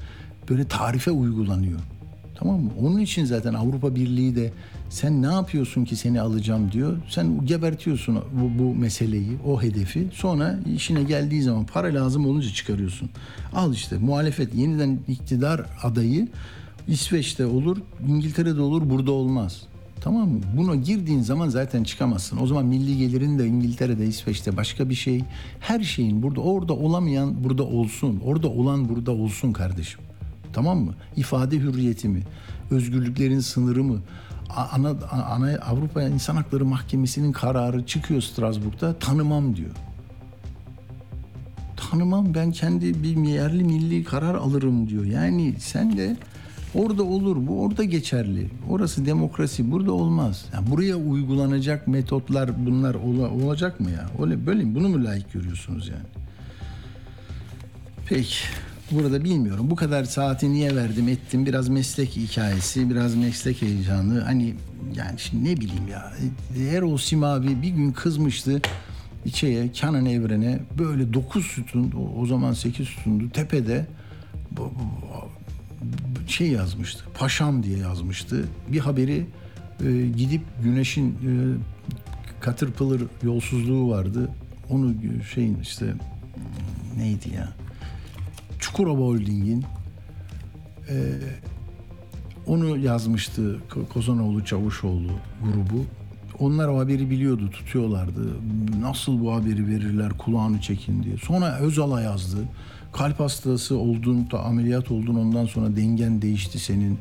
böyle 0.49 0.67
tarife 0.67 1.11
uygulanıyor. 1.11 1.79
Tamam 2.41 2.61
mı? 2.61 2.71
Onun 2.81 2.99
için 2.99 3.25
zaten 3.25 3.53
Avrupa 3.53 3.95
Birliği 3.95 4.35
de 4.35 4.51
sen 4.89 5.21
ne 5.21 5.25
yapıyorsun 5.25 5.85
ki 5.85 5.95
seni 5.95 6.21
alacağım 6.21 6.71
diyor. 6.71 6.97
Sen 7.09 7.45
gebertiyorsun 7.45 8.19
bu, 8.31 8.63
bu 8.63 8.75
meseleyi, 8.75 9.37
o 9.47 9.61
hedefi. 9.61 10.07
Sonra 10.13 10.59
işine 10.75 11.03
geldiği 11.03 11.41
zaman 11.41 11.65
para 11.65 11.93
lazım 11.93 12.25
olunca 12.25 12.49
çıkarıyorsun. 12.49 13.09
Al 13.53 13.73
işte 13.73 13.97
muhalefet 13.97 14.55
yeniden 14.55 14.99
iktidar 15.07 15.61
adayı 15.83 16.27
İsveç'te 16.87 17.45
olur, 17.45 17.77
İngiltere'de 18.07 18.61
olur, 18.61 18.89
burada 18.89 19.11
olmaz. 19.11 19.61
Tamam 20.01 20.29
mı? 20.29 20.39
Buna 20.57 20.75
girdiğin 20.75 21.21
zaman 21.21 21.49
zaten 21.49 21.83
çıkamazsın. 21.83 22.37
O 22.41 22.47
zaman 22.47 22.65
milli 22.65 22.97
gelirin 22.97 23.39
de 23.39 23.47
İngiltere'de, 23.47 24.05
İsveç'te 24.05 24.57
başka 24.57 24.89
bir 24.89 24.95
şey. 24.95 25.23
Her 25.59 25.79
şeyin 25.79 26.23
burada, 26.23 26.41
orada 26.41 26.73
olamayan 26.73 27.43
burada 27.43 27.63
olsun. 27.63 28.21
Orada 28.25 28.49
olan 28.49 28.89
burada 28.89 29.11
olsun 29.11 29.53
kardeşim. 29.53 29.99
Tamam 30.53 30.79
mı? 30.79 30.93
İfade 31.15 31.57
hürriyeti 31.59 32.07
mi? 32.07 32.23
Özgürlüklerin 32.71 33.39
sınırı 33.39 33.83
mı? 33.83 33.99
Ana, 34.71 34.89
ana 35.11 35.55
Avrupa 35.57 36.03
İnsan 36.03 36.35
Hakları 36.35 36.65
Mahkemesi'nin 36.65 37.31
kararı 37.31 37.85
çıkıyor 37.85 38.21
Strasbourg'da 38.21 38.93
tanımam 38.99 39.55
diyor. 39.55 39.69
Tanımam 41.77 42.33
ben 42.33 42.51
kendi 42.51 43.03
bir 43.03 43.15
yerli 43.29 43.63
milli 43.63 44.03
karar 44.03 44.35
alırım 44.35 44.89
diyor. 44.89 45.05
Yani 45.05 45.55
sen 45.59 45.97
de 45.97 46.17
orada 46.75 47.03
olur 47.03 47.47
bu 47.47 47.61
orada 47.63 47.83
geçerli. 47.83 48.49
Orası 48.69 49.05
demokrasi 49.05 49.71
burada 49.71 49.91
olmaz. 49.91 50.45
Yani 50.53 50.71
buraya 50.71 50.95
uygulanacak 50.95 51.87
metotlar 51.87 52.65
bunlar 52.65 52.95
ola- 52.95 53.29
olacak 53.29 53.79
mı 53.79 53.91
ya? 53.91 54.09
Öyle 54.21 54.45
böyle 54.45 54.75
bunu 54.75 54.89
mu 54.89 55.03
layık 55.05 55.33
görüyorsunuz 55.33 55.87
yani? 55.87 56.05
Peki. 58.05 58.35
Burada 58.91 59.23
bilmiyorum. 59.23 59.69
Bu 59.69 59.75
kadar 59.75 60.03
saati 60.03 60.53
niye 60.53 60.75
verdim 60.75 61.07
ettim. 61.09 61.45
Biraz 61.45 61.69
meslek 61.69 62.09
hikayesi, 62.15 62.89
biraz 62.89 63.15
meslek 63.15 63.61
heyecanı. 63.61 64.21
Hani 64.21 64.53
yani 64.95 65.19
şimdi 65.19 65.49
ne 65.49 65.57
bileyim 65.57 65.87
ya. 65.87 66.13
Erol 66.71 66.97
Simavi 66.97 67.61
bir 67.61 67.69
gün 67.69 67.91
kızmıştı 67.91 68.61
içeye 69.25 69.73
Canan 69.73 70.05
Evren'e 70.05 70.59
böyle 70.79 71.13
9 71.13 71.45
sütun 71.45 71.93
o, 72.17 72.25
zaman 72.25 72.53
8 72.53 72.87
sütundu 72.87 73.29
tepede 73.29 73.85
bu- 74.51 74.73
şey 76.27 76.47
yazmıştı. 76.47 77.03
Paşam 77.13 77.63
diye 77.63 77.77
yazmıştı. 77.77 78.45
Bir 78.71 78.79
haberi 78.79 79.25
e, 79.85 80.07
gidip 80.17 80.41
Güneş'in 80.63 81.09
e, 81.09 81.31
Caterpillar 82.45 83.01
yolsuzluğu 83.23 83.89
vardı. 83.89 84.29
Onu 84.69 84.93
şeyin 85.33 85.57
işte 85.61 85.85
neydi 86.97 87.29
ya? 87.35 87.49
Çukurova 88.61 89.01
Holding'in 89.01 89.65
e, 90.89 90.95
onu 92.47 92.77
yazmıştı 92.77 93.59
Ko- 93.69 93.87
Kozanoğlu 93.87 94.45
Çavuşoğlu 94.45 95.11
grubu. 95.43 95.85
Onlar 96.39 96.67
o 96.67 96.79
haberi 96.79 97.09
biliyordu, 97.09 97.49
tutuyorlardı. 97.51 98.27
Nasıl 98.81 99.19
bu 99.19 99.33
haberi 99.33 99.67
verirler, 99.67 100.11
kulağını 100.17 100.61
çekin 100.61 101.03
diye. 101.03 101.17
Sonra 101.17 101.57
Özal'a 101.59 102.01
yazdı. 102.01 102.37
Kalp 102.93 103.19
hastası 103.19 103.77
oldun, 103.77 104.27
da 104.31 104.43
ameliyat 104.43 104.91
oldun 104.91 105.15
ondan 105.15 105.45
sonra 105.45 105.75
dengen 105.75 106.21
değişti 106.21 106.59
senin. 106.59 106.99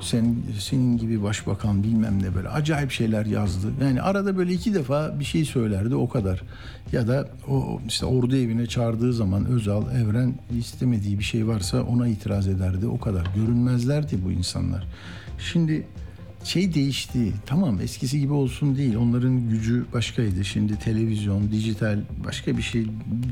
Sen 0.00 0.36
senin 0.60 0.98
gibi 0.98 1.22
başbakan 1.22 1.82
bilmem 1.82 2.22
ne 2.22 2.34
böyle 2.34 2.48
acayip 2.48 2.90
şeyler 2.90 3.26
yazdı. 3.26 3.66
Yani 3.82 4.02
arada 4.02 4.36
böyle 4.36 4.52
iki 4.52 4.74
defa 4.74 5.20
bir 5.20 5.24
şey 5.24 5.44
söylerdi 5.44 5.94
o 5.94 6.08
kadar. 6.08 6.42
Ya 6.92 7.08
da 7.08 7.28
o 7.48 7.80
işte 7.88 8.06
ordu 8.06 8.36
evine 8.36 8.66
çağırdığı 8.66 9.12
zaman 9.12 9.44
Özal, 9.44 9.82
Evren 9.96 10.34
istemediği 10.58 11.18
bir 11.18 11.24
şey 11.24 11.46
varsa 11.46 11.82
ona 11.82 12.08
itiraz 12.08 12.48
ederdi. 12.48 12.86
O 12.86 12.98
kadar. 12.98 13.26
Görünmezlerdi 13.36 14.18
bu 14.24 14.30
insanlar. 14.30 14.86
Şimdi 15.38 15.86
şey 16.44 16.74
değişti. 16.74 17.32
Tamam 17.46 17.80
eskisi 17.80 18.20
gibi 18.20 18.32
olsun 18.32 18.76
değil. 18.76 18.96
Onların 18.96 19.48
gücü 19.48 19.84
başkaydı. 19.92 20.44
Şimdi 20.44 20.78
televizyon, 20.78 21.50
dijital 21.50 21.98
başka 22.26 22.56
bir 22.56 22.62
şey 22.62 22.86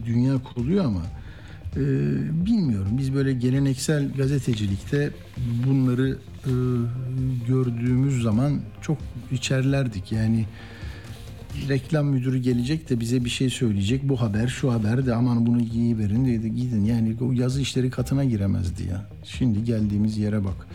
dünya 0.07 0.35
kuruluyor 0.43 0.85
ama 0.85 1.03
e, 1.77 1.81
bilmiyorum. 2.47 2.99
Biz 2.99 3.15
böyle 3.15 3.33
geleneksel 3.33 4.13
gazetecilikte 4.13 5.11
bunları 5.67 6.19
e, 6.47 6.53
gördüğümüz 7.49 8.23
zaman 8.23 8.61
çok 8.83 8.99
içerlerdik. 9.33 10.13
Yani 10.13 10.47
reklam 11.69 12.07
müdürü 12.07 12.39
gelecek 12.39 12.91
de 12.91 13.01
bize 13.01 13.25
bir 13.25 13.31
şey 13.31 13.51
söyleyecek. 13.51 14.09
Bu 14.09 14.21
haber, 14.21 14.49
şu 14.49 14.73
haber 14.73 15.07
de 15.07 15.15
aman 15.15 15.47
bunu 15.47 15.61
iyi 15.61 15.99
verin 15.99 16.25
dedi. 16.25 16.55
Gidin 16.55 16.85
yani 16.85 17.17
o 17.21 17.33
yazı 17.33 17.61
işleri 17.61 17.91
katına 17.91 18.25
giremezdi 18.25 18.89
ya. 18.89 19.07
Şimdi 19.25 19.65
geldiğimiz 19.65 20.19
yere 20.19 20.45
bak. 20.45 20.67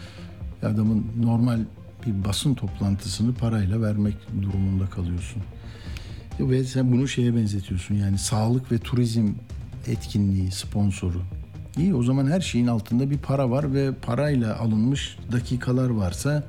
Adamın 0.64 1.06
normal 1.24 1.60
bir 2.06 2.26
basın 2.26 2.54
toplantısını 2.54 3.34
parayla 3.34 3.82
vermek 3.82 4.16
durumunda 4.42 4.86
kalıyorsun. 4.86 5.42
Ve 6.40 6.64
sen 6.64 6.92
bunu 6.92 7.08
şeye 7.08 7.36
benzetiyorsun 7.36 7.96
yani 7.96 8.18
sağlık 8.18 8.72
ve 8.72 8.78
turizm 8.78 9.28
etkinliği 9.88 10.52
sponsoru. 10.52 11.22
İyi 11.78 11.96
o 11.96 12.04
zaman 12.04 12.32
her 12.32 12.42
şeyin 12.42 12.68
altında 12.68 13.10
bir 13.10 13.18
para 13.18 13.50
var 13.50 13.74
ve 13.74 13.94
parayla 13.94 14.60
alınmış 14.60 15.18
dakikalar 15.32 15.90
varsa 15.90 16.44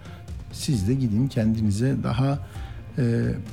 siz 0.52 0.88
de 0.88 0.94
gidin 0.94 1.28
kendinize 1.28 1.96
daha 2.02 2.38
e, 2.98 3.02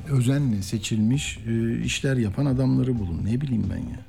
özenle 0.10 0.62
seçilmiş 0.62 1.40
e, 1.48 1.82
işler 1.84 2.18
yapan 2.18 2.46
adamları 2.46 3.00
bulun. 3.00 3.22
Ne 3.26 3.42
bileyim 3.42 3.66
ben 3.70 3.78
ya. 3.78 4.06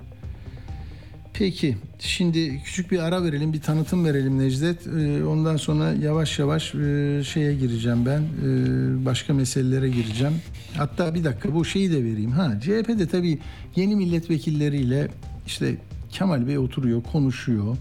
Peki 1.38 1.76
şimdi 1.98 2.62
küçük 2.64 2.90
bir 2.90 2.98
ara 2.98 3.24
verelim 3.24 3.52
bir 3.52 3.60
tanıtım 3.60 4.04
verelim 4.04 4.38
Necdet. 4.38 4.86
Ee, 4.86 5.24
ondan 5.24 5.56
sonra 5.56 5.92
yavaş 5.92 6.38
yavaş 6.38 6.74
e, 6.74 7.22
şeye 7.24 7.54
gireceğim 7.54 8.06
ben 8.06 8.20
e, 8.20 9.04
başka 9.04 9.34
meselelere 9.34 9.88
gireceğim. 9.88 10.34
Hatta 10.76 11.14
bir 11.14 11.24
dakika 11.24 11.54
bu 11.54 11.64
şeyi 11.64 11.92
de 11.92 12.04
vereyim. 12.04 12.30
Ha 12.30 12.52
CHP'de 12.60 13.06
tabii 13.06 13.38
yeni 13.76 13.96
milletvekilleriyle 13.96 15.08
işte 15.46 15.76
Kemal 16.10 16.46
Bey 16.46 16.58
oturuyor 16.58 17.02
konuşuyor. 17.02 17.76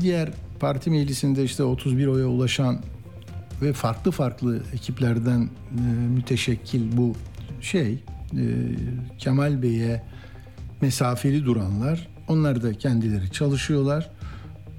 Diğer 0.00 0.30
parti 0.60 0.90
meclisinde 0.90 1.44
işte 1.44 1.62
31 1.62 2.06
oya 2.06 2.26
ulaşan 2.26 2.78
ve 3.62 3.72
farklı 3.72 4.10
farklı 4.10 4.62
ekiplerden 4.74 5.40
e, 5.40 5.82
müteşekkil 6.14 6.96
bu 6.96 7.14
şey 7.60 7.92
e, 7.92 8.44
Kemal 9.18 9.62
Bey'e 9.62 10.02
mesafeli 10.80 11.44
duranlar 11.44 12.08
onlar 12.28 12.62
da 12.62 12.74
kendileri 12.74 13.30
çalışıyorlar. 13.30 14.10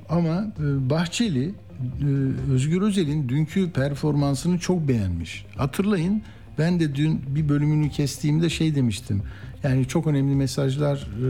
Ama 0.10 0.46
e, 0.60 0.90
Bahçeli 0.90 1.46
e, 1.46 2.06
Özgür 2.52 2.82
Özel'in 2.82 3.30
dünkü 3.30 3.72
performansını 3.72 4.60
çok 4.60 4.88
beğenmiş. 4.88 5.46
Hatırlayın 5.56 6.22
ben 6.58 6.80
de 6.80 6.96
dün 6.96 7.22
bir 7.28 7.50
bölümünü 7.50 7.90
kestiğimde 7.90 8.50
şey 8.50 8.76
demiştim. 8.76 9.24
Yani 9.64 9.88
çok 9.88 10.08
önemli 10.08 10.36
mesajlar 10.36 10.98
e, 10.98 11.28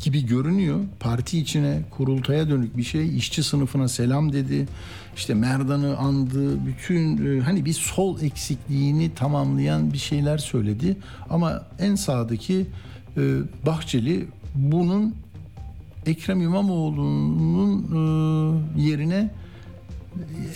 gibi 0.00 0.26
görünüyor. 0.26 0.80
Parti 1.00 1.38
içine 1.38 1.82
kurultaya 1.90 2.48
dönük 2.48 2.76
bir 2.76 2.82
şey. 2.82 3.16
işçi 3.16 3.42
sınıfına 3.42 3.88
selam 3.88 4.32
dedi. 4.32 4.68
İşte 5.16 5.34
Merdan'ı 5.34 5.96
andı. 5.96 6.66
Bütün 6.66 7.26
e, 7.26 7.40
hani 7.40 7.64
bir 7.64 7.72
sol 7.72 8.20
eksikliğini 8.20 9.14
tamamlayan 9.14 9.92
bir 9.92 9.98
şeyler 9.98 10.38
söyledi. 10.38 10.96
Ama 11.30 11.62
en 11.78 11.94
sağdaki 11.94 12.66
e, 13.16 13.22
Bahçeli 13.66 14.26
bunun 14.54 15.14
Ekrem 16.06 16.42
İmamoğlu'nun 16.42 17.82
e, 18.78 18.82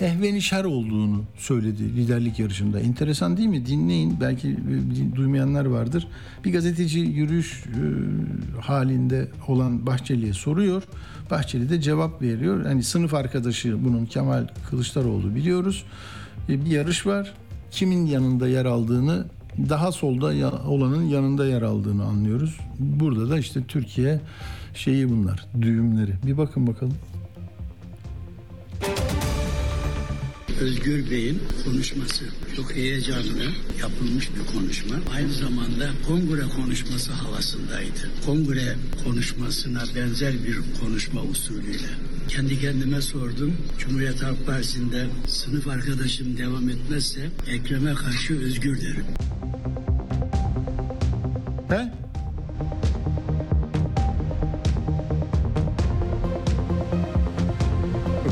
ehvenişer 0.01 0.64
olduğunu 0.64 1.22
söyledi 1.37 1.96
liderlik 1.96 2.38
yarışında. 2.38 2.81
Enteresan 2.81 3.37
değil 3.37 3.48
mi? 3.48 3.66
Dinleyin. 3.66 4.20
Belki 4.20 4.48
e, 4.48 5.16
duymayanlar 5.16 5.64
vardır. 5.64 6.09
Bir 6.44 6.53
gazeteci 6.53 6.98
yürüyüş 6.98 7.64
e, 7.66 7.81
halinde 8.61 9.29
olan 9.48 9.87
Bahçeli'ye 9.87 10.33
soruyor. 10.33 10.83
Bahçeli 11.31 11.70
de 11.70 11.81
cevap 11.81 12.22
veriyor. 12.22 12.66
Hani 12.66 12.83
sınıf 12.83 13.14
arkadaşı 13.14 13.85
bunun 13.85 14.07
Kemal 14.07 14.46
Kılıçdaroğlu 14.70 15.35
biliyoruz. 15.35 15.85
E, 16.48 16.64
bir 16.64 16.70
yarış 16.70 17.07
var. 17.07 17.35
Kimin 17.70 18.07
yanında 18.07 18.48
yer 18.48 18.64
aldığını 18.64 19.25
daha 19.68 19.92
solda 19.92 20.27
olanın 20.68 21.03
yanında 21.03 21.46
yer 21.46 21.62
aldığını 21.62 22.05
anlıyoruz. 22.05 22.59
Burada 22.79 23.31
da 23.31 23.38
işte 23.38 23.62
Türkiye 23.68 24.20
şeyi 24.75 25.11
bunlar, 25.11 25.46
düğümleri. 25.61 26.12
Bir 26.27 26.38
bakın 26.38 26.66
bakalım. 26.66 26.94
Özgür 30.62 31.11
Bey'in 31.11 31.42
konuşması 31.64 32.25
çok 32.57 32.75
heyecanlı 32.75 33.44
yapılmış 33.81 34.31
bir 34.35 34.59
konuşma. 34.59 34.94
Aynı 35.14 35.33
zamanda 35.33 35.90
kongre 36.07 36.42
konuşması 36.57 37.12
havasındaydı. 37.12 38.11
Kongre 38.27 38.77
konuşmasına 39.05 39.83
benzer 39.96 40.35
bir 40.44 40.57
konuşma 40.81 41.22
usulüyle. 41.22 41.88
Kendi 42.29 42.61
kendime 42.61 43.03
sordum. 43.03 43.57
Cumhuriyet 43.79 44.22
Halk 44.22 44.46
Partisi'nde 44.46 45.07
sınıf 45.27 45.68
arkadaşım 45.68 46.38
devam 46.38 46.68
etmezse 46.68 47.31
Ekrem'e 47.48 47.94
karşı 47.94 48.38
özgür 48.38 48.81
derim. 48.81 49.07
He? 51.68 51.92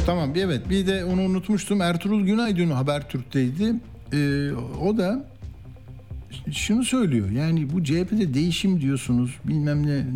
Tamam 0.07 0.33
evet 0.37 0.71
bir 0.71 0.87
de 0.87 1.05
onu 1.05 1.23
unutmuştum. 1.23 1.81
Ertuğrul 1.81 2.25
Günay 2.25 2.57
dün 2.57 2.71
Habertürk'teydi. 2.71 3.75
Ee, 4.13 4.51
o 4.81 4.97
da 4.97 5.27
şunu 6.53 6.85
söylüyor. 6.85 7.31
Yani 7.31 7.73
bu 7.73 7.85
CHP'de 7.85 8.35
değişim 8.35 8.81
diyorsunuz. 8.81 9.31
Bilmem 9.45 9.87
ne, 9.87 10.07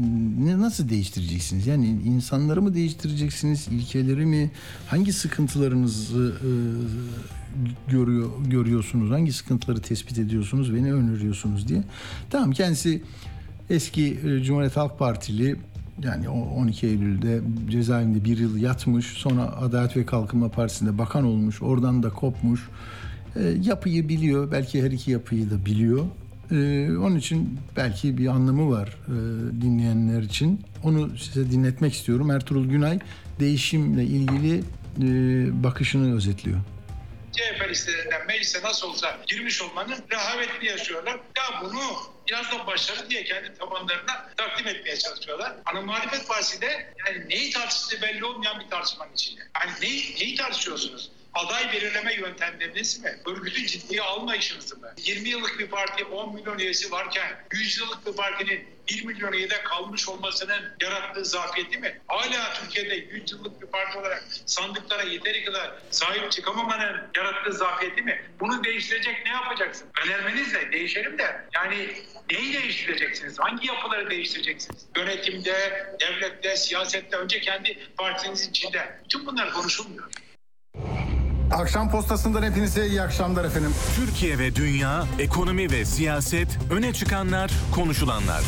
ne 0.44 0.60
nasıl 0.60 0.88
değiştireceksiniz? 0.88 1.66
Yani 1.66 1.86
insanları 1.86 2.62
mı 2.62 2.74
değiştireceksiniz? 2.74 3.68
ilkeleri 3.68 4.26
mi? 4.26 4.50
Hangi 4.86 5.12
sıkıntılarınızı 5.12 6.34
e, 6.40 6.50
görüyor 7.90 8.30
görüyorsunuz? 8.46 9.10
Hangi 9.10 9.32
sıkıntıları 9.32 9.80
tespit 9.80 10.18
ediyorsunuz 10.18 10.74
ve 10.74 10.82
ne 10.82 10.92
öneriyorsunuz 10.92 11.68
diye. 11.68 11.82
Tamam 12.30 12.52
kendisi 12.52 13.02
eski 13.70 14.18
e, 14.24 14.42
Cumhuriyet 14.42 14.76
Halk 14.76 14.98
Partili 14.98 15.56
yani 16.02 16.28
o 16.28 16.38
12 16.38 16.86
Eylül'de 16.86 17.40
cezaevinde 17.70 18.24
bir 18.24 18.38
yıl 18.38 18.56
yatmış. 18.56 19.06
Sonra 19.06 19.42
Adalet 19.42 19.96
ve 19.96 20.06
Kalkınma 20.06 20.48
Partisi'nde 20.48 20.98
bakan 20.98 21.24
olmuş. 21.24 21.62
Oradan 21.62 22.02
da 22.02 22.10
kopmuş. 22.10 22.60
E, 23.36 23.42
yapıyı 23.62 24.08
biliyor. 24.08 24.52
Belki 24.52 24.82
her 24.82 24.90
iki 24.90 25.10
yapıyı 25.10 25.50
da 25.50 25.66
biliyor. 25.66 26.06
E, 26.50 26.56
onun 26.96 27.16
için 27.16 27.58
belki 27.76 28.18
bir 28.18 28.26
anlamı 28.26 28.70
var 28.70 28.96
e, 29.08 29.12
dinleyenler 29.62 30.22
için. 30.22 30.60
Onu 30.82 31.18
size 31.18 31.50
dinletmek 31.50 31.94
istiyorum. 31.94 32.30
Ertuğrul 32.30 32.66
Günay 32.66 32.98
değişimle 33.40 34.04
ilgili 34.04 34.58
e, 34.98 35.02
bakışını 35.62 36.16
özetliyor. 36.16 36.58
CHP 37.32 37.70
listelerinden 37.70 38.26
meclise 38.26 38.62
nasıl 38.62 38.88
olsa 38.88 39.18
girmiş 39.26 39.62
olmanın 39.62 39.96
rehavetini 40.10 40.68
yaşıyorlar. 40.68 41.14
Ya 41.14 41.62
bunu 41.62 41.80
biraz 42.28 42.52
da 42.52 42.66
başarı 42.66 43.10
diye 43.10 43.24
kendi 43.24 43.58
tabanlarına 43.58 44.30
takdim 44.36 44.66
etmeye 44.66 44.96
çalışıyorlar. 44.98 45.52
Ana 45.64 45.80
muhalefet 45.80 46.28
partisi 46.28 46.60
de 46.60 46.94
yani 47.06 47.28
neyi 47.28 47.50
tartıştığı 47.50 48.02
belli 48.02 48.24
olmayan 48.24 48.60
bir 48.60 48.68
tartışmanın 48.70 49.12
içinde. 49.12 49.40
Yani 49.60 49.72
neyi, 49.80 50.16
neyi 50.20 50.34
tartışıyorsunuz? 50.34 51.10
Aday 51.34 51.72
belirleme 51.72 52.14
yöntemleriniz 52.14 53.00
mi? 53.00 53.18
Örgütü 53.26 53.66
ciddiye 53.66 54.02
almayışınız 54.02 54.78
mı? 54.78 54.94
20 54.96 55.28
yıllık 55.28 55.58
bir 55.58 55.66
parti 55.66 56.04
10 56.04 56.34
milyon 56.34 56.58
üyesi 56.58 56.90
varken 56.90 57.46
100 57.52 57.78
yıllık 57.78 58.06
bir 58.06 58.12
partinin 58.12 58.73
1 58.88 59.04
milyon 59.04 59.32
üyede 59.32 59.62
kalmış 59.62 60.08
olmasının 60.08 60.62
yarattığı 60.80 61.24
zafiyeti 61.24 61.78
mi? 61.78 62.00
Hala 62.06 62.52
Türkiye'de 62.54 62.94
100 62.94 63.32
yıllık 63.32 63.62
bir 63.62 63.66
parti 63.66 63.98
olarak 63.98 64.24
sandıklara 64.46 65.02
yeteri 65.02 65.44
kadar 65.44 65.72
sahip 65.90 66.32
çıkamamanın 66.32 67.02
yarattığı 67.16 67.52
zafiyeti 67.52 68.02
mi? 68.02 68.22
Bunu 68.40 68.64
değiştirecek 68.64 69.16
ne 69.26 69.32
yapacaksın? 69.32 69.88
Önermeniz 70.06 70.52
ne? 70.52 70.72
Değişelim 70.72 71.18
de 71.18 71.46
yani 71.54 71.88
neyi 72.30 72.54
değiştireceksiniz? 72.54 73.38
Hangi 73.38 73.66
yapıları 73.66 74.10
değiştireceksiniz? 74.10 74.86
Yönetimde, 74.96 75.86
devlette, 76.00 76.56
siyasette 76.56 77.16
önce 77.16 77.40
kendi 77.40 77.78
partinizin 77.98 78.50
içinde. 78.50 79.00
Bütün 79.04 79.26
bunlar 79.26 79.52
konuşulmuyor. 79.52 80.04
Akşam 81.52 81.90
postasından 81.90 82.42
hepinize 82.42 82.86
iyi 82.86 83.02
akşamlar 83.02 83.44
efendim. 83.44 83.74
Türkiye 83.96 84.38
ve 84.38 84.56
dünya, 84.56 85.04
ekonomi 85.18 85.70
ve 85.70 85.84
siyaset, 85.84 86.48
öne 86.72 86.92
çıkanlar, 86.92 87.50
konuşulanlar. 87.74 88.42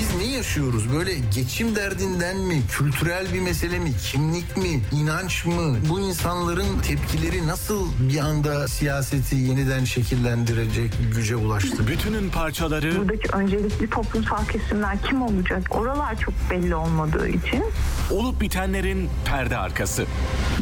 Biz 0.00 0.16
ne 0.16 0.24
yaşıyoruz? 0.36 0.92
Böyle 0.92 1.14
geçim 1.34 1.76
derdinden 1.76 2.36
mi? 2.36 2.62
Kültürel 2.70 3.34
bir 3.34 3.40
mesele 3.40 3.78
mi? 3.78 3.92
Kimlik 4.12 4.56
mi? 4.56 4.80
inanç 4.92 5.44
mı? 5.44 5.76
Bu 5.90 6.00
insanların 6.00 6.78
tepkileri 6.78 7.46
nasıl 7.46 7.86
bir 8.00 8.18
anda 8.18 8.68
siyaseti 8.68 9.36
yeniden 9.36 9.84
şekillendirecek 9.84 10.92
güce 11.14 11.36
ulaştı? 11.36 11.86
Bütünün 11.88 12.30
parçaları 12.30 12.96
buradaki 12.98 13.28
öncelikli 13.36 13.90
toplumsal 13.90 14.46
kesimler 14.46 15.02
kim 15.02 15.22
olacak? 15.22 15.62
Oralar 15.70 16.20
çok 16.20 16.34
belli 16.50 16.74
olmadığı 16.74 17.28
için 17.28 17.64
olup 18.10 18.40
bitenlerin 18.40 19.10
perde 19.24 19.58
arkası. 19.58 20.04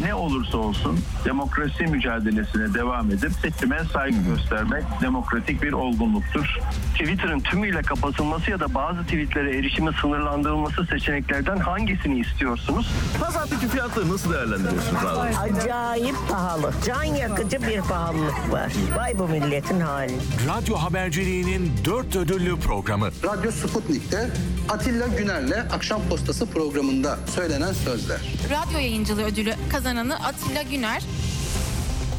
ne 0.05 0.15
olursa 0.15 0.59
olsun 0.59 0.99
demokrasi 1.25 1.85
mücadelesine 1.87 2.75
devam 2.75 3.11
edip 3.11 3.33
seçime 3.43 3.81
saygı 3.93 4.17
göstermek 4.23 4.83
demokratik 5.03 5.63
bir 5.63 5.73
olgunluktur. 5.73 6.59
Twitter'ın 6.93 7.41
tümüyle 7.41 7.83
kapatılması 7.83 8.51
ya 8.51 8.61
da 8.61 8.75
bazı 8.75 9.03
tweetlere 9.03 9.59
erişimi 9.59 9.91
sınırlandırılması 10.01 10.87
seçeneklerden 10.87 11.57
hangisini 11.57 12.19
istiyorsunuz? 12.21 12.91
Pazartesi 13.21 13.69
fiyatları 13.69 14.13
nasıl 14.13 14.33
değerlendiriyorsunuz 14.33 15.05
abi? 15.05 15.37
Acayip 15.37 16.17
pahalı. 16.31 16.73
Can 16.87 17.05
yakıcı 17.05 17.63
bir 17.63 17.81
pahalılık 17.81 18.53
var. 18.53 18.73
Vay 18.97 19.19
bu 19.19 19.29
milletin 19.29 19.81
hali. 19.81 20.13
Radyo 20.49 20.77
haberciliğinin 20.77 21.73
dört 21.85 22.17
ödüllü 22.17 22.57
programı. 22.61 23.09
Radyo 23.25 23.51
Sputnik'te 23.51 24.31
Atilla 24.69 25.07
Güner'le 25.07 25.67
Akşam 25.73 26.01
Postası 26.11 26.47
programında 26.47 27.19
söylenen 27.37 27.73
sözler. 27.73 28.19
Radyo 28.51 28.79
yayıncılığı 28.79 29.25
ödülü 29.25 29.55
kazananı 29.71 30.25
Atilla 30.25 30.63
Güner. 30.63 31.03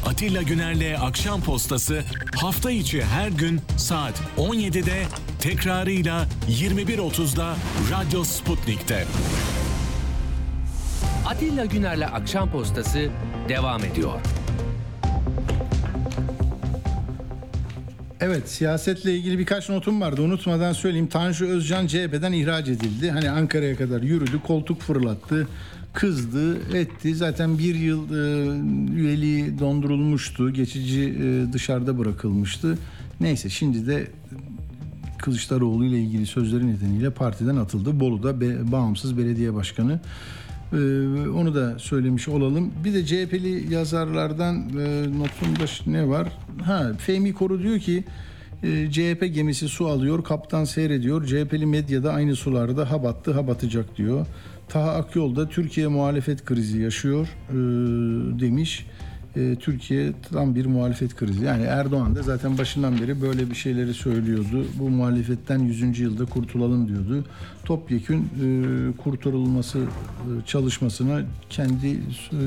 Atilla 0.06 0.42
Güner'le 0.42 0.98
Akşam 1.00 1.40
Postası 1.40 2.02
hafta 2.36 2.70
içi 2.70 3.04
her 3.04 3.28
gün 3.28 3.60
saat 3.76 4.14
17'de 4.36 5.02
tekrarıyla 5.40 6.26
21.30'da 6.50 7.56
Radyo 7.90 8.24
Sputnik'te. 8.24 9.06
Atilla 11.26 11.64
Güner'le 11.64 12.06
Akşam 12.14 12.50
Postası 12.50 13.08
devam 13.48 13.84
ediyor. 13.84 14.12
Evet 18.20 18.48
siyasetle 18.48 19.16
ilgili 19.16 19.38
birkaç 19.38 19.68
notum 19.68 20.00
vardı 20.00 20.22
unutmadan 20.22 20.72
söyleyeyim. 20.72 21.06
Tanju 21.06 21.46
Özcan 21.46 21.86
CHP'den 21.86 22.32
ihraç 22.32 22.68
edildi. 22.68 23.10
Hani 23.10 23.30
Ankara'ya 23.30 23.76
kadar 23.76 24.02
yürüdü 24.02 24.40
koltuk 24.46 24.80
fırlattı 24.80 25.48
kızdı 25.92 26.76
etti. 26.76 27.14
Zaten 27.14 27.58
bir 27.58 27.74
yıl 27.74 28.04
e, 28.10 28.48
üyeliği 28.94 29.58
dondurulmuştu. 29.58 30.52
Geçici 30.52 31.02
e, 31.02 31.52
dışarıda 31.52 31.98
bırakılmıştı. 31.98 32.78
Neyse 33.20 33.48
şimdi 33.48 33.86
de 33.86 34.06
Kılıçdaroğlu 35.18 35.84
ile 35.84 35.98
ilgili 35.98 36.26
sözleri 36.26 36.66
nedeniyle 36.66 37.10
partiden 37.10 37.56
atıldı. 37.56 38.00
Bolu'da 38.00 38.40
be, 38.40 38.72
bağımsız 38.72 39.18
belediye 39.18 39.54
başkanı. 39.54 40.00
Ee, 40.72 40.76
onu 41.28 41.54
da 41.54 41.78
söylemiş 41.78 42.28
olalım. 42.28 42.72
Bir 42.84 42.94
de 42.94 43.06
CHP'li 43.06 43.74
yazarlardan 43.74 44.56
e, 44.56 45.02
notumda 45.18 45.64
ne 45.86 46.08
var? 46.08 46.28
Ha, 46.62 46.92
Fehmi 46.98 47.34
Koru 47.34 47.62
diyor 47.62 47.78
ki 47.78 48.04
e, 48.62 48.90
CHP 48.90 49.34
gemisi 49.34 49.68
su 49.68 49.86
alıyor, 49.86 50.24
kaptan 50.24 50.64
seyrediyor. 50.64 51.26
CHP'li 51.26 51.66
medyada 51.66 52.12
aynı 52.12 52.36
sularda 52.36 52.90
ha 52.90 53.02
battı 53.02 53.32
ha 53.32 53.46
batacak 53.46 53.96
diyor. 53.96 54.26
Taha 54.68 54.90
Akyol 54.90 55.36
da 55.36 55.48
Türkiye 55.48 55.86
muhalefet 55.86 56.44
krizi 56.44 56.80
yaşıyor 56.80 57.28
e, 57.50 57.54
demiş. 58.40 58.86
E, 59.36 59.56
Türkiye 59.60 60.12
tam 60.32 60.54
bir 60.54 60.66
muhalefet 60.66 61.16
krizi. 61.16 61.44
Yani 61.44 61.62
Erdoğan 61.62 62.16
da 62.16 62.22
zaten 62.22 62.58
başından 62.58 63.00
beri 63.00 63.22
böyle 63.22 63.50
bir 63.50 63.54
şeyleri 63.54 63.94
söylüyordu. 63.94 64.66
Bu 64.78 64.90
muhalefetten 64.90 65.58
100. 65.58 65.98
yılda 65.98 66.24
kurtulalım 66.24 66.88
diyordu. 66.88 67.24
Topyekün 67.64 68.18
e, 68.18 68.96
kurtarılması 68.96 69.78
e, 69.78 70.46
çalışmasına 70.46 71.22
kendi 71.50 71.98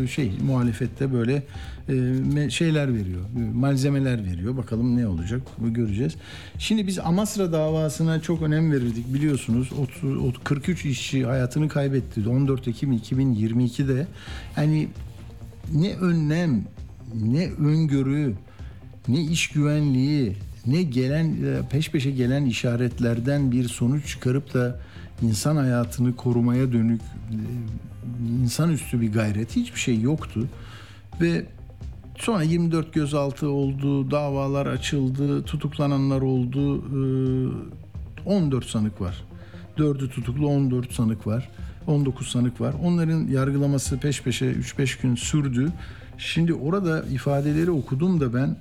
e, 0.04 0.08
şey 0.08 0.32
muhalefette 0.46 1.14
böyle 1.14 1.44
e, 1.90 2.50
şeyler 2.50 2.94
veriyor. 2.94 3.22
e, 3.38 3.54
Malzemeler 3.54 4.26
veriyor. 4.26 4.58
Bakalım 4.58 4.98
ne 4.98 5.08
olacak 5.08 5.42
göreceğiz. 5.60 6.16
Şimdi 6.58 6.88
biz 6.88 7.00
Amasra 7.00 7.52
davasına 7.52 8.22
çok 8.22 8.42
önem 8.42 8.72
verirdik 8.72 9.14
biliyorsunuz. 9.14 9.70
30, 9.74 10.18
30 10.18 10.44
43 10.44 10.86
işçi 10.86 11.26
hayatını 11.26 11.70
kaybetti 11.70 12.30
14 12.30 12.68
Ekim 12.68 12.94
2022'de. 12.94 14.08
Yani 14.58 14.88
ne 15.74 15.96
önlem, 15.96 16.64
ne 17.16 17.52
öngörü, 17.52 18.34
ne 19.08 19.22
iş 19.22 19.48
güvenliği, 19.48 20.36
ne 20.66 20.84
gelen 20.84 21.26
e, 21.26 21.70
peş 21.70 21.92
peşe 21.92 22.12
gelen 22.12 22.46
işaretlerden 22.46 23.52
bir 23.52 23.68
sonuç 23.68 24.08
çıkarıp 24.08 24.54
da 24.54 24.80
insan 25.22 25.56
hayatını 25.56 26.16
korumaya 26.16 26.74
dönük 26.74 27.02
e, 27.02 27.38
insanüstü 28.44 29.02
bir 29.02 29.14
gayret 29.14 29.56
hiçbir 29.56 29.80
şey 29.80 30.02
yoktu. 30.02 30.48
Ve 31.22 31.46
sonra 32.18 32.44
24 32.44 32.94
gözaltı 32.94 33.50
oldu, 33.50 34.12
davalar 34.12 34.66
açıldı, 34.66 35.44
tutuklananlar 35.44 36.22
oldu. 36.22 36.78
e, 36.78 37.72
14 38.26 38.66
sanık 38.66 39.02
var. 39.02 39.24
4'ü 39.78 40.10
tutuklu 40.10 40.48
14 40.48 40.94
sanık 40.94 41.28
var. 41.28 41.50
19 41.88 42.28
sanık 42.28 42.62
var. 42.62 42.76
Onların 42.84 43.28
yargılaması 43.28 43.98
peş 43.98 44.22
peşe 44.22 44.46
3-5 44.46 45.02
gün 45.02 45.16
sürdü. 45.16 45.72
Şimdi 46.18 46.54
orada 46.54 47.04
ifadeleri 47.04 47.72
okudum 47.72 48.20
da 48.20 48.34
ben 48.34 48.58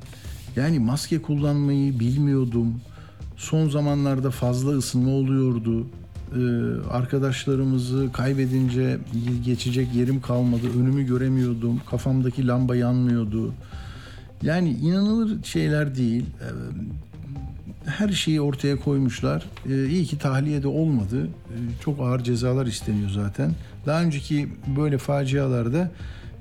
yani 0.56 0.78
maske 0.78 1.22
kullanmayı 1.22 2.00
bilmiyordum. 2.00 2.80
Son 3.36 3.68
zamanlarda 3.68 4.30
fazla 4.30 4.70
ısınma 4.70 5.10
oluyordu. 5.10 5.86
Ee, 6.36 6.40
arkadaşlarımızı 6.90 8.12
kaybedince 8.12 8.98
geçecek 9.44 9.94
yerim 9.94 10.20
kalmadı. 10.20 10.66
Önümü 10.80 11.06
göremiyordum. 11.06 11.80
Kafamdaki 11.90 12.46
lamba 12.46 12.76
yanmıyordu. 12.76 13.54
Yani 14.42 14.70
inanılır 14.70 15.44
şeyler 15.44 15.96
değil. 15.96 16.24
Ee, 16.40 17.09
her 17.86 18.08
şeyi 18.08 18.40
ortaya 18.40 18.76
koymuşlar. 18.76 19.46
Ee, 19.70 19.86
iyi 19.86 20.04
ki 20.04 20.18
tahliye 20.18 20.62
de 20.62 20.68
olmadı. 20.68 21.26
Ee, 21.26 21.54
çok 21.84 22.00
ağır 22.00 22.20
cezalar 22.20 22.66
isteniyor 22.66 23.10
zaten. 23.10 23.50
Daha 23.86 24.02
önceki 24.02 24.48
böyle 24.76 24.98
facialarda 24.98 25.90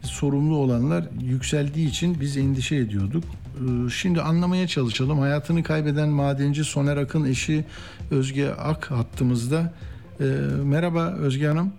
sorumlu 0.02 0.58
olanlar 0.58 1.04
yükseldiği 1.22 1.88
için 1.90 2.18
biz 2.22 2.38
endişe 2.38 2.76
ediyorduk. 2.76 3.24
Ee, 3.26 3.90
Şimdi 3.90 4.22
anlamaya 4.22 4.68
çalışalım. 4.68 5.20
Hayatını 5.20 5.64
kaybeden 5.64 6.10
madenci 6.10 6.64
Soner 6.64 6.98
Akın 6.98 7.26
eşi 7.26 7.66
Özge 8.12 8.50
Ak 8.50 8.92
hattımızda. 8.92 9.74
Ee, 10.22 10.24
merhaba 10.64 11.14
Özge 11.20 11.48
Hanım. 11.48 11.74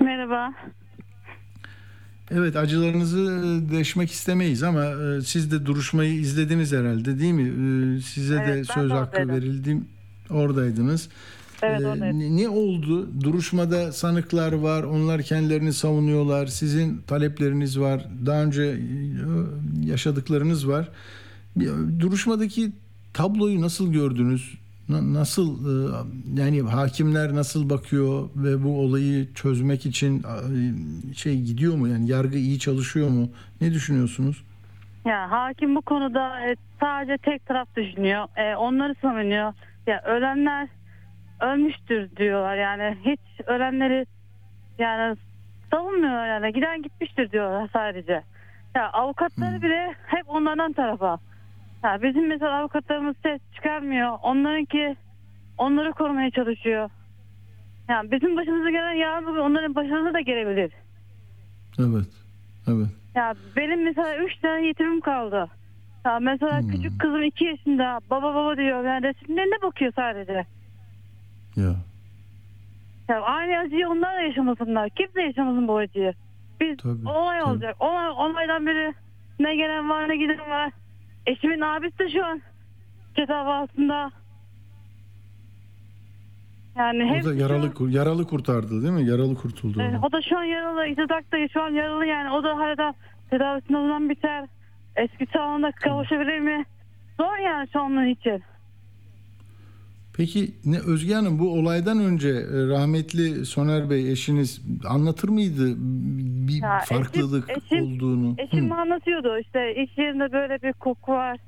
Merhaba. 0.00 0.52
Evet 2.30 2.56
acılarınızı 2.56 3.18
e, 3.18 3.72
deşmek 3.76 4.10
istemeyiz 4.10 4.62
ama 4.62 4.84
e, 4.84 5.20
siz 5.22 5.50
de 5.52 5.66
duruşmayı 5.66 6.14
izlediniz 6.14 6.72
herhalde 6.72 7.18
değil 7.18 7.32
mi? 7.32 7.42
Ee, 7.96 8.00
Size 8.00 8.34
Evet, 8.34 8.48
de 8.56 8.64
söz 8.64 8.90
hakkı 8.90 9.16
oradaydım. 9.20 9.30
verildi. 9.36 9.80
Oradaydınız. 10.30 11.08
Evet, 11.62 11.80
oradaydım. 11.84 12.18
ne- 12.20 12.36
ne 12.36 12.48
oldu? 12.48 13.08
Duruşmada 13.22 13.92
sanıklar 13.92 14.52
var. 14.52 14.82
Onlar 14.82 15.22
kendilerini 15.22 15.72
savunuyorlar. 15.72 16.46
Sizin 16.46 16.98
talepleriniz 17.06 17.80
var. 17.80 18.06
Daha 18.26 18.42
önce 18.42 18.62
e, 18.62 18.76
yaşadıklarınız 19.86 20.68
var. 20.68 20.88
Duruşmadaki 22.00 22.72
tabloyu 23.14 23.60
nasıl 23.60 23.92
gördünüz? 23.92 24.54
Na- 24.88 25.14
Nasıl 25.20 25.48
e, 25.66 25.96
yani 26.40 26.62
hakimler 26.62 27.34
nasıl 27.34 27.70
bakıyor 27.70 28.28
ve 28.36 28.64
bu 28.64 28.80
olayı 28.80 29.34
çözmek 29.34 29.86
için 29.86 30.22
e, 30.22 31.14
şey 31.14 31.42
gidiyor 31.42 31.74
mu 31.76 31.88
yani 31.88 32.10
yargı 32.10 32.38
iyi 32.38 32.58
çalışıyor 32.58 33.08
mu? 33.08 33.28
Ne 33.60 33.72
düşünüyorsunuz? 33.72 34.44
Ya 35.04 35.30
hakim 35.30 35.76
bu 35.76 35.82
konuda 35.82 36.40
e, 36.50 36.56
sadece 36.80 37.18
tek 37.18 37.46
taraf 37.46 37.68
düşünüyor. 37.76 38.26
E, 38.36 38.56
onları 38.56 38.94
savunuyor. 39.02 39.52
Ya 39.86 40.02
ölenler 40.02 40.68
ölmüştür 41.40 42.16
diyorlar. 42.16 42.56
Yani 42.56 42.96
hiç 43.04 43.20
ölenleri 43.46 44.06
yani 44.78 45.16
savunmuyorlar 45.70 46.28
yani. 46.28 46.52
Giden 46.52 46.82
gitmiştir 46.82 47.30
diyorlar 47.30 47.70
sadece. 47.72 48.22
Ya 48.74 48.90
avukatları 48.92 49.62
bile 49.62 49.94
hep 50.06 50.24
onlardan 50.28 50.72
tarafa. 50.72 51.18
Ya 51.84 52.02
bizim 52.02 52.28
mesela 52.28 52.52
avukatlarımız 52.60 53.16
ses 53.22 53.40
çıkarmıyor. 53.54 54.18
Onlarınki 54.22 54.96
onları 55.58 55.92
korumaya 55.92 56.30
çalışıyor. 56.30 56.90
Yani 57.88 58.10
bizim 58.10 58.36
başımıza 58.36 58.70
gelen 58.70 58.92
yarın 58.92 59.26
bugün 59.26 59.40
onların 59.40 59.74
başına 59.74 60.14
da 60.14 60.20
gelebilir. 60.20 60.72
Evet. 61.78 62.08
Evet. 62.68 62.88
Ya 63.14 63.34
benim 63.56 63.84
mesela 63.84 64.16
üç 64.16 64.36
tane 64.36 64.66
yetimim 64.66 65.00
kaldı. 65.00 65.48
Ya 66.04 66.18
mesela 66.18 66.60
küçük 66.70 67.00
kızım 67.00 67.22
iki 67.22 67.44
yaşında 67.44 68.00
baba 68.10 68.34
baba 68.34 68.56
diyor. 68.56 68.84
Yani 68.84 69.02
resimlerine 69.06 69.62
bakıyor 69.62 69.92
sadece. 69.96 70.44
Ya. 71.56 71.74
Ya 73.08 73.20
aynı 73.20 73.58
acıyı 73.58 73.88
onlar 73.88 74.16
da 74.16 74.20
yaşamasınlar. 74.20 74.90
Kimse 74.90 75.22
yaşamasın 75.22 75.68
bu 75.68 75.76
acıyı. 75.76 76.14
Biz 76.60 76.76
Tabii, 76.76 77.08
olay 77.08 77.40
tabii. 77.40 77.50
olacak. 77.50 77.76
Olay, 77.80 78.08
olaydan 78.08 78.66
beri 78.66 78.94
ne 79.40 79.56
gelen 79.56 79.90
var 79.90 80.08
ne 80.08 80.16
giden 80.16 80.50
var. 80.50 80.72
Eşimin 81.28 81.60
abisi 81.60 81.98
de 81.98 82.10
şu 82.10 82.26
an 82.26 82.42
cezaevi 83.16 83.48
altında. 83.48 84.10
Yani 86.76 87.04
O 87.04 87.14
hepsi 87.14 87.28
da 87.28 87.32
şu 87.32 87.38
yaralı 87.38 87.90
yaralı 87.90 88.26
kurtardı 88.26 88.82
değil 88.82 88.92
mi? 88.92 89.10
Yaralı 89.10 89.34
kurtuldu. 89.34 89.82
Evet, 89.82 90.00
o 90.02 90.12
da 90.12 90.22
şu 90.22 90.38
an 90.38 90.44
yaralı. 90.44 90.86
İzadak'ta 90.86 91.48
şu 91.52 91.62
an 91.62 91.70
yaralı 91.70 92.06
yani. 92.06 92.30
O 92.32 92.44
da 92.44 92.56
hala 92.56 92.94
tedavisini 93.30 93.76
o 93.76 93.80
zaman 93.82 94.10
biter. 94.10 94.44
Eski 94.96 95.26
sağlığına 95.32 95.72
kavuşabilir 95.72 96.38
mi? 96.38 96.64
Zor 97.20 97.38
yani 97.38 97.68
şu 97.72 97.80
an 97.80 97.92
onun 97.92 98.06
için. 98.06 98.42
Peki 100.18 100.50
ne 100.64 100.78
Özge 100.78 101.14
Hanım 101.14 101.38
bu 101.38 101.48
olaydan 101.52 101.98
önce 101.98 102.28
e, 102.28 102.66
rahmetli 102.68 103.46
Soner 103.46 103.90
Bey 103.90 104.12
eşiniz 104.12 104.60
anlatır 104.88 105.28
mıydı 105.28 105.74
bir 106.48 106.62
Ya 106.62 106.78
farklılık 106.84 107.50
eşim- 107.50 107.62
eşim- 107.64 107.96
olduğunu? 107.96 108.34
Eşim 108.38 108.70
Hı. 108.70 108.74
anlatıyordu 108.74 109.38
işte 109.38 109.74
iş 109.84 109.98
yerinde 109.98 110.32
böyle 110.32 110.62
bir 110.62 110.72
koku 110.72 111.12
var. 111.12 111.38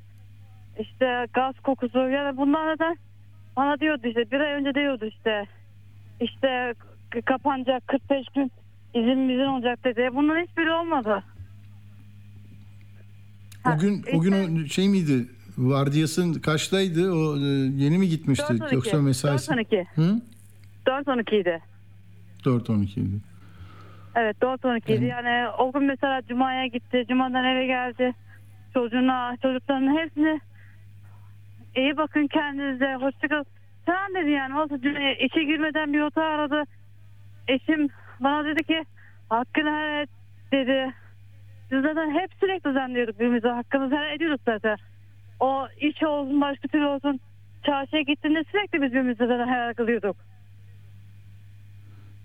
İşte 0.79 1.25
gaz 1.33 1.55
kokusu. 1.63 1.99
Yani 1.99 2.37
bunlar 2.37 2.75
neden? 2.75 2.97
Bana 3.57 3.79
diyordu 3.79 4.07
işte 4.07 4.31
bir 4.31 4.39
ay 4.39 4.53
önce 4.53 4.73
diyordu 4.75 5.05
işte. 5.05 5.45
İşte 6.21 6.73
kapanacak 7.25 7.87
45 7.87 8.25
gün 8.35 8.51
izin 8.93 9.29
izin 9.29 9.45
olacak 9.45 9.83
dedi. 9.83 10.09
Bunların 10.15 10.45
hiçbiri 10.45 10.71
olmadı. 10.71 11.23
O 13.75 13.79
gün 13.79 14.03
o 14.13 14.21
gün 14.21 14.63
o 14.65 14.67
şey 14.67 14.89
miydi? 14.89 15.25
Vardiyasın 15.61 16.33
kaçtaydı? 16.33 17.11
O 17.11 17.37
e, 17.37 17.49
yeni 17.75 17.97
mi 17.97 18.09
gitmişti 18.09 18.53
4-12. 18.53 18.75
yoksa 18.75 19.01
mesaisi? 19.01 19.51
4-12. 19.51 19.85
Hı? 19.95 20.21
4-12 20.85 21.41
idi. 21.41 21.61
4-12 22.45 22.99
idi. 22.99 23.21
Evet 24.15 24.37
4-12 24.41 24.93
idi. 24.93 25.05
Yani 25.05 25.49
o 25.57 25.71
gün 25.71 25.83
mesela 25.83 26.21
Cuma'ya 26.29 26.67
gitti. 26.67 27.05
Cuma'dan 27.09 27.45
eve 27.45 27.65
geldi. 27.65 28.13
Çocuğuna, 28.73 29.37
çocuklarının 29.41 29.97
hepsini 29.97 30.41
iyi 31.75 31.97
bakın 31.97 32.27
kendinize. 32.27 32.95
Hoşçakal. 32.95 33.43
Sen 33.85 34.15
dedi 34.15 34.29
yani. 34.29 34.59
Olsa 34.59 34.75
işe 35.19 35.43
girmeden 35.43 35.93
bir 35.93 36.01
otağı 36.01 36.25
aradı. 36.25 36.63
Eşim 37.47 37.87
bana 38.19 38.45
dedi 38.45 38.63
ki 38.63 38.83
hakkını 39.29 39.69
helal 39.69 40.01
et 40.01 40.09
dedi. 40.51 40.93
Biz 41.71 41.81
zaten 41.81 42.19
hep 42.19 42.29
sürekli 42.39 42.69
düzenliyorduk 42.69 43.15
birbirimize. 43.15 43.49
Hakkımızı 43.49 43.95
helal 43.95 44.15
ediyorduk 44.15 44.41
zaten. 44.45 44.77
O 45.41 45.67
iş 45.79 46.03
olsun 46.03 46.41
başka 46.41 46.67
türlü 46.67 46.85
olsun. 46.85 47.19
Çarşıya 47.65 48.01
gittiğinde 48.01 48.43
sürekli 48.51 48.81
biz 48.81 48.89
birbirimize 48.91 49.27
zaten 49.27 49.47
helal 49.47 49.73
kılıyorduk. 49.73 50.15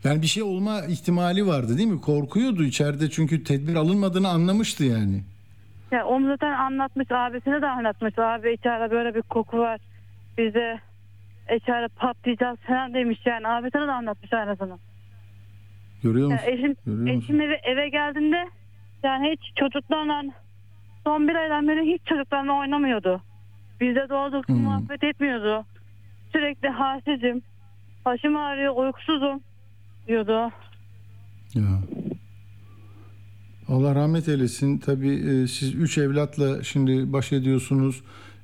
Yani 0.04 0.22
bir 0.22 0.26
şey 0.26 0.42
olma 0.42 0.80
ihtimali 0.88 1.46
vardı 1.46 1.78
değil 1.78 1.88
mi? 1.88 2.00
Korkuyordu 2.00 2.64
içeride 2.64 3.10
çünkü 3.10 3.44
tedbir 3.44 3.74
alınmadığını 3.74 4.28
anlamıştı 4.28 4.84
yani. 4.84 5.22
Ya 5.90 6.06
onu 6.06 6.26
zaten 6.26 6.52
anlatmış 6.52 7.06
abisine 7.10 7.62
de 7.62 7.66
anlatmış. 7.66 8.18
Abi 8.18 8.52
içeride 8.52 8.90
böyle 8.90 9.14
bir 9.14 9.22
koku 9.22 9.58
var. 9.58 9.80
Bize 10.38 10.80
içeride 11.56 11.88
patlayacağız 11.88 12.58
falan 12.58 12.94
demiş 12.94 13.18
yani. 13.26 13.48
Abisine 13.48 13.86
de 13.86 13.92
anlatmış 13.92 14.32
aynısını. 14.32 14.78
Görüyor 16.02 16.30
Ya 16.30 16.34
musun? 16.36 16.48
eşim, 16.52 16.74
Görüyor 16.86 17.14
musun? 17.14 17.18
eşim 17.24 17.40
eve, 17.40 17.54
eve 17.64 17.88
geldiğinde 17.88 18.48
yani 19.02 19.30
hiç 19.32 19.56
çocuklarla 19.56 20.22
son 21.07 21.28
bir 21.28 21.34
aydan 21.34 21.68
beri 21.68 21.92
hiç 21.94 22.02
çocuklarla 22.07 22.52
oynamıyordu. 22.52 23.22
Bizde 23.80 24.07
doğru 24.09 24.32
düzgün 24.32 24.54
Hmm. 24.54 24.62
muhabbet 24.62 25.04
etmiyordu. 25.04 25.66
Sürekli 26.32 26.68
halsizim. 26.68 27.42
Başım 28.04 28.36
ağrıyor, 28.36 28.76
uykusuzum 28.76 29.40
diyordu. 30.09 30.50
Ya. 31.54 31.62
Allah 33.68 33.94
rahmet 33.94 34.28
eylesin. 34.28 34.78
Tabii 34.78 35.14
e, 35.14 35.46
siz 35.46 35.74
üç 35.74 35.98
evlatla 35.98 36.62
şimdi 36.62 37.12
baş 37.12 37.32
ediyorsunuz. 37.32 38.02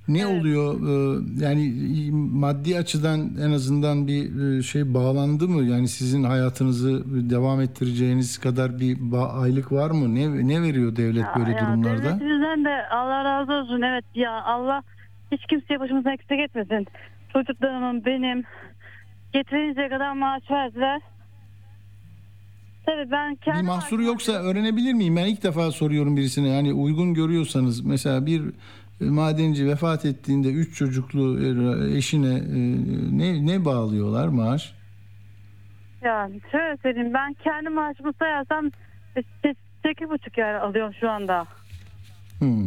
Ne 0.09 0.27
oluyor? 0.27 0.75
E, 0.75 1.21
yani 1.45 1.73
maddi 2.13 2.79
açıdan 2.79 3.31
en 3.41 3.53
azından 3.53 4.07
bir 4.07 4.59
e, 4.59 4.63
şey 4.63 4.95
bağlandı 4.95 5.49
mı? 5.49 5.63
Yani 5.65 5.89
sizin 5.89 6.25
hayatınızı 6.25 7.03
devam 7.31 7.61
ettireceğiniz 7.61 8.39
kadar 8.39 8.81
bir 8.81 8.99
aylık 9.43 9.73
var 9.73 9.91
mı? 9.91 10.15
Ne 10.15 10.49
ne 10.49 10.63
veriyor 10.63 10.97
devlet 10.97 11.27
böyle 11.39 11.51
Ya 11.51 11.61
durumlarda? 11.61 12.03
Devletimizden 12.03 12.65
de 12.65 12.89
Allah 12.91 13.25
razı 13.25 13.53
olsun. 13.53 13.83
Evet 13.83 14.05
ya 14.15 14.43
Allah 14.43 14.83
hiç 15.33 15.41
kimseye 15.47 15.81
başımızdan 15.81 16.13
eksik 16.13 16.41
etmesin. 16.41 16.87
Çocuklarımın 17.33 18.05
benim 18.05 18.45
getirinceye 19.33 19.89
kadar 19.89 20.13
maaş 20.13 20.51
verdiler. 20.51 21.01
Tabii 22.87 23.11
ben 23.11 23.33
Bir 23.33 23.37
kendi 23.41 23.63
mahsuru 23.63 24.03
yoksa 24.03 24.33
öğrenebilir 24.33 24.93
miyim? 24.93 25.17
Ben 25.17 25.27
ilk 25.27 25.43
defa 25.43 25.71
soruyorum 25.71 26.17
birisine. 26.17 26.49
Yani 26.49 26.73
uygun 26.73 27.15
görüyorsanız 27.15 27.81
mesela 27.81 28.27
bir 28.27 28.43
madenci 29.11 29.67
vefat 29.67 30.05
ettiğinde 30.05 30.49
üç 30.53 30.77
çocuklu 30.79 31.39
e, 31.41 31.97
eşine 31.97 32.35
e, 32.35 32.59
ne 33.19 33.47
ne 33.47 33.65
bağlıyorlar 33.65 34.29
maaş? 34.29 34.75
yani 36.05 36.41
şöyle 36.53 36.77
söyleyeyim 36.83 37.15
ben 37.15 37.35
kendi 37.45 37.69
maaşımı 37.69 38.13
sayarsam 38.19 38.71
sekiz 39.87 40.11
buçuk 40.11 40.39
yer 40.39 40.55
alıyorum 40.55 40.95
şu 41.01 41.11
anda. 41.11 41.47
Hmm. 42.39 42.67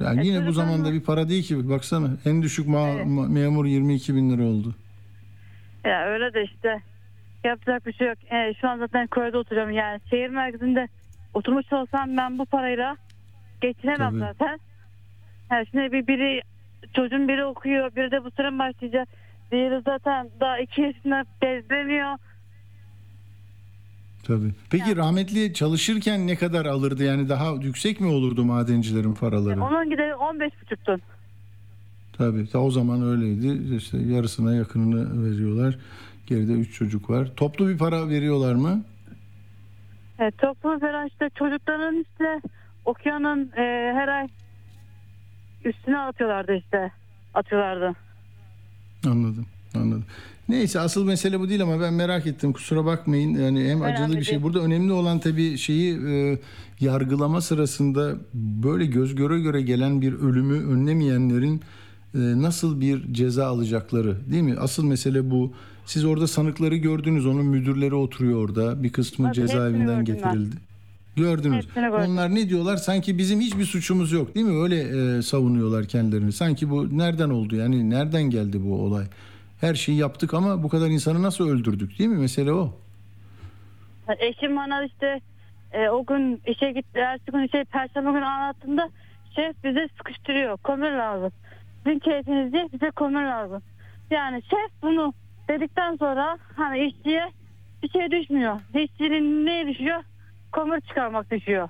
Yani 0.00 0.20
E, 0.20 0.26
yine 0.26 0.46
bu 0.46 0.52
zamanda 0.52 0.92
bir 0.92 1.00
para 1.00 1.28
değil 1.28 1.42
ki. 1.42 1.68
Baksana 1.70 2.08
en 2.24 2.42
düşük 2.42 2.66
ma- 2.68 3.02
ma- 3.02 3.32
memur 3.32 3.66
22 3.66 4.14
bin 4.14 4.30
lira 4.30 4.42
oldu. 4.42 4.74
Ya 5.84 6.06
öyle 6.06 6.34
de 6.34 6.44
işte 6.44 6.82
yapacak 7.44 7.86
bir 7.86 7.92
şey 7.92 8.08
yok. 8.08 8.18
E, 8.32 8.54
şu 8.60 8.68
an 8.68 8.78
zaten 8.78 9.06
köyde 9.06 9.36
oturuyorum 9.36 9.72
yani 9.72 10.00
şehir 10.10 10.28
merkezinde 10.28 10.88
oturmuş 11.34 11.72
olsam 11.72 12.16
ben 12.16 12.38
bu 12.38 12.46
parayla 12.46 12.96
geçinemem 13.60 14.10
Tabii. 14.10 14.18
zaten. 14.18 14.58
Ha, 15.48 15.64
şimdi 15.70 15.92
bir 15.92 16.06
biri 16.06 16.42
çocuğun 16.94 17.28
biri 17.28 17.44
okuyor 17.44 17.96
biri 17.96 18.10
de 18.10 18.24
bu 18.24 18.30
sene 18.30 18.58
başlayacak. 18.58 19.08
Diğeri 19.52 19.82
zaten 19.84 20.30
daha 20.40 20.58
iki 20.58 20.80
yaşında 20.80 21.24
bezleniyor. 21.42 22.18
Tabii. 24.26 24.50
Peki 24.70 24.96
rahmetli 24.96 25.54
çalışırken 25.54 26.26
ne 26.26 26.36
kadar 26.36 26.66
alırdı? 26.66 27.04
Yani 27.04 27.28
daha 27.28 27.52
yüksek 27.52 28.00
mi 28.00 28.06
olurdu 28.06 28.44
madencilerin 28.44 29.14
paraları? 29.14 29.64
Onun 29.64 29.90
gideri 29.90 30.14
15 30.14 30.52
buçuktun. 30.62 31.02
Tabii. 32.12 32.46
Ta 32.46 32.58
o 32.58 32.70
zaman 32.70 33.02
öyleydi. 33.02 33.76
İşte 33.76 33.98
yarısına 33.98 34.54
yakınını 34.54 35.24
veriyorlar. 35.30 35.78
Geride 36.26 36.52
üç 36.52 36.74
çocuk 36.74 37.10
var. 37.10 37.28
Toplu 37.36 37.68
bir 37.68 37.78
para 37.78 38.08
veriyorlar 38.08 38.54
mı? 38.54 38.84
Evet, 40.18 40.38
toplu 40.38 40.80
falan 40.80 41.06
işte 41.06 41.30
çocukların 41.34 42.04
işte 42.10 42.40
okuyanın 42.84 43.52
e, 43.56 43.92
her 43.94 44.08
ay 44.08 44.28
üstüne 45.68 45.98
atıyorlardı 45.98 46.54
işte. 46.54 46.92
Atıyorlardı. 47.34 47.96
Anladım. 49.06 49.46
Anladım. 49.74 50.04
Neyse 50.48 50.80
asıl 50.80 51.04
mesele 51.04 51.40
bu 51.40 51.48
değil 51.48 51.62
ama 51.62 51.80
ben 51.80 51.94
merak 51.94 52.26
ettim. 52.26 52.52
Kusura 52.52 52.84
bakmayın. 52.84 53.34
Yani 53.34 53.68
hem 53.68 53.80
Önemli 53.82 54.02
acılı 54.02 54.16
bir 54.16 54.24
şey. 54.24 54.32
değil. 54.32 54.42
Burada 54.42 54.60
önemli 54.60 54.92
olan 54.92 55.18
tabii 55.18 55.58
şeyi 55.58 55.98
e, 56.08 56.38
yargılama 56.80 57.40
sırasında 57.40 58.14
böyle 58.34 58.86
göz 58.86 59.14
göre 59.14 59.40
göre 59.40 59.62
gelen 59.62 60.00
bir 60.00 60.12
ölümü 60.12 60.66
önlemeyenlerin 60.74 61.60
e, 62.14 62.18
nasıl 62.18 62.80
bir 62.80 63.12
ceza 63.12 63.46
alacakları 63.46 64.30
değil 64.30 64.42
mi? 64.42 64.54
Asıl 64.60 64.84
mesele 64.84 65.30
bu. 65.30 65.52
Siz 65.86 66.04
orada 66.04 66.26
sanıkları 66.26 66.76
gördünüz. 66.76 67.26
Onun 67.26 67.46
müdürleri 67.46 67.94
oturuyor 67.94 68.48
orada. 68.48 68.82
Bir 68.82 68.92
kısmı 68.92 69.26
Tabii, 69.26 69.34
cezaevinden 69.34 70.04
getirildi. 70.04 70.56
Gördünüz. 71.18 71.66
Hepsini 71.66 71.90
gördüm. 71.90 72.10
Onlar 72.10 72.34
ne 72.34 72.48
diyorlar? 72.48 72.76
Sanki 72.76 73.18
bizim 73.18 73.40
hiçbir 73.40 73.64
suçumuz 73.64 74.12
yok 74.12 74.34
değil 74.34 74.46
mi? 74.46 74.62
Öyle 74.62 74.80
e, 75.18 75.22
savunuyorlar 75.22 75.84
kendilerini. 75.88 76.32
Sanki 76.32 76.70
bu 76.70 76.98
nereden 76.98 77.30
oldu? 77.30 77.56
Yani 77.56 77.90
nereden 77.90 78.22
geldi 78.22 78.58
bu 78.64 78.74
olay? 78.82 79.04
Her 79.60 79.74
şeyi 79.74 79.98
yaptık 79.98 80.34
ama 80.34 80.62
bu 80.62 80.68
kadar 80.68 80.86
insanı 80.88 81.22
nasıl 81.22 81.48
öldürdük 81.48 81.98
değil 81.98 82.10
mi? 82.10 82.16
Mesele 82.18 82.52
o. 82.52 82.74
Eşim 84.18 84.56
bana 84.56 84.84
işte 84.84 85.20
e, 85.72 85.88
o 85.88 86.06
gün 86.06 86.42
işe 86.46 86.72
gitti. 86.72 86.98
Ertesi 86.98 87.32
gün 87.32 87.46
şey 87.46 87.64
perşembe 87.64 88.10
günü 88.10 88.24
anlattığında 88.24 88.88
şef 89.36 89.64
bize 89.64 89.88
sıkıştırıyor. 89.98 90.58
Kömür 90.66 90.90
lazım. 90.90 91.32
Sizin 91.84 91.98
keyfinizde 91.98 92.68
bize 92.72 92.90
kömür 92.90 93.22
lazım. 93.22 93.62
Yani 94.10 94.42
şef 94.42 94.82
bunu 94.82 95.12
dedikten 95.48 95.96
sonra 95.96 96.38
hani 96.56 96.86
işçiye 96.86 97.30
bir 97.82 97.88
şey 97.88 98.10
düşmüyor. 98.10 98.60
İşçinin 98.74 99.46
ne 99.46 99.66
düşüyor? 99.68 100.02
Kömür 100.52 100.80
çıkarmak 100.80 101.30
düşüyor. 101.30 101.68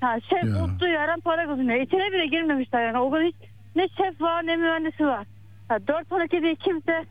Ha, 0.00 0.18
şef 0.20 0.44
Ya. 0.44 0.66
mutlu 0.66 0.88
yerden 0.88 1.20
para 1.20 1.46
kazanıyor. 1.46 1.80
İçine 1.80 2.12
bile 2.12 2.26
girmemişler 2.26 2.86
yani. 2.86 2.98
O 2.98 3.10
gün 3.10 3.26
hiç 3.26 3.36
ne 3.76 3.88
şef 3.88 4.20
var 4.20 4.46
ne 4.46 4.56
mühendisi 4.56 5.06
var. 5.06 5.26
Ha, 5.68 5.78
4 5.88 6.30
diye 6.42 6.54
kimse 6.54 7.04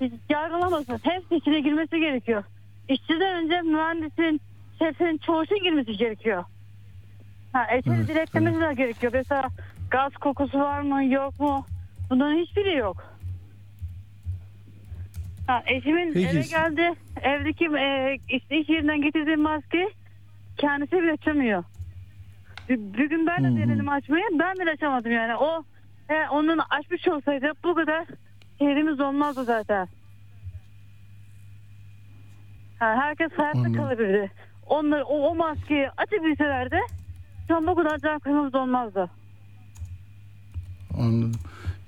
hiç 0.00 0.12
yargılamasın. 0.30 1.00
Hepsi 1.02 1.34
içine 1.36 1.60
girmesi 1.60 2.00
gerekiyor. 2.00 2.44
İşçiden 2.88 3.44
önce 3.44 3.60
mühendisin, 3.62 4.40
şefin, 4.78 5.18
çoğuşun 5.18 5.58
girmesi 5.62 5.92
gerekiyor. 5.92 6.44
Ha, 7.52 7.66
içeri 7.76 7.94
Evet, 7.94 8.08
direklemesi 8.08 8.60
de 8.60 8.74
gerekiyor. 8.74 9.12
Mesela 9.12 9.48
gaz 9.90 10.12
kokusu 10.12 10.58
var 10.58 10.80
mı 10.80 11.04
yok 11.04 11.40
mu? 11.40 11.66
Bunların 12.10 12.38
hiçbiri 12.38 12.76
yok. 12.76 12.96
Ha, 15.46 15.62
eşimin 15.66 16.12
Peki. 16.12 16.28
eve 16.28 16.40
geldi. 16.40 16.92
Evdeki 17.22 17.64
e, 17.64 18.16
işte 18.28 18.58
iş 18.58 18.68
yerinden 18.68 19.02
getirdiği 19.02 19.36
maske 19.36 19.88
kendisi 20.56 20.92
bile 20.92 21.12
açamıyor. 21.12 21.64
Bir, 22.68 22.78
bir 22.78 23.10
gün 23.10 23.26
ben 23.26 23.44
de 23.44 23.60
denedim 23.60 23.88
açmayı. 23.88 24.24
Ben 24.38 24.54
bile 24.54 24.70
açamadım 24.70 25.12
yani. 25.12 25.36
O 25.36 25.62
e, 26.08 26.28
onun 26.30 26.58
açmış 26.70 27.08
olsaydı 27.08 27.52
bu 27.64 27.74
kadar 27.74 28.04
şehrimiz 28.58 29.00
olmazdı 29.00 29.44
zaten. 29.44 29.88
Ha, 32.78 32.96
herkes 33.00 33.32
hayatta 33.36 33.58
Anladım. 33.58 33.74
kalabilirdi. 33.74 34.30
Onlar 34.66 35.00
o, 35.00 35.28
o 35.28 35.34
maskeyi 35.34 35.90
açabilselerdi 35.96 36.80
şu 37.48 37.56
an 37.56 37.66
bu 37.66 37.74
kadar 37.74 37.98
can 37.98 38.18
kaybımız 38.18 38.54
olmazdı. 38.54 39.10
Anladım. 40.98 41.32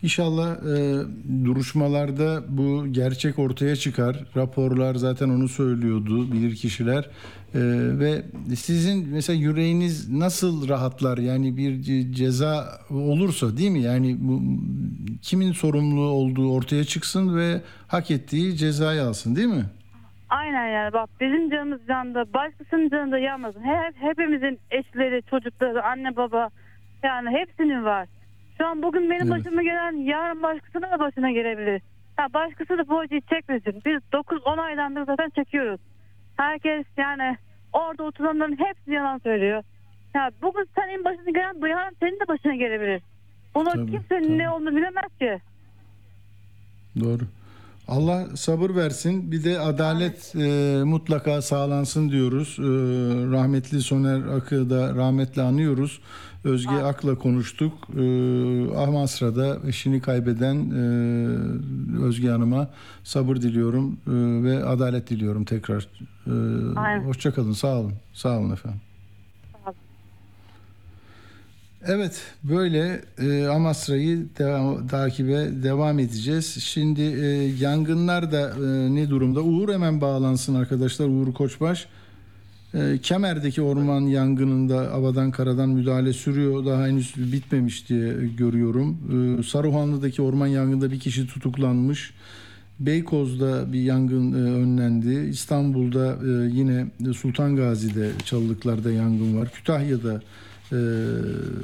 İnşallah 0.03 0.57
e, 0.57 1.05
duruşmalarda 1.45 2.43
bu 2.49 2.87
gerçek 2.93 3.39
ortaya 3.39 3.77
çıkar. 3.77 4.17
Raporlar 4.37 4.95
zaten 4.95 5.29
onu 5.29 5.49
söylüyordu 5.49 6.33
bilir 6.33 6.57
kişiler. 6.57 7.05
E, 7.55 7.61
ve 7.99 8.23
sizin 8.57 9.09
mesela 9.09 9.39
yüreğiniz 9.39 10.11
nasıl 10.19 10.69
rahatlar? 10.69 11.19
Yani 11.19 11.57
bir 11.57 11.71
ce- 11.71 12.13
ceza 12.13 12.65
olursa 12.91 13.57
değil 13.57 13.71
mi? 13.71 13.81
Yani 13.81 14.17
bu 14.21 14.43
kimin 15.23 15.53
sorumlu 15.53 16.01
olduğu 16.01 16.53
ortaya 16.53 16.85
çıksın 16.85 17.37
ve 17.37 17.61
hak 17.89 18.11
ettiği 18.11 18.57
cezayı 18.57 19.03
alsın 19.03 19.37
değil 19.37 19.49
mi? 19.49 19.65
Aynen 20.29 20.69
yani 20.69 20.93
bak 20.93 21.11
bizim 21.21 21.51
canımız 21.51 21.81
yanında 21.89 22.33
başkasının 22.35 22.89
canı 22.89 23.13
da 23.13 23.19
yanmasın. 23.19 23.61
Hep, 23.61 23.95
hepimizin 24.01 24.59
eşleri, 24.71 25.23
çocukları, 25.31 25.85
anne 25.85 26.17
baba 26.17 26.49
yani 27.03 27.29
hepsinin 27.31 27.85
var. 27.85 28.09
Şu 28.59 28.67
an 28.67 28.83
bugün 28.83 29.11
benim 29.11 29.33
Evet. 29.33 29.45
başıma 29.45 29.63
gelen 29.63 29.93
yarın 29.93 30.43
başkasının 30.43 30.91
da 30.93 30.99
başına 30.99 31.31
gelebilir. 31.31 31.83
Ya 32.19 32.29
başkası 32.35 32.79
da 32.79 32.89
bu 32.89 32.99
acıyı 32.99 33.21
çekmesin. 33.21 33.83
Biz 33.87 34.01
9-10 34.13 34.61
aydan 34.61 35.05
zaten 35.05 35.31
çekiyoruz. 35.35 35.81
Herkes 36.37 36.87
yani 36.97 37.37
orada 37.73 38.03
oturanların 38.05 38.57
hepsi 38.59 38.91
yalan 38.93 39.19
söylüyor. 39.19 39.63
Ya 40.15 40.31
bugün 40.43 40.69
senin 40.79 41.05
başına 41.05 41.31
gelen 41.31 41.61
bu 41.63 41.67
yarın 41.67 41.97
senin 42.01 42.21
de 42.21 42.29
başına 42.29 42.55
gelebilir. 42.55 43.03
Bunu 43.55 43.71
Tabii, 43.71 43.91
kimsenin 43.91 44.25
tabii. 44.25 44.39
ne 44.39 44.51
olduğunu 44.51 44.77
bilemez 44.77 45.19
ki. 45.21 45.39
Doğru. 47.01 47.23
Allah 47.89 48.37
sabır 48.37 48.75
versin. 48.77 49.33
Bir 49.33 49.45
de 49.45 49.59
adalet 49.61 50.35
e, 50.37 50.41
mutlaka 50.85 51.43
sağlansın 51.43 52.11
diyoruz. 52.11 52.57
E, 52.59 52.63
rahmetli 53.37 53.81
Soner 53.81 54.37
Ak'ı 54.37 54.71
da 54.71 54.95
rahmetle 54.95 55.43
anıyoruz. 55.43 56.01
Özge 56.49 56.75
Ak'la 56.75 57.15
konuştuk. 57.15 57.73
E, 57.97 58.03
Amasra'da 58.77 59.59
eşini 59.69 60.01
kaybeden 60.01 60.71
e, 60.71 60.83
Özge 62.03 62.29
Hanım'a 62.29 62.71
sabır 63.05 63.37
diliyorum 63.37 63.99
e, 64.07 64.13
ve 64.45 64.65
adalet 64.65 65.11
diliyorum 65.11 65.45
tekrar. 65.45 65.89
E. 66.27 67.05
Hoşçakalın. 67.05 67.53
Sağ 67.53 67.79
olun. 67.79 67.93
Sağ 68.13 68.39
olun 68.39 68.53
efendim. 68.53 68.81
Evet 71.87 72.23
böyle 72.45 73.03
e, 73.19 73.47
Amasra'yı 73.47 74.27
devam, 74.39 74.87
takibe 74.87 75.63
devam 75.63 75.99
edeceğiz. 75.99 76.65
Şimdi 76.65 77.03
e, 77.03 77.27
yangınlar 77.61 78.33
da 78.33 78.51
e, 78.51 78.95
ne 78.95 79.11
durumda? 79.11 79.41
Uğur 79.41 79.73
hemen 79.73 80.01
bağlansın 80.01 80.55
arkadaşlar. 80.55 81.07
Uğur 81.07 81.33
Koçbaş. 81.35 81.87
E, 82.75 82.99
Kemer'deki 83.03 83.63
orman 83.63 84.01
yangınında 84.01 84.77
havadan 84.77 85.31
karadan 85.31 85.69
müdahale 85.69 86.13
sürüyor. 86.13 86.67
Daha 86.67 86.87
henüz 86.87 87.15
bitmemiş 87.17 87.89
diye 87.89 88.15
görüyorum. 88.39 88.99
E, 89.39 89.43
Saruhanlı'daki 89.43 90.23
orman 90.23 90.47
yangında 90.47 90.91
bir 90.91 91.01
kişi 91.01 91.27
tutuklanmış. 91.27 92.13
Beykoz'da 92.81 93.73
bir 93.73 93.81
yangın 93.81 94.33
e, 94.33 94.51
önlendi. 94.53 95.29
İstanbul'da 95.31 96.19
e, 96.27 96.51
yine 96.53 96.87
Sultan 97.17 97.57
Gazi'de 97.57 98.11
Çalılıklar'da 98.25 98.91
yangın 98.91 99.41
var. 99.41 99.51
Kütahya'da, 99.55 100.23
e, 100.73 100.79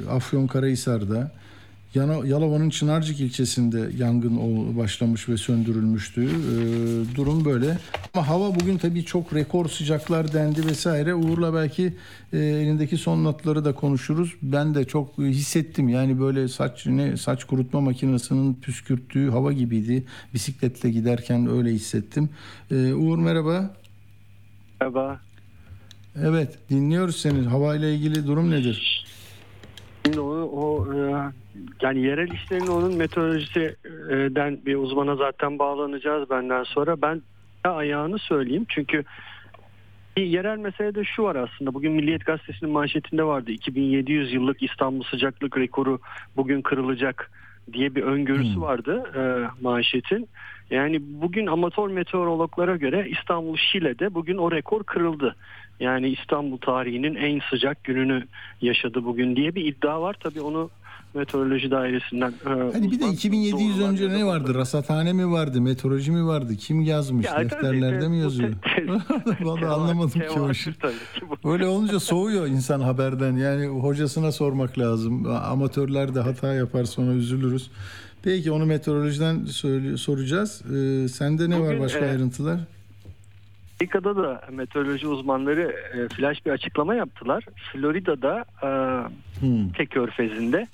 Afyonkarahisar'da, 0.09 1.31
Yalova'nın 1.95 2.69
Çınarcık 2.69 3.19
ilçesinde 3.19 3.89
yangın 3.97 4.37
başlamış 4.77 5.29
ve 5.29 5.37
söndürülmüştü. 5.37 6.23
Ee, 6.23 7.15
durum 7.15 7.45
böyle. 7.45 7.77
Ama 8.13 8.27
hava 8.27 8.55
bugün 8.55 8.77
tabii 8.77 9.05
çok 9.05 9.35
rekor 9.35 9.69
sıcaklar 9.69 10.33
dendi 10.33 10.65
vesaire. 10.65 11.13
Uğur'la 11.13 11.53
belki 11.53 11.93
e, 12.33 12.37
elindeki 12.37 12.97
son 12.97 13.23
notları 13.23 13.65
da 13.65 13.75
konuşuruz. 13.75 14.33
Ben 14.41 14.75
de 14.75 14.85
çok 14.85 15.17
hissettim. 15.17 15.89
Yani 15.89 16.19
böyle 16.19 16.47
saç 16.47 16.85
ne 16.85 17.17
saç 17.17 17.43
kurutma 17.43 17.81
makinesinin 17.81 18.53
püskürttüğü 18.53 19.29
hava 19.29 19.53
gibiydi. 19.53 20.03
Bisikletle 20.33 20.89
giderken 20.89 21.49
öyle 21.49 21.69
hissettim. 21.69 22.29
Ee, 22.71 22.93
Uğur 22.93 23.17
merhaba. 23.17 23.73
Merhaba. 24.81 25.19
Evet 26.23 26.57
dinliyoruz 26.69 27.15
seni. 27.15 27.41
Havayla 27.41 27.87
ilgili 27.87 28.27
durum 28.27 28.51
nedir? 28.51 29.04
Şimdi 30.05 30.19
o, 30.19 30.49
o 30.53 30.93
e, 30.93 30.97
yani 31.81 31.99
yerel 31.99 32.31
işlerin 32.31 32.67
onun 32.67 32.93
meteorolojiden 32.93 34.59
bir 34.65 34.75
uzmana 34.75 35.15
zaten 35.15 35.59
bağlanacağız 35.59 36.29
benden 36.29 36.63
sonra. 36.63 37.01
Ben 37.01 37.21
ayağını 37.63 38.19
söyleyeyim 38.19 38.65
çünkü 38.69 39.03
bir 40.17 40.23
yerel 40.23 40.57
meselede 40.57 41.03
şu 41.03 41.23
var 41.23 41.35
aslında. 41.35 41.73
Bugün 41.73 41.91
Milliyet 41.91 42.25
Gazetesi'nin 42.25 42.71
manşetinde 42.71 43.23
vardı. 43.23 43.51
2700 43.51 44.33
yıllık 44.33 44.63
İstanbul 44.63 45.03
sıcaklık 45.03 45.57
rekoru 45.57 45.99
bugün 46.35 46.61
kırılacak 46.61 47.31
diye 47.73 47.95
bir 47.95 48.03
öngörüsü 48.03 48.61
vardı 48.61 49.03
e, 49.15 49.21
manşetin. 49.61 50.29
Yani 50.69 50.99
bugün 51.01 51.47
amatör 51.47 51.87
meteorologlara 51.87 52.75
göre 52.75 53.07
İstanbul 53.09 53.57
Şile'de 53.57 54.13
bugün 54.13 54.37
o 54.37 54.51
rekor 54.51 54.83
kırıldı. 54.83 55.35
Yani 55.79 56.09
İstanbul 56.09 56.57
tarihinin 56.57 57.15
en 57.15 57.41
sıcak 57.49 57.83
gününü 57.83 58.27
yaşadı 58.61 59.05
bugün 59.05 59.35
diye 59.35 59.55
bir 59.55 59.65
iddia 59.65 60.01
var. 60.01 60.15
Tabii 60.23 60.41
onu 60.41 60.69
meteoroloji 61.13 61.71
dairesinden. 61.71 62.33
e, 62.45 62.49
Hani 62.49 62.91
bir 62.91 62.99
de 62.99 63.07
2700 63.07 63.81
önce 63.81 64.09
ne 64.09 64.25
vardı? 64.25 64.55
Rasathane 64.55 65.13
mi 65.13 65.31
vardı? 65.31 65.61
Meteoroloji 65.61 66.11
mi 66.11 66.25
vardı? 66.25 66.55
Kim 66.55 66.81
yazmış? 66.81 67.25
Ya 67.25 67.33
tabii, 67.33 67.43
Defterlerde 67.49 67.95
evet, 67.95 68.09
mi 68.09 68.17
yazıyor? 68.17 68.53
Vallahi 69.41 69.65
anlamadım 69.65 70.09
ki 70.21 70.29
o 70.29 70.51
tabii 70.81 70.93
bu. 71.43 71.51
Öyle 71.51 71.65
olunca 71.65 71.99
soğuyor 71.99 72.47
insan 72.47 72.81
haberden. 72.81 73.35
Yani 73.35 73.65
hocasına 73.65 74.31
sormak 74.31 74.79
lazım. 74.79 75.25
Amatörler 75.25 76.15
de 76.15 76.19
hata 76.19 76.53
yapar 76.53 76.83
sonra 76.83 77.13
üzülürüz. 77.13 77.71
Peki 78.23 78.51
onu 78.51 78.65
meteorolojiden 78.65 79.45
soracağız. 79.95 80.61
Ee, 80.65 81.07
sende 81.07 81.49
ne 81.49 81.59
var 81.59 81.67
Bugün, 81.67 81.79
başka 81.79 82.05
e, 82.05 82.09
ayrıntılar? 82.09 82.59
Amerika'da 83.81 84.15
da 84.15 84.41
meteoroloji 84.51 85.07
uzmanları 85.07 85.75
e, 85.93 86.07
flash 86.15 86.45
bir 86.45 86.51
açıklama 86.51 86.95
yaptılar. 86.95 87.43
Florida'da 87.71 88.45
e, 88.63 88.69
Hmm. 89.39 89.69
Tek 89.69 89.91
Körfezi'nde 89.91 90.67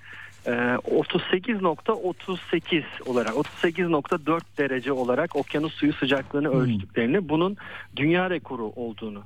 e, 0.46 0.52
38.38 0.52 2.84
olarak 3.06 3.34
38.4 3.34 4.42
derece 4.58 4.92
olarak 4.92 5.36
okyanus 5.36 5.74
suyu 5.74 5.94
sıcaklığını 5.94 6.50
ölçtüklerini 6.50 7.30
bunun 7.30 7.58
dünya 7.96 8.30
rekoru 8.30 8.64
olduğunu 8.64 9.24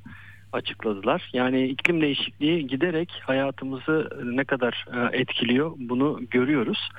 açıkladılar. 0.53 1.29
Yani 1.33 1.67
iklim 1.67 2.01
değişikliği 2.01 2.67
giderek 2.67 3.09
hayatımızı 3.23 4.09
ne 4.23 4.43
kadar 4.43 4.85
e, 4.93 5.17
etkiliyor 5.17 5.71
bunu 5.77 6.19
görüyoruz. 6.31 6.89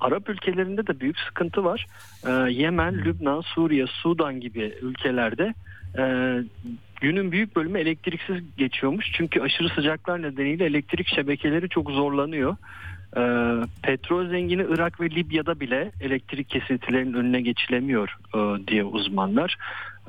Arap 0.00 0.28
ülkelerinde 0.28 0.86
de 0.86 1.00
büyük 1.00 1.18
sıkıntı 1.18 1.64
var. 1.64 1.86
E, 2.26 2.30
Yemen, 2.52 2.94
Lübnan, 2.94 3.40
Suriye, 3.40 3.86
Sudan 3.86 4.40
gibi 4.40 4.74
ülkelerde 4.82 5.54
e, 5.98 6.04
günün 7.00 7.32
büyük 7.32 7.56
bölümü 7.56 7.78
elektriksiz 7.78 8.36
geçiyormuş. 8.56 9.06
Çünkü 9.12 9.40
aşırı 9.40 9.68
sıcaklar 9.68 10.22
nedeniyle 10.22 10.64
elektrik 10.64 11.08
şebekeleri 11.08 11.68
çok 11.68 11.90
zorlanıyor. 11.90 12.56
E, 13.16 13.22
petrol 13.82 14.28
zengini 14.28 14.66
Irak 14.68 15.00
ve 15.00 15.10
Libya'da 15.10 15.60
bile 15.60 15.90
elektrik 16.00 16.48
kesintilerinin 16.48 17.14
önüne 17.14 17.40
geçilemiyor 17.40 18.16
e, 18.34 18.66
diye 18.66 18.84
uzmanlar. 18.84 19.56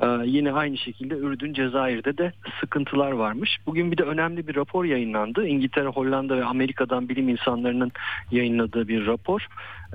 E, 0.01 0.07
yine 0.25 0.51
aynı 0.51 0.77
şekilde 0.77 1.15
Ürdün, 1.15 1.53
Cezayir'de 1.53 2.17
de 2.17 2.33
sıkıntılar 2.59 3.11
varmış. 3.11 3.57
Bugün 3.65 3.91
bir 3.91 3.97
de 3.97 4.03
önemli 4.03 4.47
bir 4.47 4.55
rapor 4.55 4.85
yayınlandı. 4.85 5.47
İngiltere, 5.47 5.87
Hollanda 5.87 6.37
ve 6.37 6.45
Amerika'dan 6.45 7.09
bilim 7.09 7.29
insanlarının 7.29 7.91
yayınladığı 8.31 8.87
bir 8.87 9.05
rapor. 9.05 9.47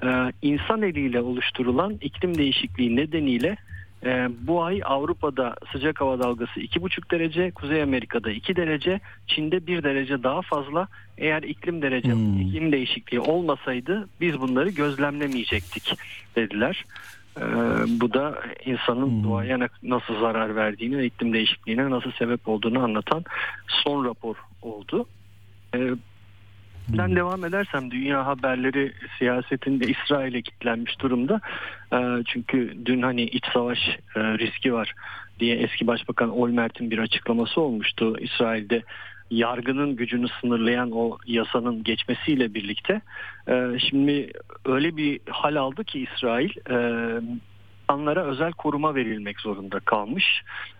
E, 0.02 0.32
insan 0.42 0.82
eliyle 0.82 1.20
oluşturulan 1.20 1.98
iklim 2.00 2.38
değişikliği 2.38 2.96
nedeniyle 2.96 3.56
ee, 4.04 4.28
bu 4.40 4.62
ay 4.62 4.80
Avrupa'da 4.84 5.56
sıcak 5.72 6.00
hava 6.00 6.18
dalgası 6.18 6.60
2,5 6.60 7.10
derece, 7.10 7.50
Kuzey 7.50 7.82
Amerika'da 7.82 8.30
2 8.30 8.56
derece, 8.56 9.00
Çin'de 9.26 9.66
1 9.66 9.82
derece 9.82 10.22
daha 10.22 10.42
fazla. 10.42 10.88
Eğer 11.18 11.42
iklim 11.42 11.82
derece 11.82 12.08
iklim 12.40 12.72
değişikliği 12.72 13.20
olmasaydı 13.20 14.08
biz 14.20 14.40
bunları 14.40 14.70
gözlemlemeyecektik 14.70 15.92
dediler. 16.36 16.84
Ee, 17.38 17.42
bu 18.00 18.12
da 18.14 18.42
insanın 18.64 19.24
doğaya 19.24 19.58
ne- 19.58 19.68
nasıl 19.82 20.20
zarar 20.20 20.56
verdiğini 20.56 20.98
ve 20.98 21.06
iklim 21.06 21.32
değişikliğine 21.32 21.90
nasıl 21.90 22.12
sebep 22.12 22.48
olduğunu 22.48 22.82
anlatan 22.84 23.24
son 23.68 24.04
rapor 24.04 24.36
oldu. 24.62 25.06
Ee, 25.74 25.90
ben 26.98 27.16
devam 27.16 27.44
edersem 27.44 27.90
dünya 27.90 28.26
haberleri 28.26 28.92
siyasetinde 29.18 29.86
İsrail'e 29.86 30.42
kilitlenmiş 30.42 31.00
durumda. 31.00 31.40
Ee, 31.92 32.22
çünkü 32.26 32.76
dün 32.84 33.02
hani 33.02 33.22
iç 33.22 33.44
savaş 33.52 33.78
e, 34.16 34.20
riski 34.20 34.72
var 34.72 34.94
diye 35.40 35.56
eski 35.56 35.86
başbakan 35.86 36.30
Olmert'in 36.30 36.90
bir 36.90 36.98
açıklaması 36.98 37.60
olmuştu. 37.60 38.16
İsrail'de 38.20 38.82
yargının 39.30 39.96
gücünü 39.96 40.26
sınırlayan 40.40 40.90
o 40.92 41.18
yasanın 41.26 41.84
geçmesiyle 41.84 42.54
birlikte 42.54 43.00
e, 43.48 43.78
şimdi 43.90 44.32
öyle 44.64 44.96
bir 44.96 45.20
hal 45.30 45.56
aldı 45.56 45.84
ki 45.84 46.00
İsrail 46.00 46.50
e, 46.70 46.76
insanlara 47.90 48.24
özel 48.24 48.52
koruma 48.52 48.94
verilmek 48.94 49.40
zorunda 49.40 49.80
kalmış 49.80 50.42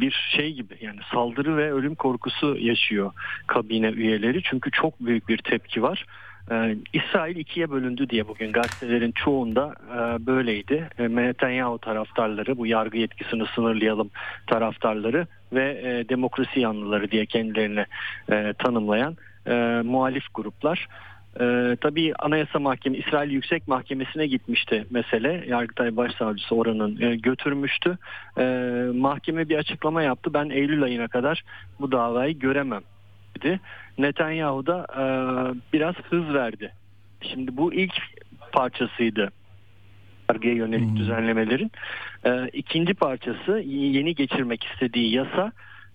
bir 0.00 0.30
şey 0.36 0.52
gibi 0.52 0.74
yani 0.80 1.00
saldırı 1.12 1.56
ve 1.56 1.72
ölüm 1.72 1.94
korkusu 1.94 2.56
yaşıyor 2.58 3.12
kabine 3.46 3.88
üyeleri 3.88 4.42
çünkü 4.42 4.70
çok 4.70 5.00
büyük 5.00 5.28
bir 5.28 5.38
tepki 5.38 5.82
var. 5.82 6.06
Ee, 6.50 6.76
İsrail 6.92 7.36
ikiye 7.36 7.70
bölündü 7.70 8.10
diye 8.10 8.28
bugün 8.28 8.52
gazetelerin 8.52 9.12
çoğunda 9.12 9.74
e, 9.94 10.26
böyleydi. 10.26 10.88
E, 10.98 11.08
Netanyahu 11.08 11.78
taraftarları 11.78 12.58
bu 12.58 12.66
yargı 12.66 12.98
yetkisini 12.98 13.46
sınırlayalım 13.54 14.10
taraftarları 14.46 15.26
ve 15.52 15.80
e, 15.84 16.08
demokrasi 16.08 16.60
yanlıları 16.60 17.10
diye 17.10 17.26
kendilerini 17.26 17.86
e, 18.32 18.54
tanımlayan 18.58 19.16
e, 19.46 19.82
muhalif 19.84 20.24
gruplar. 20.34 20.88
Ee, 21.40 21.76
tabii 21.80 22.12
Anayasa 22.18 22.58
Mahkemesi, 22.58 23.02
İsrail 23.06 23.30
Yüksek 23.30 23.68
Mahkemesi'ne 23.68 24.26
gitmişti 24.26 24.86
mesele. 24.90 25.44
Yargıtay 25.48 25.96
Başsavcısı 25.96 26.54
oranın 26.54 27.00
e, 27.00 27.16
götürmüştü. 27.16 27.98
Ee, 28.38 28.86
mahkeme 28.94 29.48
bir 29.48 29.56
açıklama 29.56 30.02
yaptı. 30.02 30.34
Ben 30.34 30.50
Eylül 30.50 30.82
ayına 30.82 31.08
kadar 31.08 31.42
bu 31.80 31.92
davayı 31.92 32.38
göremem 32.38 32.82
dedi. 33.38 33.60
Netanyahu 33.98 34.66
da 34.66 34.86
e, 34.94 35.04
biraz 35.72 35.94
hız 35.94 36.34
verdi. 36.34 36.72
Şimdi 37.22 37.56
bu 37.56 37.74
ilk 37.74 37.94
parçasıydı 38.52 39.30
yargıya 40.30 40.54
yönelik 40.54 40.96
düzenlemelerin. 40.96 41.72
Ee, 42.26 42.48
ikinci 42.52 42.94
parçası 42.94 43.58
yeni 43.66 44.14
geçirmek 44.14 44.64
istediği 44.64 45.14
yasa 45.14 45.52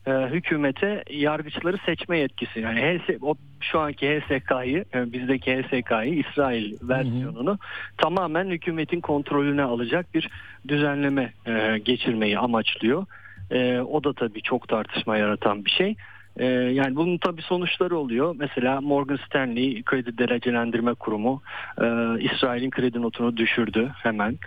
e, 0.08 0.12
hükümete 0.12 1.03
yargıçları 1.10 1.78
seçme 1.86 2.20
yetkisi. 2.20 2.60
Yani 2.60 2.80
HS, 2.80 3.10
o 3.22 3.36
şu 3.62 3.80
anki 3.80 4.20
HSK'yı, 4.20 4.86
e, 4.93 5.14
bizdeki 5.14 5.64
HSK'yı 5.64 6.14
İsrail 6.14 6.76
versiyonunu 6.82 7.58
tamamen 7.97 8.49
hükümetin 8.49 9.01
kontrolüne 9.01 9.64
alacak 9.64 10.14
bir 10.14 10.30
düzenleme 10.68 11.34
e, 11.45 11.78
geçirmeyi 11.78 12.39
amaçlıyor. 12.39 13.06
E, 13.51 13.80
o 13.80 14.03
da 14.03 14.14
tabii 14.14 14.41
çok 14.41 14.68
tartışma 14.68 15.18
yaratan 15.18 15.66
bir 15.66 15.72
şey. 15.72 15.95
E, 16.38 16.46
yani 16.46 16.96
bunun 16.96 17.18
tabii 17.18 17.42
sonuçları 17.42 17.98
oluyor. 17.98 18.36
Mesela 18.40 18.82
Morgan 18.82 19.20
Stanley 19.26 19.84
Kredi 19.84 20.18
Derecelendirme 20.18 20.94
Kurumu 20.94 21.42
e, 21.78 21.86
İsrail'in 22.20 22.70
kredi 22.70 23.02
notunu 23.02 23.38
düşürdü 23.38 23.92
hemen. 24.04 24.38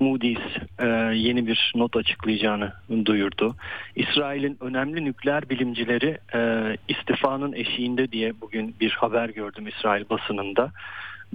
Moody's 0.00 0.56
e, 0.78 0.86
yeni 1.14 1.46
bir 1.46 1.72
not 1.74 1.96
açıklayacağını 1.96 2.72
duyurdu. 3.04 3.56
İsrail'in 3.96 4.58
önemli 4.60 5.04
nükleer 5.04 5.48
bilimcileri 5.50 6.18
e, 6.34 6.72
istifanın 6.88 7.52
eşiğinde 7.52 8.12
diye 8.12 8.32
bugün 8.40 8.74
bir 8.80 8.90
haber 8.90 9.28
gördüm 9.28 9.66
İsrail 9.66 10.04
basınında. 10.10 10.72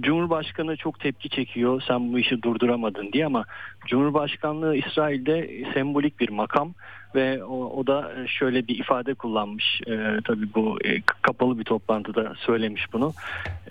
Cumhurbaşkanı 0.00 0.76
çok 0.76 1.00
tepki 1.00 1.28
çekiyor 1.28 1.82
sen 1.88 2.12
bu 2.12 2.18
işi 2.18 2.42
durduramadın 2.42 3.12
diye 3.12 3.26
ama 3.26 3.44
Cumhurbaşkanlığı 3.86 4.76
İsrail'de 4.76 5.64
sembolik 5.74 6.20
bir 6.20 6.28
makam. 6.28 6.74
Ve 7.14 7.44
o, 7.44 7.80
o 7.80 7.86
da 7.86 8.12
şöyle 8.26 8.68
bir 8.68 8.78
ifade 8.78 9.14
kullanmış. 9.14 9.80
E, 9.86 10.20
tabii 10.24 10.54
bu 10.54 10.78
e, 10.84 11.00
kapalı 11.22 11.58
bir 11.58 11.64
toplantıda 11.64 12.32
söylemiş 12.36 12.92
bunu. 12.92 13.12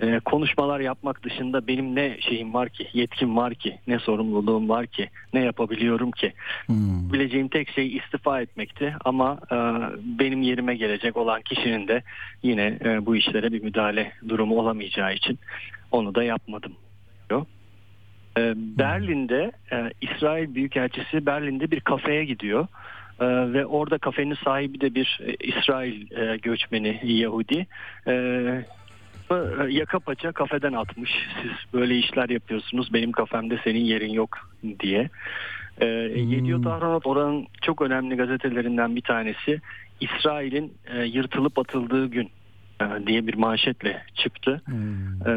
E, 0.02 0.20
konuşmalar 0.20 0.80
yapmak 0.80 1.24
dışında 1.24 1.68
benim 1.68 1.96
ne 1.96 2.18
şeyim 2.22 2.54
var 2.54 2.70
ki, 2.70 2.88
yetkim 2.94 3.38
var 3.38 3.54
ki, 3.56 3.80
ne 3.88 4.00
sorumluluğum 4.00 4.70
var 4.70 4.88
ki, 4.88 5.10
ne 5.34 5.44
yapabiliyorum 5.44 6.12
ki. 6.12 6.34
Hmm. 6.66 7.14
Bileceğim 7.14 7.48
tek 7.48 7.70
şey 7.70 7.98
istifa 7.98 8.42
etmekti 8.42 8.96
ama 9.06 9.40
e, 9.52 9.56
benim 10.20 10.42
yerime 10.42 10.76
gelecek 10.76 11.18
olan 11.18 11.42
kişinin 11.42 11.88
de 11.88 12.04
yine 12.44 12.80
e, 12.86 13.06
bu 13.06 13.16
işlere 13.16 13.52
bir 13.52 13.64
müdahale 13.64 14.12
durumu 14.30 14.60
olamayacağı 14.60 15.14
için 15.14 15.40
onu 15.92 16.16
da 16.16 16.24
yapmadım 16.24 16.74
diyor. 17.30 17.46
E, 18.38 18.54
Berlin'de 18.56 19.52
e, 19.72 19.92
İsrail 20.02 20.56
Büyükelçisi 20.56 21.26
Berlin'de 21.26 21.72
bir 21.72 21.80
kafeye 21.80 22.26
gidiyor. 22.26 22.68
E, 23.24 23.54
ve 23.54 23.66
orada 23.66 23.98
kafenin 23.98 24.38
sahibi 24.44 24.82
de 24.82 24.96
bir 24.96 25.20
e, 25.26 25.36
İsrail 25.36 26.12
e, 26.12 26.38
göçmeni 26.38 27.00
Yahudi. 27.04 27.68
E, 28.08 28.14
e, 29.32 29.36
yaka 29.70 30.00
paça 30.00 30.32
kafeden 30.32 30.74
atmış. 30.74 31.12
Siz 31.42 31.52
böyle 31.74 31.98
işler 31.98 32.30
yapıyorsunuz 32.30 32.94
benim 32.94 33.12
kafemde 33.12 33.60
senin 33.64 33.86
yerin 33.86 34.14
yok 34.14 34.50
diye. 34.80 35.10
E, 35.82 35.86
Yediot 35.86 36.68
Ahronot 36.68 37.08
oranın 37.08 37.48
çok 37.62 37.82
önemli 37.82 38.16
gazetelerinden 38.16 38.96
bir 38.96 39.02
tanesi. 39.02 39.62
İsrail'in 40.00 40.74
e, 40.88 41.04
yırtılıp 41.04 41.60
atıldığı 41.60 42.08
gün 42.08 42.30
diye 43.08 43.28
bir 43.28 43.34
manşetle 43.34 44.04
çıktı. 44.16 44.62
E, 45.28 45.32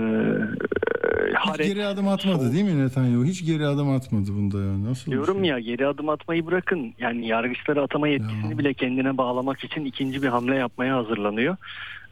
Hiç 1.52 1.58
geri 1.58 1.86
adım 1.86 2.08
atmadı 2.08 2.52
değil 2.52 2.64
mi 2.64 2.84
Netanyahu? 2.84 3.24
Hiç 3.24 3.46
geri 3.46 3.66
adım 3.66 3.90
atmadı 3.90 4.28
bunda 4.28 4.58
ya. 4.58 4.84
Nasıl? 4.84 5.10
Diyorum 5.12 5.38
şey? 5.38 5.46
ya 5.46 5.58
geri 5.58 5.86
adım 5.86 6.08
atmayı 6.08 6.46
bırakın. 6.46 6.94
Yani 6.98 7.26
yargıçları 7.26 7.82
atama 7.82 8.08
yetkisini 8.08 8.58
bile 8.58 8.74
kendine 8.74 9.16
bağlamak 9.18 9.64
için 9.64 9.84
ikinci 9.84 10.22
bir 10.22 10.28
hamle 10.28 10.54
yapmaya 10.54 10.96
hazırlanıyor. 10.96 11.56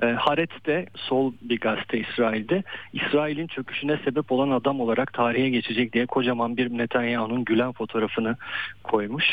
E, 0.02 0.06
Haaretz 0.06 0.64
de 0.66 0.86
sol 0.94 1.32
bir 1.42 1.60
gazete 1.60 1.98
İsrail'de 2.00 2.62
İsrail'in 2.92 3.46
çöküşüne 3.46 3.96
sebep 4.04 4.32
olan 4.32 4.50
adam 4.50 4.80
olarak 4.80 5.12
tarihe 5.12 5.48
geçecek 5.50 5.92
diye 5.92 6.06
kocaman 6.06 6.56
bir 6.56 6.78
Netanyahu'nun 6.78 7.44
gülen 7.44 7.72
fotoğrafını 7.72 8.36
koymuş. 8.84 9.24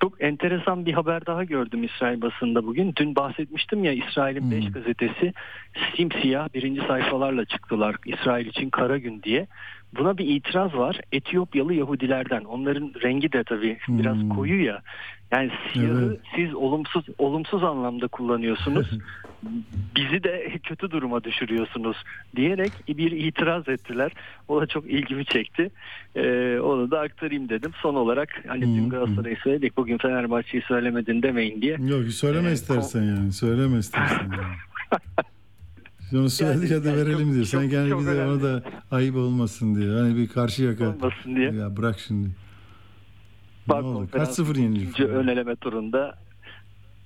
Çok 0.00 0.22
enteresan 0.22 0.86
bir 0.86 0.92
haber 0.92 1.26
daha 1.26 1.44
gördüm 1.44 1.84
İsrail 1.84 2.20
basında 2.20 2.66
bugün. 2.66 2.92
Dün 2.96 3.16
bahsetmiştim 3.16 3.84
ya 3.84 3.92
İsrail'in 3.92 4.50
5 4.50 4.72
gazetesi 4.72 5.32
simsiyah 5.96 6.54
birinci 6.54 6.80
sayfalarla 6.80 7.44
çıktılar 7.44 7.96
İsrail 8.06 8.46
için 8.46 8.70
kara 8.70 8.98
gün 8.98 9.22
diye. 9.22 9.46
Buna 9.96 10.18
bir 10.18 10.26
itiraz 10.36 10.74
var 10.74 11.00
Etiyopyalı 11.12 11.74
Yahudilerden. 11.74 12.44
Onların 12.44 12.92
rengi 13.02 13.32
de 13.32 13.44
tabii 13.44 13.78
biraz 13.88 14.16
koyu 14.36 14.64
ya. 14.64 14.82
Yani 15.32 15.50
siyahı 15.72 16.18
siz 16.36 16.54
olumsuz 16.54 17.04
olumsuz 17.18 17.64
anlamda 17.64 18.08
kullanıyorsunuz. 18.08 18.90
Bizi 19.96 20.22
de 20.24 20.58
kötü 20.62 20.90
duruma 20.90 21.24
düşürüyorsunuz 21.24 21.96
diyerek 22.36 22.72
bir 22.88 23.12
itiraz 23.12 23.68
ettiler. 23.68 24.12
O 24.48 24.60
da 24.60 24.66
çok 24.66 24.86
ilgimi 24.90 25.24
çekti. 25.24 25.70
Ee, 26.16 26.58
onu 26.62 26.90
da 26.90 27.00
aktarayım 27.00 27.48
dedim. 27.48 27.70
Son 27.82 27.94
olarak 27.94 28.44
hani 28.48 28.62
dün 28.62 28.88
Galatasaray'ı 28.88 29.36
söyledik 29.36 29.76
bugün 29.76 29.98
Fenerbahçe'yi 29.98 30.62
söylemedin 30.62 31.22
demeyin 31.22 31.62
diye. 31.62 31.76
Yok 31.86 32.04
söyleme 32.04 32.48
Ee, 32.50 32.52
istersen 32.52 33.02
yani. 33.02 33.32
Söyleme 33.32 33.78
istersen 33.78 34.30
yani. 34.32 34.54
Onu 36.12 36.30
söyledik 36.30 36.70
hadi 36.70 36.96
verelim 36.96 37.34
diyor. 37.34 37.44
Sen 37.44 37.68
gel 37.70 37.88
çok 37.88 38.00
bize 38.00 38.10
önemli. 38.10 38.30
ona 38.32 38.42
da 38.42 38.62
ayıp 38.90 39.16
olmasın 39.16 39.74
diyor. 39.74 40.00
Hani 40.00 40.16
bir 40.16 40.28
karşı 40.28 40.62
yaka. 40.62 40.88
Olmasın 40.88 41.36
diye. 41.36 41.52
Ya 41.52 41.76
bırak 41.76 41.98
şimdi. 41.98 42.28
Bak 43.68 43.82
ne 43.82 43.88
oldu? 43.88 44.08
Kaç 44.12 44.28
sıfır 44.28 44.56
yenildi? 44.56 44.82
ikinci 44.82 45.04
ön 45.04 45.28
eleme 45.28 45.56
turunda 45.56 46.18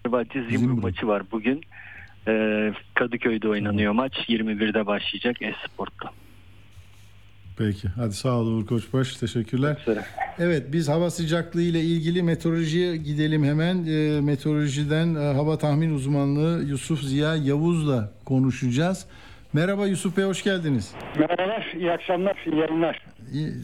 Fenerbahçe 0.02 0.42
Zimbru 0.50 0.76
maçı 0.76 1.06
var 1.06 1.22
bugün. 1.32 1.60
Ee, 2.28 2.72
Kadıköy'de 2.94 3.48
oynanıyor 3.48 3.92
maç. 3.92 4.12
21'de 4.28 4.86
başlayacak 4.86 5.36
Esport'ta. 5.42 6.10
Peki. 7.66 7.88
Hadi 7.88 8.14
sağ 8.14 8.36
ol 8.36 8.46
Uğur 8.46 8.66
Koçbaş. 8.66 9.16
Teşekkürler. 9.16 9.86
Evet 10.38 10.72
biz 10.72 10.88
hava 10.88 11.10
sıcaklığı 11.10 11.62
ile 11.62 11.80
ilgili 11.80 12.22
meteorolojiye 12.22 12.96
gidelim 12.96 13.44
hemen. 13.44 13.86
E, 13.86 14.20
meteorolojiden 14.20 15.14
e, 15.14 15.18
hava 15.18 15.58
tahmin 15.58 15.94
uzmanlığı 15.94 16.64
Yusuf 16.64 17.02
Ziya 17.02 17.36
Yavuz'la 17.36 18.12
konuşacağız. 18.24 19.06
Merhaba 19.54 19.86
Yusuf 19.86 20.16
Bey 20.16 20.24
hoş 20.24 20.44
geldiniz. 20.44 20.94
Merhabalar, 21.18 21.72
iyi 21.78 21.92
akşamlar, 21.92 22.36
iyi 22.46 22.56
yayınlar. 22.56 23.00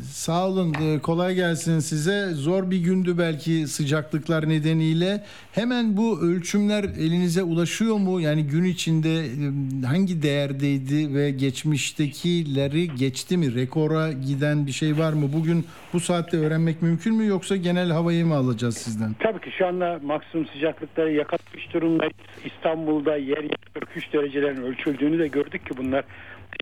Sağ 0.03 0.49
olun, 0.49 0.75
e, 0.75 0.99
kolay 0.99 1.35
gelsin 1.35 1.79
size. 1.79 2.27
Zor 2.35 2.71
bir 2.71 2.77
gündü 2.79 3.15
belki 3.19 3.67
sıcaklıklar 3.67 4.49
nedeniyle. 4.49 5.25
Hemen 5.53 5.97
bu 5.97 6.21
ölçümler 6.21 6.85
elinize 6.85 7.43
ulaşıyor 7.43 7.97
mu? 7.97 8.21
Yani 8.21 8.47
gün 8.47 8.65
içinde 8.65 9.19
e, 9.19 9.87
hangi 9.87 10.23
değerdeydi 10.23 11.15
ve 11.15 11.31
geçmiştekileri 11.31 12.95
geçti 12.95 13.37
mi? 13.37 13.55
Rekora 13.55 14.13
giden 14.13 14.67
bir 14.67 14.73
şey 14.73 14.99
var 14.99 15.13
mı? 15.13 15.33
Bugün 15.33 15.67
bu 15.93 16.01
saatte 16.01 16.37
öğrenmek 16.37 16.83
mümkün 16.83 17.15
mü 17.15 17.27
yoksa 17.27 17.57
genel 17.57 17.91
havayı 17.91 18.27
mı 18.27 18.35
alacağız 18.35 18.77
sizden? 18.79 19.15
Tabii 19.19 19.41
ki 19.41 19.51
şu 19.59 19.67
anda 19.67 20.01
maksimum 20.05 20.47
sıcaklıkları 20.47 21.13
yakalamış 21.13 21.75
durumdayız. 21.75 22.13
İstanbul'da 22.45 23.17
yer 23.17 23.43
yer 23.43 23.59
43 23.75 24.13
derecelerin 24.13 24.63
ölçüldüğünü 24.63 25.19
de 25.19 25.29
gördük 25.29 25.67
ki 25.67 25.78
bunlar 25.79 26.05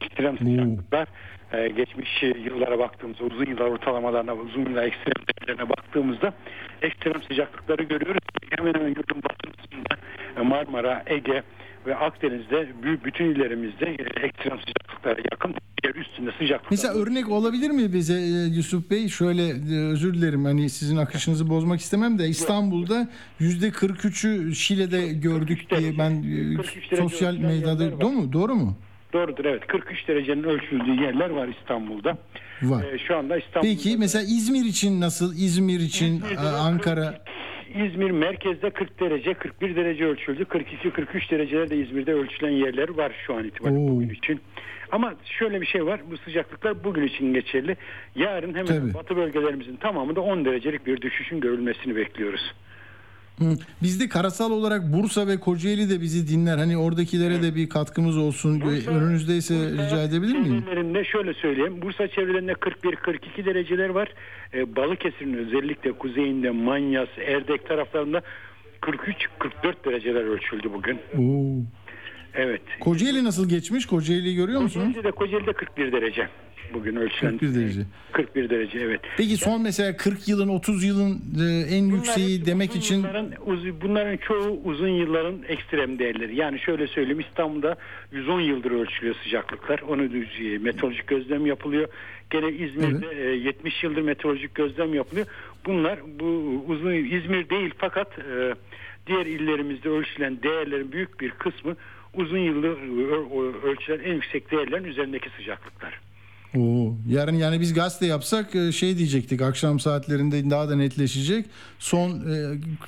ekstrem 0.02 0.38
sıcaklıklar. 0.38 1.08
Ee, 1.52 1.68
geçmiş 1.68 2.22
yıllara 2.22 2.78
baktığımızda, 2.78 3.24
uzun 3.24 3.46
yıllar 3.46 3.64
ortalamalarına, 3.66 4.34
uzun 4.34 4.60
yıllar 4.60 4.82
ekstrem 4.82 5.24
değerlerine 5.26 5.68
baktığımızda 5.70 6.32
ekstrem 6.82 7.22
sıcaklıkları 7.22 7.82
görüyoruz. 7.82 8.20
Hemen 8.50 8.74
hemen 8.74 8.88
yurdun 8.88 9.22
batısında 9.22 9.96
e, 10.36 10.40
Marmara, 10.40 11.02
Ege 11.06 11.42
ve 11.86 11.96
Akdeniz'de 11.96 12.68
büyük 12.82 13.04
bütün 13.04 13.24
illerimizde 13.24 13.86
e, 13.86 14.26
ekstrem 14.26 14.58
sıcaklıklara 14.60 15.20
yakın 15.32 15.54
yer 15.84 15.94
üstünde 15.94 16.30
sıcaklıklar. 16.38 16.70
Mesela 16.70 16.94
örnek 16.94 17.28
olabilir 17.28 17.70
mi 17.70 17.92
bize 17.92 18.14
e, 18.14 18.46
Yusuf 18.56 18.90
Bey? 18.90 19.08
Şöyle 19.08 19.42
özür 19.90 20.14
dilerim 20.14 20.44
hani 20.44 20.70
sizin 20.70 20.96
akışınızı 20.96 21.48
bozmak 21.48 21.80
istemem 21.80 22.18
de 22.18 22.28
İstanbul'da 22.28 23.08
yüzde 23.38 23.68
43'ü 23.68 24.54
Şile'de 24.54 25.12
gördük 25.12 25.70
diye 25.70 25.98
ben 25.98 26.22
43 26.56 26.76
derece 26.76 26.96
sosyal 26.96 27.36
medyada 27.36 28.00
doğru 28.00 28.12
mu? 28.12 28.32
Doğru 28.32 28.54
mu? 28.54 28.76
Doğrudur 29.16 29.44
evet 29.44 29.66
43 29.66 30.08
derecenin 30.08 30.42
ölçüldüğü 30.42 31.02
yerler 31.02 31.30
var 31.30 31.48
İstanbul'da. 31.48 32.18
Var. 32.62 32.84
Ee, 32.84 32.98
şu 32.98 33.16
anda 33.16 33.36
İstanbul'da 33.36 33.72
Peki 33.74 33.96
mesela 33.98 34.22
İzmir 34.22 34.64
için 34.64 35.00
nasıl? 35.00 35.34
İzmir 35.34 35.80
için 35.80 36.14
İzmir'de 36.14 36.34
e, 36.34 36.60
Ankara 36.60 37.14
İzmir 37.74 38.10
merkezde 38.10 38.70
40 38.70 39.00
derece 39.00 39.34
41 39.34 39.76
derece 39.76 40.04
ölçüldü. 40.04 40.42
42-43 40.42 41.30
derecelerde 41.30 41.76
İzmir'de 41.76 42.14
ölçülen 42.14 42.50
yerler 42.50 42.88
var 42.88 43.12
şu 43.26 43.34
an 43.34 43.44
itibariyle 43.44 43.88
bugün 43.88 44.08
için. 44.08 44.40
Ama 44.92 45.14
şöyle 45.24 45.60
bir 45.60 45.66
şey 45.66 45.86
var 45.86 46.00
bu 46.10 46.16
sıcaklıklar 46.16 46.84
bugün 46.84 47.06
için 47.06 47.34
geçerli. 47.34 47.76
Yarın 48.14 48.54
hemen 48.54 48.66
Tabii. 48.66 48.94
batı 48.94 49.16
bölgelerimizin 49.16 49.76
tamamında 49.76 50.20
10 50.20 50.44
derecelik 50.44 50.86
bir 50.86 51.00
düşüşün 51.00 51.40
görülmesini 51.40 51.96
bekliyoruz. 51.96 52.54
Biz 53.82 54.00
de 54.00 54.08
karasal 54.08 54.50
olarak 54.50 54.92
Bursa 54.92 55.26
ve 55.26 55.40
Kocaeli 55.40 55.90
de 55.90 56.00
bizi 56.00 56.28
dinler. 56.28 56.58
Hani 56.58 56.76
oradakilere 56.76 57.42
de 57.42 57.54
bir 57.54 57.68
katkımız 57.68 58.16
olsun. 58.16 58.60
Önünüzdeyse 58.86 59.54
rica 59.54 60.02
edebilir 60.02 60.38
miyim? 60.38 60.60
Çevrelerinde 60.60 61.04
şöyle 61.04 61.34
söyleyeyim. 61.34 61.82
Bursa 61.82 62.08
çevrelerinde 62.08 62.52
41-42 62.52 63.44
dereceler 63.44 63.88
var. 63.88 64.08
Ee, 64.54 64.76
Balıkesir'in 64.76 65.34
özellikle 65.34 65.92
kuzeyinde 65.92 66.50
Manyas, 66.50 67.08
Erdek 67.26 67.68
taraflarında 67.68 68.22
43-44 68.82 69.84
dereceler 69.84 70.24
ölçüldü 70.24 70.70
bugün. 70.72 70.98
Oo. 71.18 71.62
Evet. 72.36 72.60
Kocaeli 72.80 73.24
nasıl 73.24 73.48
geçmiş? 73.48 73.86
Kocaeli'yi 73.86 74.36
görüyor 74.36 74.60
musunuz? 74.60 74.86
Kocaeli'de, 74.86 75.10
Kocaeli'de 75.10 75.52
41 75.52 75.92
derece 75.92 76.28
bugün 76.74 76.96
ölçülen. 76.96 77.38
41 77.38 77.54
derece. 77.54 77.80
41 78.12 78.50
derece 78.50 78.78
evet. 78.78 79.00
Peki 79.16 79.36
son 79.36 79.62
mesela 79.62 79.96
40 79.96 80.28
yılın 80.28 80.48
30 80.48 80.84
yılın 80.84 81.20
e, 81.40 81.76
en 81.76 81.84
yükseği 81.84 82.46
demek 82.46 82.76
için 82.76 82.98
Bunların, 83.02 83.30
uz- 83.46 83.80
bunların 83.82 84.16
çoğu 84.16 84.60
uzun 84.64 84.88
yılların 84.88 85.42
ekstrem 85.48 85.98
değerleri. 85.98 86.36
Yani 86.36 86.58
şöyle 86.60 86.86
söyleyeyim 86.86 87.20
İstanbul'da 87.20 87.76
110 88.12 88.40
yıldır 88.40 88.70
ölçülüyor 88.70 89.14
sıcaklıklar. 89.24 89.80
Onu 89.80 90.12
düz- 90.12 90.62
meteorolojik 90.62 91.06
gözlem 91.06 91.46
yapılıyor. 91.46 91.88
Gene 92.30 92.48
İzmir'de 92.52 93.30
e, 93.32 93.36
70 93.36 93.84
yıldır 93.84 94.02
meteorolojik 94.02 94.54
gözlem 94.54 94.94
yapılıyor. 94.94 95.26
Bunlar 95.66 95.98
bu 96.20 96.24
uzun 96.66 96.92
İzmir 96.92 97.50
değil 97.50 97.70
fakat 97.78 98.18
e, 98.18 98.54
diğer 99.06 99.26
illerimizde 99.26 99.88
ölçülen 99.88 100.42
değerlerin 100.42 100.92
büyük 100.92 101.20
bir 101.20 101.30
kısmı 101.30 101.76
uzun 102.16 102.38
yıldır 102.38 102.76
ölçülen 103.62 104.04
en 104.04 104.14
yüksek 104.14 104.50
değerlerin 104.50 104.84
üzerindeki 104.84 105.30
sıcaklıklar. 105.36 106.00
Oo, 106.58 106.94
yarın 107.08 107.34
yani 107.34 107.60
biz 107.60 107.74
gazete 107.74 108.06
yapsak 108.06 108.54
e, 108.54 108.72
şey 108.72 108.98
diyecektik 108.98 109.42
akşam 109.42 109.80
saatlerinde 109.80 110.50
daha 110.50 110.68
da 110.68 110.76
netleşecek. 110.76 111.46
Son 111.78 112.10
e, 112.10 112.36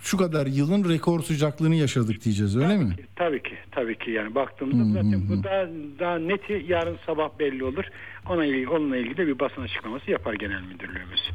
şu 0.03 0.16
kadar 0.16 0.47
yılın 0.47 0.89
rekor 0.89 1.20
sıcaklığını 1.20 1.74
yaşadık 1.74 2.24
diyeceğiz 2.24 2.57
öyle 2.57 2.76
mi? 2.76 2.95
Tabii 3.16 3.43
ki, 3.43 3.55
tabii 3.70 3.99
ki 3.99 4.11
yani 4.11 4.35
baktığımızda 4.35 5.03
zaten 5.03 5.29
bu 5.29 5.45
daha 5.45 5.66
daha 5.99 6.18
neti 6.18 6.64
yarın 6.68 6.97
sabah 7.07 7.39
belli 7.39 7.64
olur. 7.64 7.85
Ona 8.29 8.45
ilgili 8.45 8.68
onunla 8.68 8.97
ilgili 8.97 9.16
de 9.16 9.26
bir 9.26 9.39
basın 9.39 9.62
açıklaması 9.62 10.11
yapar 10.11 10.35
genel 10.35 10.62
müdürlüğümüz. 10.62 11.31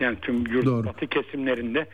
Yani 0.00 0.16
tüm 0.22 0.46
yurt 0.46 0.66
batı 0.66 1.06
kesimlerinde 1.06 1.86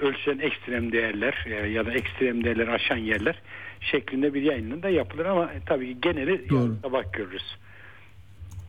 ölçülen 0.00 0.38
ekstrem 0.38 0.92
değerler 0.92 1.46
e, 1.46 1.68
ya 1.68 1.86
da 1.86 1.92
ekstrem 1.92 2.44
değerleri 2.44 2.70
aşan 2.70 2.96
yerler 2.96 3.42
şeklinde 3.80 4.34
bir 4.34 4.42
yayının 4.42 4.82
da 4.82 4.88
yapılır 4.88 5.26
ama 5.26 5.44
e, 5.44 5.60
tabii 5.66 6.00
geneli 6.00 6.50
Doğru. 6.50 6.76
sabah 6.82 7.12
görürüz. 7.12 7.56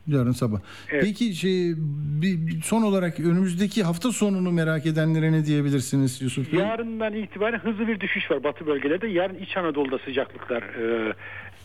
Yarın 0.06 0.32
sabah. 0.32 0.58
Evet. 0.90 1.04
Peki 1.04 1.34
şey 1.34 1.74
bir, 2.22 2.46
bir 2.46 2.62
son 2.62 2.82
olarak 2.82 3.20
önümüzdeki 3.20 3.82
hafta 3.82 4.12
sonunu 4.12 4.52
merak 4.52 4.86
edenlere 4.86 5.32
ne 5.32 5.46
diyebilirsiniz 5.46 6.22
Yusuf 6.22 6.52
Bey? 6.52 6.60
Yarından 6.60 7.14
itibaren 7.14 7.58
hızlı 7.58 7.88
bir 7.88 8.00
düşüş 8.00 8.30
var 8.30 8.44
batı 8.44 8.66
bölgelerde. 8.66 9.06
Yarın 9.06 9.34
İç 9.34 9.56
Anadolu'da 9.56 9.98
sıcaklıklar 9.98 10.62
e, 10.62 11.14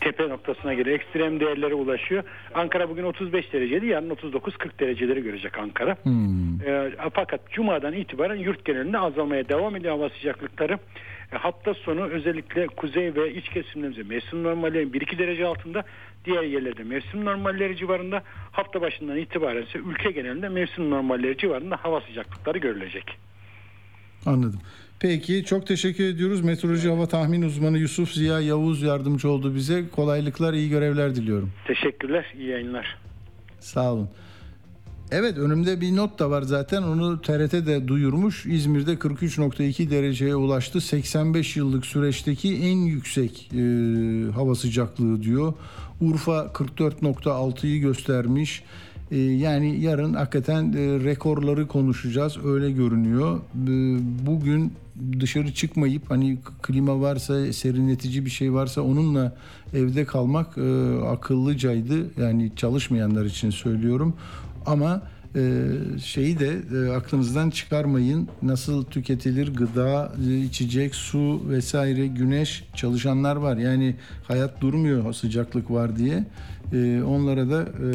tepe 0.00 0.28
noktasına 0.28 0.74
geliyor. 0.74 0.96
Ekstrem 0.96 1.40
değerlere 1.40 1.74
ulaşıyor. 1.74 2.24
Ankara 2.54 2.88
bugün 2.88 3.04
35 3.04 3.52
dereceydi. 3.52 3.86
Yarın 3.86 4.10
39-40 4.10 4.78
dereceleri 4.80 5.22
görecek 5.22 5.58
Ankara. 5.58 5.96
Hmm. 6.02 6.60
E, 6.66 6.90
fakat 7.12 7.50
Cuma'dan 7.50 7.92
itibaren 7.92 8.36
yurt 8.36 8.64
genelinde 8.64 8.98
azalmaya 8.98 9.48
devam 9.48 9.76
ediyor 9.76 9.94
hava 9.94 10.08
sıcaklıkları. 10.08 10.78
E, 11.32 11.36
hafta 11.36 11.74
sonu 11.74 12.04
özellikle 12.04 12.66
kuzey 12.66 13.14
ve 13.14 13.34
iç 13.34 13.48
kesimlerimizde 13.48 14.02
mevsim 14.02 14.42
normallerin 14.42 14.90
1-2 14.90 15.18
derece 15.18 15.46
altında 15.46 15.84
diğer 16.24 16.42
yerlerde 16.42 16.84
mevsim 16.84 17.24
normalleri 17.24 17.76
civarında 17.76 18.22
hafta 18.52 18.80
başından 18.80 19.16
itibaren 19.16 19.62
ise 19.62 19.78
ülke 19.78 20.10
genelinde 20.10 20.48
mevsim 20.48 20.90
normalleri 20.90 21.38
civarında 21.38 21.76
hava 21.76 22.00
sıcaklıkları 22.00 22.58
görülecek. 22.58 23.18
Anladım. 24.26 24.60
Peki 25.06 25.44
çok 25.44 25.66
teşekkür 25.66 26.04
ediyoruz. 26.04 26.40
Meteoroloji 26.40 26.88
hava 26.88 27.06
tahmin 27.06 27.42
uzmanı 27.42 27.78
Yusuf 27.78 28.12
Ziya 28.12 28.40
Yavuz 28.40 28.82
yardımcı 28.82 29.30
oldu 29.30 29.54
bize. 29.54 29.84
Kolaylıklar, 29.96 30.52
iyi 30.52 30.70
görevler 30.70 31.14
diliyorum. 31.14 31.52
Teşekkürler, 31.66 32.34
iyi 32.38 32.48
yayınlar. 32.48 32.98
Sağ 33.60 33.92
olun. 33.92 34.08
Evet 35.10 35.38
önümde 35.38 35.80
bir 35.80 35.96
not 35.96 36.18
da 36.18 36.30
var 36.30 36.42
zaten 36.42 36.82
onu 36.82 37.20
TRT 37.20 37.52
de 37.52 37.88
duyurmuş. 37.88 38.46
İzmir'de 38.46 38.94
43.2 38.94 39.90
dereceye 39.90 40.36
ulaştı. 40.36 40.80
85 40.80 41.56
yıllık 41.56 41.86
süreçteki 41.86 42.56
en 42.56 42.76
yüksek 42.76 43.50
e, 43.52 43.60
hava 44.34 44.54
sıcaklığı 44.54 45.22
diyor. 45.22 45.54
Urfa 46.00 46.38
44.6'yı 46.38 47.80
göstermiş. 47.80 48.62
E, 49.10 49.18
yani 49.18 49.80
yarın 49.80 50.14
hakikaten 50.14 50.72
e, 50.72 51.04
rekorları 51.04 51.66
konuşacağız 51.66 52.44
öyle 52.44 52.70
görünüyor. 52.70 53.36
E, 53.38 53.40
bugün 54.26 54.72
dışarı 55.20 55.54
çıkmayıp 55.54 56.10
hani 56.10 56.38
klima 56.62 57.00
varsa 57.00 57.52
serinletici 57.52 58.24
bir 58.24 58.30
şey 58.30 58.52
varsa 58.52 58.80
onunla 58.80 59.36
evde 59.74 60.04
kalmak 60.04 60.58
e, 60.58 60.96
akıllıcaydı. 61.06 62.20
Yani 62.22 62.52
çalışmayanlar 62.56 63.24
için 63.24 63.50
söylüyorum. 63.50 64.14
Ama 64.66 65.02
e, 65.36 65.72
şeyi 66.04 66.38
de 66.38 66.56
e, 66.74 66.90
aklınızdan 66.90 67.50
çıkarmayın. 67.50 68.28
Nasıl 68.42 68.84
tüketilir 68.84 69.54
gıda, 69.54 70.12
e, 70.28 70.38
içecek, 70.38 70.94
su 70.94 71.42
vesaire, 71.48 72.06
güneş 72.06 72.64
çalışanlar 72.74 73.36
var. 73.36 73.56
Yani 73.56 73.96
hayat 74.28 74.60
durmuyor 74.60 75.12
sıcaklık 75.12 75.70
var 75.70 75.96
diye. 75.96 76.24
E, 76.72 77.02
onlara 77.02 77.50
da 77.50 77.62
e, 77.62 77.86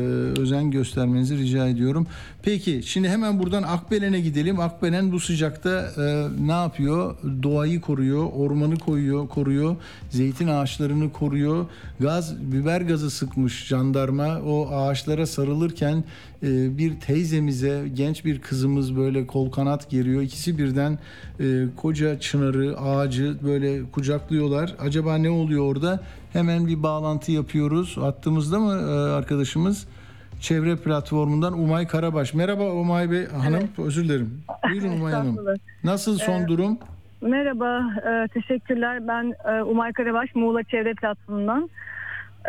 özen 0.41 0.71
göstermenizi 0.71 1.37
rica 1.37 1.67
ediyorum. 1.67 2.07
Peki 2.43 2.81
şimdi 2.85 3.09
hemen 3.09 3.39
buradan 3.39 3.63
Akbelen'e 3.63 4.19
gidelim. 4.19 4.59
Akbelen 4.59 5.11
bu 5.11 5.19
sıcakta 5.19 5.91
e, 5.97 6.27
ne 6.47 6.51
yapıyor? 6.51 7.15
Doğayı 7.43 7.81
koruyor, 7.81 8.27
ormanı 8.33 8.79
koyuyor, 8.79 9.27
koruyor, 9.27 9.75
zeytin 10.09 10.47
ağaçlarını 10.47 11.11
koruyor. 11.11 11.65
Gaz, 11.99 12.35
biber 12.41 12.81
gazı 12.81 13.11
sıkmış 13.11 13.65
jandarma. 13.65 14.39
O 14.39 14.69
ağaçlara 14.75 15.25
sarılırken 15.25 16.03
e, 16.43 16.77
bir 16.77 16.99
teyzemize, 16.99 17.83
genç 17.93 18.25
bir 18.25 18.39
kızımız 18.39 18.95
böyle 18.95 19.27
kol 19.27 19.51
kanat 19.51 19.89
geriyor. 19.89 20.21
İkisi 20.21 20.57
birden 20.57 20.99
e, 21.39 21.65
koca 21.77 22.19
çınarı, 22.19 22.79
ağacı 22.79 23.35
böyle 23.43 23.83
kucaklıyorlar. 23.91 24.75
Acaba 24.79 25.17
ne 25.17 25.29
oluyor 25.29 25.65
orada? 25.65 26.03
Hemen 26.33 26.67
bir 26.67 26.83
bağlantı 26.83 27.31
yapıyoruz. 27.31 27.97
Attığımızda 28.03 28.59
mı 28.59 28.73
e, 28.73 29.13
arkadaşımız? 29.13 29.87
Çevre 30.41 30.75
platformundan 30.75 31.53
Umay 31.53 31.87
Karabaş. 31.87 32.33
Merhaba 32.33 32.63
Umay 32.71 33.11
Bey 33.11 33.25
hanım. 33.27 33.69
Özür 33.77 34.03
dilerim. 34.03 34.43
Buyurun 34.71 34.91
Umay 34.91 35.13
Hanım. 35.13 35.37
Nasıl 35.83 36.17
son 36.17 36.41
Ee, 36.41 36.47
durum? 36.47 36.79
Merhaba, 37.21 37.81
e, 38.09 38.27
teşekkürler. 38.27 39.07
Ben 39.07 39.33
e, 39.53 39.61
Umay 39.63 39.93
Karabaş, 39.93 40.35
Muğla 40.35 40.63
Çevre 40.63 40.93
Platformu'ndan. 40.93 41.69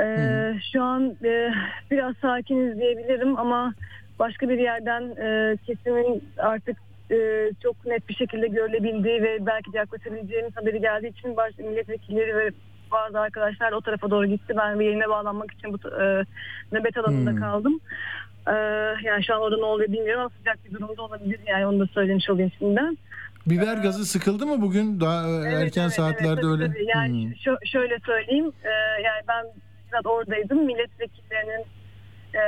E, 0.01 0.05
şu 0.73 0.83
an 0.83 1.17
e, 1.25 1.51
biraz 1.91 2.15
sakiniz 2.23 2.79
diyebilirim 2.79 3.39
ama 3.39 3.75
başka 4.19 4.49
bir 4.49 4.59
yerden 4.59 5.03
e, 5.03 5.57
kesimin 5.67 6.25
artık 6.39 6.77
e, 7.11 7.17
çok 7.63 7.87
net 7.87 8.09
bir 8.09 8.15
şekilde 8.15 8.49
görülebildiği 8.49 9.23
ve 9.23 9.47
belki 9.47 9.73
de 9.73 9.77
yaklaşabileceğimiz 9.77 10.57
haberi 10.57 10.81
geldiği 10.81 11.09
için 11.09 11.37
baş, 11.37 11.59
milletvekilleri 11.59 12.37
ve 12.37 12.51
bazı 12.93 13.21
arkadaşlar 13.21 13.73
o 13.73 13.81
tarafa 13.81 14.11
doğru 14.11 14.27
gitti. 14.27 14.55
Ben 14.57 14.81
bir 14.81 14.85
yerine 14.85 15.09
bağlanmak 15.09 15.53
için 15.53 15.73
bu 15.73 15.89
e, 16.03 16.25
nöbet 16.73 16.97
alanında 16.99 17.31
Hmm. 17.31 17.41
kaldım. 17.41 17.81
E, 18.47 18.53
yani 19.05 19.25
şu 19.27 19.35
an 19.35 19.41
orada 19.41 19.57
ne 19.57 19.65
oluyor 19.65 19.93
bilmiyorum 19.93 20.21
ama 20.21 20.31
sıcak 20.39 20.65
bir 20.65 20.71
durumda 20.75 21.03
olabilir 21.03 21.41
yani 21.47 21.67
onu 21.67 21.81
da 21.81 21.87
söylemiş 21.87 22.31
olayım 22.31 22.51
şimdiden. 22.59 22.99
Biber 23.47 23.77
gazı 23.77 24.05
sıkıldı 24.07 24.47
mı 24.47 24.63
bugün? 24.63 25.01
Daha 25.01 25.29
e, 25.49 25.53
erken 25.53 25.89
saatlerde 25.89 26.41
tabii, 26.41 26.47
öyle. 26.53 26.67
tabii. 26.67 26.87
Yani 26.97 27.25
Hmm. 27.25 27.33
şö- 27.33 27.67
şöyle 27.67 27.99
söyleyeyim. 28.07 28.53
e, 28.65 28.71
yani 29.03 29.23
ben 29.29 29.47
biraz 29.93 30.07
oradaydım. 30.07 30.65
Milletvekillerinin 30.67 31.65
e, 32.35 32.41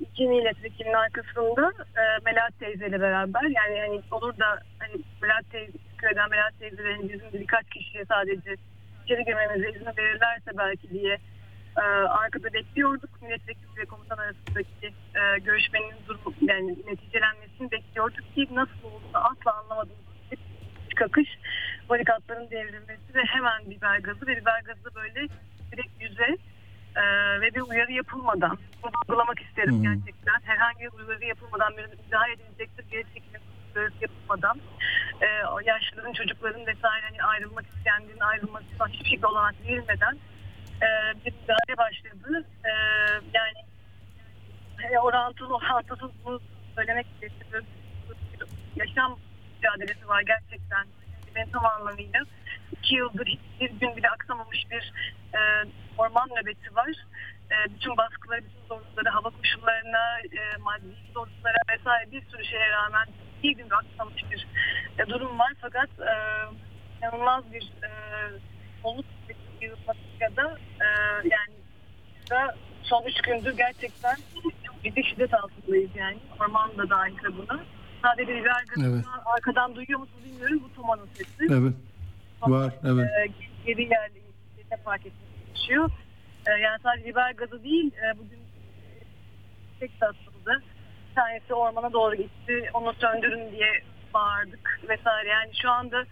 iki 0.00 0.26
milletvekilinin 0.28 0.94
arkasında 0.94 1.72
e, 1.96 2.02
Melahat 2.24 2.58
teyzeyle 2.58 3.00
beraber 3.00 3.42
yani 3.42 3.80
hani 3.80 4.00
olur 4.10 4.38
da 4.38 4.46
hani 4.78 4.92
Melahat 5.22 5.50
teyze, 5.50 5.72
köyden 5.98 6.30
Melahat 6.30 6.58
teyzelerin 6.58 7.08
bizim 7.08 7.40
birkaç 7.40 7.66
kişiye 7.70 8.04
sadece 8.04 8.56
içeri 9.10 9.24
girmemize 9.24 9.70
izin 9.70 9.86
verirlerse 9.98 10.50
belki 10.58 10.90
diye 10.90 11.18
e, 11.76 11.82
arkada 12.22 12.52
bekliyorduk. 12.52 13.22
Milletvekili 13.22 13.76
ve 13.76 13.84
komutan 13.84 14.18
arasındaki 14.18 14.86
e, 14.86 15.38
görüşmenin 15.38 15.94
durumu 16.08 16.34
yani 16.40 16.76
neticelenmesini 16.86 17.70
bekliyorduk 17.70 18.34
ki 18.34 18.48
nasıl 18.52 18.84
olduğunu 18.84 19.18
asla 19.30 19.58
anlamadığımız 19.58 20.06
bir 20.30 20.38
iç 20.92 21.02
akış 21.02 21.28
barikatların 21.88 22.50
devrilmesi 22.50 23.14
ve 23.14 23.22
hemen 23.24 23.70
biber 23.70 23.98
gazı 23.98 24.26
ve 24.26 24.36
biber 24.36 24.60
gazı 24.64 24.94
böyle 24.94 25.28
direkt 25.72 26.02
yüze 26.02 26.36
e, 26.96 27.02
ve 27.40 27.54
bir 27.54 27.60
uyarı 27.60 27.92
yapılmadan 27.92 28.58
bunu 28.82 28.92
vurgulamak 29.02 29.40
isterim 29.40 29.82
gerçekten. 29.82 30.40
Herhangi 30.42 30.80
bir 30.80 31.06
uyarı 31.08 31.24
yapılmadan 31.24 31.76
bir 31.76 31.86
müdahale 32.04 32.32
edilecektir. 32.32 32.84
Geri 32.90 33.04
çekilim 33.14 33.40
uyarısı 33.76 33.96
yapılmadan 34.00 34.60
e, 35.20 35.26
yaşlıların 35.64 36.12
çocukların 36.12 36.66
vesaire 36.66 37.06
hani 37.08 37.22
ayrılmak 37.22 37.64
isteyenlerin 37.66 38.20
ayrılmasına 38.20 38.88
hiçbir 38.88 39.04
şekilde 39.04 39.26
olanak 39.26 39.54
verilmeden 39.66 40.18
e, 40.82 40.88
bir 41.24 41.32
müdahale 41.32 41.76
başladı 41.76 42.44
e, 42.64 42.70
yani 43.34 43.60
e, 44.92 44.98
orantılı 44.98 45.56
orantısız 45.56 46.10
bunu 46.24 46.40
söylemek 46.76 47.06
istiyorum 47.06 47.66
yaşam 48.76 49.18
mücadelesi 49.56 50.08
var 50.08 50.22
gerçekten 50.22 50.86
ben 51.34 51.50
tam 51.50 51.66
anlamıyla. 51.66 52.20
İki 52.72 52.94
yıldır 52.94 53.26
hiçbir 53.26 53.70
gün 53.70 53.96
bile 53.96 54.08
aksamamış 54.08 54.70
bir 54.70 54.92
e, 55.34 55.40
orman 55.98 56.28
nöbeti 56.28 56.74
var. 56.74 56.90
E, 57.50 57.74
bütün 57.74 57.96
baskıları, 57.96 58.40
bütün 58.44 58.66
zorlukları, 58.68 59.08
hava 59.08 59.30
koşullarına, 59.30 60.18
e, 60.20 60.56
maddi 60.60 60.96
zorluklara 61.14 61.56
vesaire 61.70 62.10
bir 62.10 62.22
sürü 62.24 62.44
şeye 62.44 62.70
rağmen 62.70 63.06
bir 63.42 63.56
gün 63.56 63.70
aksamamış 63.70 64.22
bir 64.30 64.46
e, 64.98 65.06
durum 65.08 65.38
var. 65.38 65.52
Fakat 65.60 65.88
e, 66.00 66.14
inanılmaz 66.98 67.52
bir 67.52 67.62
e, 67.62 67.90
oluk 68.84 69.06
bir 69.60 69.70
da 70.36 70.58
e, 70.80 70.86
yani 71.24 71.54
da 72.30 72.56
son 72.82 73.04
üç 73.06 73.20
gündür 73.20 73.56
gerçekten 73.56 74.16
çok 74.66 74.84
ciddi 74.84 75.04
şiddet 75.04 75.34
altındayız 75.34 75.90
yani. 75.94 76.18
Orman 76.40 76.78
da 76.78 76.90
dahil 76.90 77.14
buna. 77.38 77.60
Sadece 78.02 78.40
gazını 78.40 78.94
Evet. 78.94 79.04
arkadan 79.36 79.74
duyuyor 79.74 80.00
musunuz 80.00 80.24
bilmiyorum. 80.24 80.60
Bu 80.62 80.74
Toma'nın 80.74 81.06
sesi. 81.14 81.46
Evet. 81.50 81.74
Var 82.42 82.72
evet. 82.84 83.10
E, 83.10 83.26
geri 83.66 83.82
yerli 83.82 84.20
fark 84.84 85.06
etmeye 85.06 85.46
çalışıyor. 85.46 85.90
E, 86.46 86.50
yani 86.50 86.78
sadece 86.82 87.04
biber 87.04 87.30
gazı 87.30 87.64
değil 87.64 87.92
e, 87.94 88.18
bugün 88.18 88.40
tek 89.80 90.00
de 90.00 90.06
atıldı. 90.06 90.62
Bir 91.10 91.14
tanesi 91.14 91.54
ormana 91.54 91.92
doğru 91.92 92.14
gitti. 92.14 92.70
Onu 92.74 92.94
söndürün 92.94 93.52
diye 93.52 93.82
bağırdık 94.14 94.80
vesaire. 94.88 95.28
Yani 95.28 95.50
şu 95.62 95.70
anda 95.70 96.04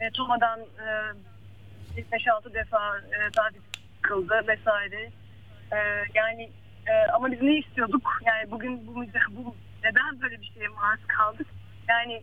e, 0.00 0.10
Toma'dan 0.10 0.60
e, 0.60 2.00
5-6 2.00 2.54
defa 2.54 2.98
e, 2.98 3.30
taciz 3.30 3.62
kıldı 4.02 4.44
vesaire. 4.48 5.10
E, 5.72 5.78
yani 6.14 6.50
e, 6.86 6.92
ama 7.12 7.32
biz 7.32 7.42
ne 7.42 7.58
istiyorduk? 7.58 8.20
Yani 8.26 8.50
bugün 8.50 8.86
bu, 8.86 8.94
bu 9.30 9.56
neden 9.84 10.20
böyle 10.20 10.40
bir 10.40 10.52
şeye 10.54 10.68
maruz 10.68 11.06
kaldık? 11.06 11.46
Yani 11.88 12.22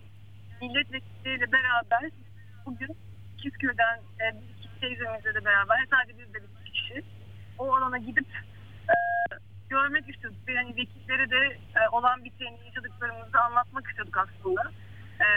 milletvekilleriyle 0.62 1.52
beraber 1.52 2.12
bugün 2.66 2.98
İkizköy'den 3.38 3.98
e, 3.98 4.26
teyzemizle 4.82 5.34
de 5.34 5.46
beraber 5.46 5.86
sadece 5.92 6.20
biz 6.20 6.34
de 6.34 6.40
bir 6.66 6.72
kişi 6.72 7.04
o 7.62 7.76
alana 7.76 7.98
gidip 7.98 8.28
e, 8.90 8.96
görmek 9.70 10.10
istiyorduk. 10.10 10.40
Yani 10.48 10.76
vekillere 10.76 11.30
de 11.30 11.38
e, 11.76 11.90
olan 11.92 12.24
biteni 12.24 12.60
yaşadıklarımızı 12.66 13.40
anlatmak 13.42 13.88
istiyorduk 13.88 14.18
aslında. 14.18 14.72
E, 15.20 15.28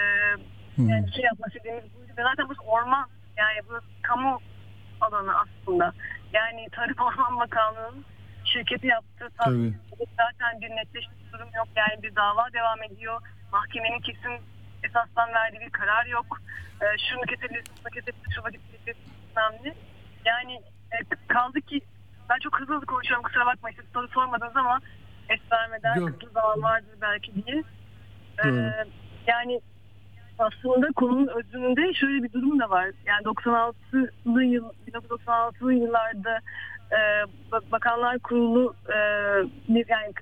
Yani 0.79 1.07
bir 1.07 1.12
şey 1.12 1.25
yapmak 1.25 1.49
istediğimiz 1.49 1.85
buydu. 1.95 2.12
Zaten 2.16 2.49
burası 2.49 2.62
orman. 2.62 3.09
Yani 3.37 3.61
burası 3.68 3.87
kamu 4.03 4.41
alanı 5.01 5.33
aslında. 5.41 5.93
Yani 6.33 6.68
Tarım 6.72 6.97
Orman 6.99 7.39
Bakanlığı'nın 7.39 8.05
şirketi 8.45 8.87
yaptığı 8.87 9.29
Tabii. 9.39 9.75
zaten 10.16 10.61
bir 10.61 10.70
netleşmiş 10.70 11.18
durum 11.33 11.49
yok. 11.57 11.68
Yani 11.77 12.03
bir 12.03 12.16
dava 12.16 12.53
devam 12.53 12.83
ediyor. 12.83 13.20
Mahkemenin 13.53 14.01
kesin 14.01 14.41
esasdan 14.83 15.33
verdiği 15.35 15.61
bir 15.61 15.70
karar 15.70 16.07
yok. 16.07 16.39
Ee, 16.83 16.85
şunu 17.11 17.20
kesebilirsin, 17.22 17.75
bunu 17.81 17.91
kesebilirsin, 17.91 18.31
şu 18.35 18.43
vakit 18.43 18.61
kesebilirsin, 18.72 19.12
ne. 19.64 19.75
Yani 20.25 20.55
e, 20.93 20.99
kaldı 21.29 21.61
ki 21.61 21.81
ben 22.31 22.39
çok 22.39 22.61
hızlı 22.61 22.75
hızlı 22.75 22.87
konuşuyorum 22.87 23.22
kusura 23.22 23.47
bakmayın. 23.47 23.77
Siz 23.81 23.91
soru 23.93 24.09
sormadınız 24.09 24.57
ama 24.57 24.79
es 25.29 25.41
vermeden 25.53 26.01
Yok. 26.01 26.20
kısa 26.20 26.41
zaman 26.41 26.62
vardır 26.62 26.95
belki 27.01 27.35
diye. 27.35 27.62
Ee, 28.39 28.45
Doğru. 28.45 28.72
yani 29.27 29.61
aslında 30.39 30.93
konunun 30.93 31.27
özünde 31.27 31.95
şöyle 31.95 32.22
bir 32.22 32.33
durum 32.33 32.61
da 32.61 32.70
var. 32.70 32.91
Yani 33.07 33.22
96'lı 33.25 34.45
yıl 34.45 34.64
1996'lı 34.93 35.75
yıllarda 35.75 36.39
e, 36.93 36.99
Bak- 37.53 37.72
Bakanlar 37.72 38.18
Kurulu 38.18 38.75
e, 38.89 38.97
yani 39.68 40.12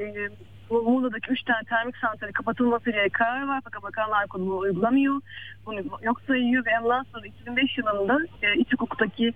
e, 0.00 0.28
Muğla'daki 0.70 1.30
3 1.32 1.42
tane 1.42 1.64
termik 1.68 1.96
santrali 1.96 2.32
kapatılması 2.32 2.90
ile 2.90 3.08
karar 3.08 3.48
var 3.48 3.60
fakat 3.64 3.82
Bakanlar 3.82 4.26
Kurulu 4.26 4.58
uygulamıyor. 4.58 5.20
Bunu 5.66 5.80
yok 6.02 6.20
sayıyor 6.26 6.64
ve 6.66 6.70
ondan 6.82 7.02
sonra 7.12 7.26
2005 7.26 7.78
yılında 7.78 8.18
e, 8.42 8.54
iç 8.54 8.72
hukuktaki 8.72 9.34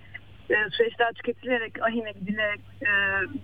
e, 0.50 0.70
süreçler 0.70 1.12
tüketilerek 1.12 1.82
ahime 1.82 2.12
gidilerek 2.12 2.60
e, 2.82 2.90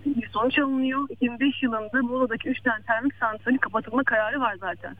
bir 0.05 0.27
sonuç 0.27 0.59
alınıyor. 0.59 1.09
2005 1.09 1.63
yılında 1.63 2.01
Muğla'daki 2.01 2.49
3 2.49 2.61
tane 2.61 2.83
termik 2.83 3.15
santrali 3.15 3.57
kapatılma 3.57 4.03
kararı 4.03 4.39
var 4.39 4.55
zaten. 4.59 4.95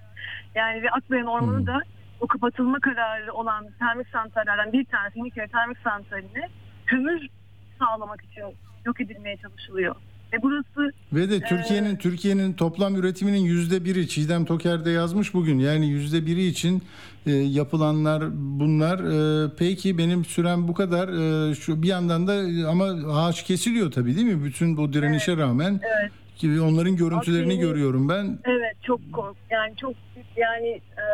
Yani 0.56 0.84
ve 0.84 0.92
Akbayan 0.92 1.28
Ormanı 1.28 1.68
da 1.68 1.82
o 2.22 2.28
kapatılma 2.28 2.80
kararı 2.80 3.34
olan 3.34 3.68
termik 3.80 4.08
santrallerden 4.08 4.74
bir 4.74 4.86
tanesi 4.86 5.20
Yeniköy 5.20 5.48
termik 5.48 5.78
santraline 5.78 6.50
kömür 6.86 7.28
sağlamak 7.80 8.24
için 8.24 8.44
yok 8.86 9.02
edilmeye 9.02 9.38
çalışılıyor. 9.38 9.96
Ve 10.34 10.42
burası 10.42 10.94
Ve 11.14 11.30
de 11.30 11.40
Türkiye'nin 11.40 11.96
Türkiye'nin 11.96 12.54
toplam 12.54 12.96
üretiminin 12.96 13.40
yüzde 13.40 13.86
biri 13.86 14.08
Çiğdem 14.08 14.46
Toker 14.46 14.86
de 14.86 14.92
yazmış 14.92 15.34
bugün. 15.34 15.60
Yani 15.60 15.88
yüzde 15.90 16.26
biri 16.26 16.46
için 16.46 16.84
e, 17.26 17.32
yapılanlar 17.32 18.24
bunlar. 18.34 19.00
E, 19.00 19.50
peki 19.60 19.98
benim 19.98 20.26
sürem 20.26 20.68
bu 20.68 20.74
kadar. 20.74 21.08
E, 21.52 21.56
şu 21.56 21.84
bir 21.84 21.88
yandan 21.88 22.28
da 22.28 22.34
e, 22.36 22.66
ama 22.66 22.86
ağaç 23.14 23.44
kesiliyor 23.44 23.92
tabii 23.92 24.16
değil 24.16 24.28
mi? 24.28 24.44
Bütün 24.46 24.78
bu 24.78 24.94
direnişe 24.94 25.38
rağmen. 25.38 25.80
Evet. 25.84 26.12
Gibi 26.38 26.62
onların 26.62 26.96
görüntülerini 26.96 27.54
Aslında- 27.54 27.68
görüyorum 27.68 28.10
ben. 28.10 28.40
Evet 28.46 28.76
çok 28.84 29.14
kork 29.14 29.38
yani 29.52 29.76
çok 29.78 29.94
yani 30.38 30.68
e, 30.98 31.06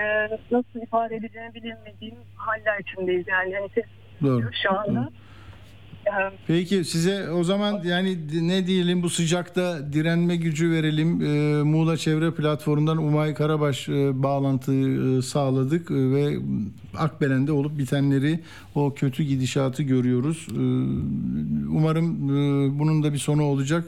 e, 0.00 0.02
nasıl 0.50 0.80
ifade 0.82 1.16
edeceğimi 1.16 1.54
bilemediğim 1.54 2.14
haller 2.36 2.80
içindeyiz 2.80 3.24
yani 3.28 3.54
hani 3.54 3.68
ses 3.74 3.84
Doğru. 4.22 4.50
şu 4.62 4.78
anda. 4.78 5.00
E, 5.00 5.23
Peki 6.46 6.84
size 6.84 7.30
o 7.30 7.44
zaman 7.44 7.80
yani 7.84 8.18
ne 8.48 8.66
diyelim 8.66 9.02
bu 9.02 9.10
sıcakta 9.10 9.92
direnme 9.92 10.36
gücü 10.36 10.70
verelim. 10.70 11.20
Ee, 11.22 11.62
Muğla 11.62 11.96
Çevre 11.96 12.30
Platformu'ndan 12.34 12.98
Umay 12.98 13.34
Karabaş 13.34 13.88
e, 13.88 14.22
bağlantı 14.22 14.72
e, 15.18 15.22
sağladık 15.22 15.90
e, 15.90 15.94
ve 15.94 16.38
Akbelen'de 16.98 17.52
olup 17.52 17.78
bitenleri 17.78 18.40
o 18.74 18.94
kötü 18.94 19.22
gidişatı 19.22 19.82
görüyoruz. 19.82 20.46
Ee, 20.50 20.54
umarım 21.70 22.30
e, 22.30 22.78
bunun 22.78 23.02
da 23.02 23.12
bir 23.12 23.18
sonu 23.18 23.42
olacak. 23.42 23.84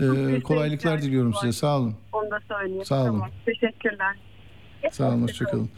Ee, 0.00 0.40
kolaylıklar 0.40 1.02
diliyorum 1.02 1.34
size. 1.34 1.52
Sağ 1.52 1.78
olun. 1.78 1.94
Onu 2.12 2.30
da 2.30 2.38
söyleyeyim. 2.48 2.84
Sağ 2.84 3.02
olun. 3.02 3.06
Tamam. 3.06 3.30
Teşekkürler. 3.44 4.16
Sağ 4.90 5.08
olun, 5.08 5.22
hoşçakalın. 5.22 5.70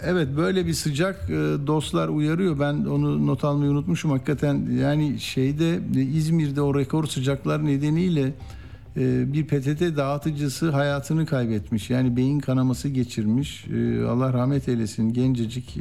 Evet 0.00 0.28
böyle 0.36 0.66
bir 0.66 0.72
sıcak 0.72 1.30
e, 1.30 1.34
dostlar 1.66 2.08
uyarıyor. 2.08 2.60
Ben 2.60 2.74
onu 2.74 3.26
not 3.26 3.44
almayı 3.44 3.70
unutmuşum 3.70 4.10
hakikaten. 4.10 4.70
Yani 4.80 5.20
şeyde 5.20 5.80
e, 5.96 6.00
İzmir'de 6.00 6.62
o 6.62 6.78
rekor 6.78 7.06
sıcaklar 7.06 7.66
nedeniyle 7.66 8.34
e, 8.96 9.32
bir 9.32 9.46
PTT 9.46 9.96
dağıtıcısı 9.96 10.70
hayatını 10.70 11.26
kaybetmiş. 11.26 11.90
Yani 11.90 12.16
beyin 12.16 12.38
kanaması 12.38 12.88
geçirmiş. 12.88 13.64
Allah 14.08 14.32
rahmet 14.32 14.68
eylesin. 14.68 15.12
Gencecik 15.12 15.76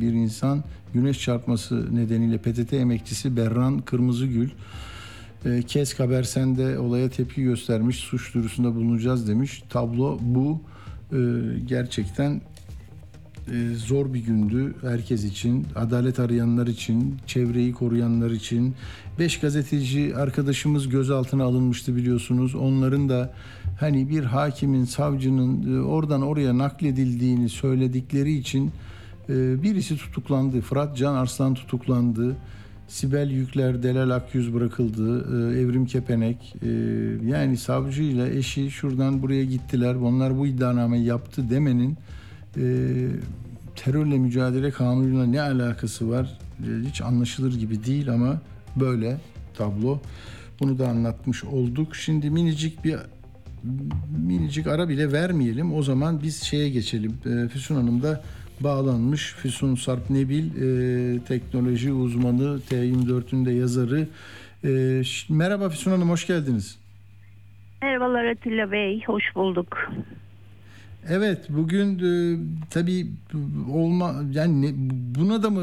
bir 0.00 0.12
insan 0.12 0.64
güneş 0.94 1.20
çarpması 1.20 1.96
nedeniyle 1.96 2.38
PTT 2.38 2.72
emekçisi 2.72 3.36
Berran 3.36 3.78
Kırmızıgül 3.78 4.48
e, 5.44 5.62
KESK 5.62 6.00
Habersen'de 6.00 6.78
olaya 6.78 7.10
tepki 7.10 7.42
göstermiş. 7.42 7.96
Suç 7.96 8.34
duyurusunda 8.34 8.74
bulunacağız 8.74 9.28
demiş. 9.28 9.62
Tablo 9.68 10.18
bu. 10.22 10.60
Gerçekten 11.66 12.40
zor 13.76 14.14
bir 14.14 14.20
gündü 14.20 14.74
herkes 14.82 15.24
için, 15.24 15.66
adalet 15.74 16.18
arayanlar 16.18 16.66
için, 16.66 17.16
çevreyi 17.26 17.72
koruyanlar 17.72 18.30
için. 18.30 18.74
Beş 19.18 19.40
gazeteci 19.40 20.16
arkadaşımız 20.16 20.88
gözaltına 20.88 21.44
alınmıştı 21.44 21.96
biliyorsunuz. 21.96 22.54
Onların 22.54 23.08
da 23.08 23.32
hani 23.80 24.10
bir 24.10 24.24
hakimin, 24.24 24.84
savcının 24.84 25.76
e, 25.76 25.80
oradan 25.80 26.22
oraya 26.22 26.58
nakledildiğini 26.58 27.48
söyledikleri 27.48 28.32
için 28.32 28.70
e, 29.28 29.62
birisi 29.62 29.96
tutuklandı. 29.96 30.60
Fırat 30.60 30.96
Can 30.96 31.14
Arslan 31.14 31.54
tutuklandı. 31.54 32.36
Sibel 32.88 33.30
Yükler, 33.30 33.82
Delal 33.82 34.10
Akyüz 34.10 34.54
bırakıldı. 34.54 35.18
E, 35.18 35.60
Evrim 35.60 35.86
Kepenek. 35.86 36.54
e, 36.62 36.68
yani 37.28 37.56
savcıyla 37.56 38.28
eşi 38.28 38.70
şuradan 38.70 39.22
buraya 39.22 39.44
gittiler. 39.44 39.94
Onlar 39.94 40.38
bu 40.38 40.46
iddianameyi 40.46 41.04
yaptı 41.04 41.50
demenin 41.50 41.96
e, 42.56 42.64
terörle 43.76 44.18
mücadele 44.18 44.70
kanunuyla 44.70 45.26
ne 45.26 45.40
alakası 45.40 46.10
var 46.10 46.38
E, 46.60 46.88
hiç 46.88 47.00
anlaşılır 47.00 47.58
gibi 47.58 47.84
değil 47.84 48.10
ama 48.12 48.40
böyle 48.76 49.16
tablo. 49.58 50.00
Bunu 50.60 50.78
da 50.78 50.88
anlatmış 50.88 51.44
olduk. 51.44 51.96
Şimdi 51.96 52.30
minicik 52.30 52.84
bir 52.84 52.96
minicik 54.18 54.66
ara 54.66 54.88
bile 54.88 55.12
vermeyelim. 55.12 55.74
O 55.74 55.82
zaman 55.82 56.22
biz 56.22 56.42
şeye 56.42 56.68
geçelim. 56.68 57.14
E, 57.26 57.48
Füsun 57.48 57.74
Hanım 57.74 58.02
da 58.02 58.22
bağlanmış. 58.60 59.34
Füsun 59.34 59.74
Sarp 59.74 60.10
Nebil 60.10 60.50
teknoloji 61.20 61.92
uzmanı 61.92 62.60
T24'ün 62.70 63.46
de 63.46 63.50
yazarı. 63.50 64.08
Merhaba 65.28 65.68
Füsun 65.68 65.90
Hanım 65.90 66.10
hoş 66.10 66.26
geldiniz. 66.26 66.78
Merhabalar 67.82 68.24
Atilla 68.24 68.72
Bey, 68.72 69.02
hoş 69.06 69.24
bulduk. 69.34 69.78
Evet 71.10 71.38
bugün 71.48 71.98
e, 71.98 72.38
tabii 72.70 73.06
olma 73.72 74.14
yani 74.32 74.62
ne- 74.62 74.74
buna 75.20 75.42
da 75.42 75.50
mı 75.50 75.60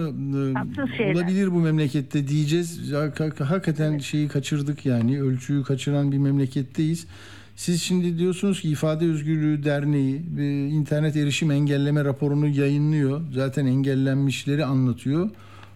e, 1.00 1.12
olabilir 1.14 1.52
bu 1.52 1.60
memlekette 1.60 2.28
diyeceğiz. 2.28 2.94
Hakikaten 3.40 3.98
şeyi 3.98 4.28
kaçırdık 4.28 4.86
yani 4.86 5.22
ölçüyü 5.22 5.64
kaçıran 5.64 6.12
bir 6.12 6.18
memleketteyiz. 6.18 7.08
Siz 7.56 7.82
şimdi 7.82 8.18
diyorsunuz 8.18 8.62
ki 8.62 8.70
İfade 8.70 9.06
Özgürlüğü 9.06 9.64
Derneği 9.64 10.22
e, 10.40 10.68
internet 10.68 11.16
erişim 11.16 11.52
engelleme 11.52 12.04
raporunu 12.06 12.48
yayınlıyor. 12.48 13.22
Zaten 13.34 13.66
engellenmişleri 13.66 14.66
anlatıyor. 14.66 15.30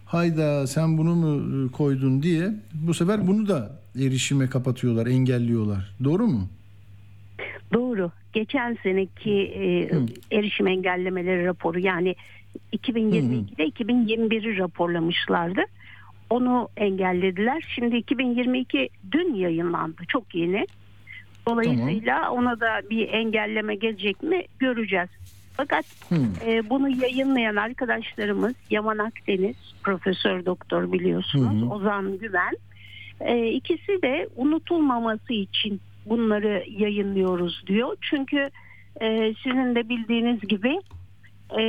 Hayda 0.05 0.67
sen 0.67 0.97
bunu 0.97 1.15
mu 1.15 1.65
e, 1.67 1.71
koydun 1.71 2.23
diye 2.23 2.53
bu 2.73 2.93
sefer 2.93 3.27
bunu 3.27 3.47
da 3.47 3.71
erişime 3.99 4.47
kapatıyorlar, 4.49 5.07
engelliyorlar. 5.07 5.95
Doğru 6.03 6.27
mu? 6.27 6.47
Doğru. 7.73 8.11
Geçen 8.37 8.77
seneki 8.83 9.31
e, 9.31 9.89
erişim 10.37 10.67
engellemeleri 10.67 11.45
raporu 11.45 11.79
yani 11.79 12.15
2022'de 12.73 13.67
2021'i 13.67 14.57
raporlamışlardı. 14.57 15.61
Onu 16.29 16.69
engellediler. 16.77 17.63
Şimdi 17.75 17.97
2022 17.97 18.89
dün 19.11 19.33
yayınlandı. 19.33 20.01
Çok 20.07 20.35
yeni. 20.35 20.67
Dolayısıyla 21.47 22.31
ona 22.31 22.59
da 22.59 22.81
bir 22.89 23.09
engelleme 23.09 23.75
gelecek 23.75 24.23
mi 24.23 24.43
göreceğiz. 24.59 25.09
Fakat 25.53 25.85
e, 26.45 26.69
bunu 26.69 26.89
yayınlayan 26.89 27.55
arkadaşlarımız 27.55 28.53
Yaman 28.69 28.97
Akdeniz, 28.97 29.55
Profesör 29.83 30.45
Doktor 30.45 30.91
biliyorsunuz, 30.91 31.61
hı. 31.61 31.73
Ozan 31.73 32.17
Güven. 32.17 32.53
E, 33.19 33.47
ikisi 33.47 34.01
de 34.01 34.29
unutulmaması 34.35 35.33
için 35.33 35.81
bunları 36.09 36.63
yayınlıyoruz 36.69 37.63
diyor. 37.67 37.97
Çünkü 38.01 38.49
e, 39.01 39.33
sizin 39.43 39.75
de 39.75 39.89
bildiğiniz 39.89 40.39
gibi 40.39 40.81
e, 41.59 41.61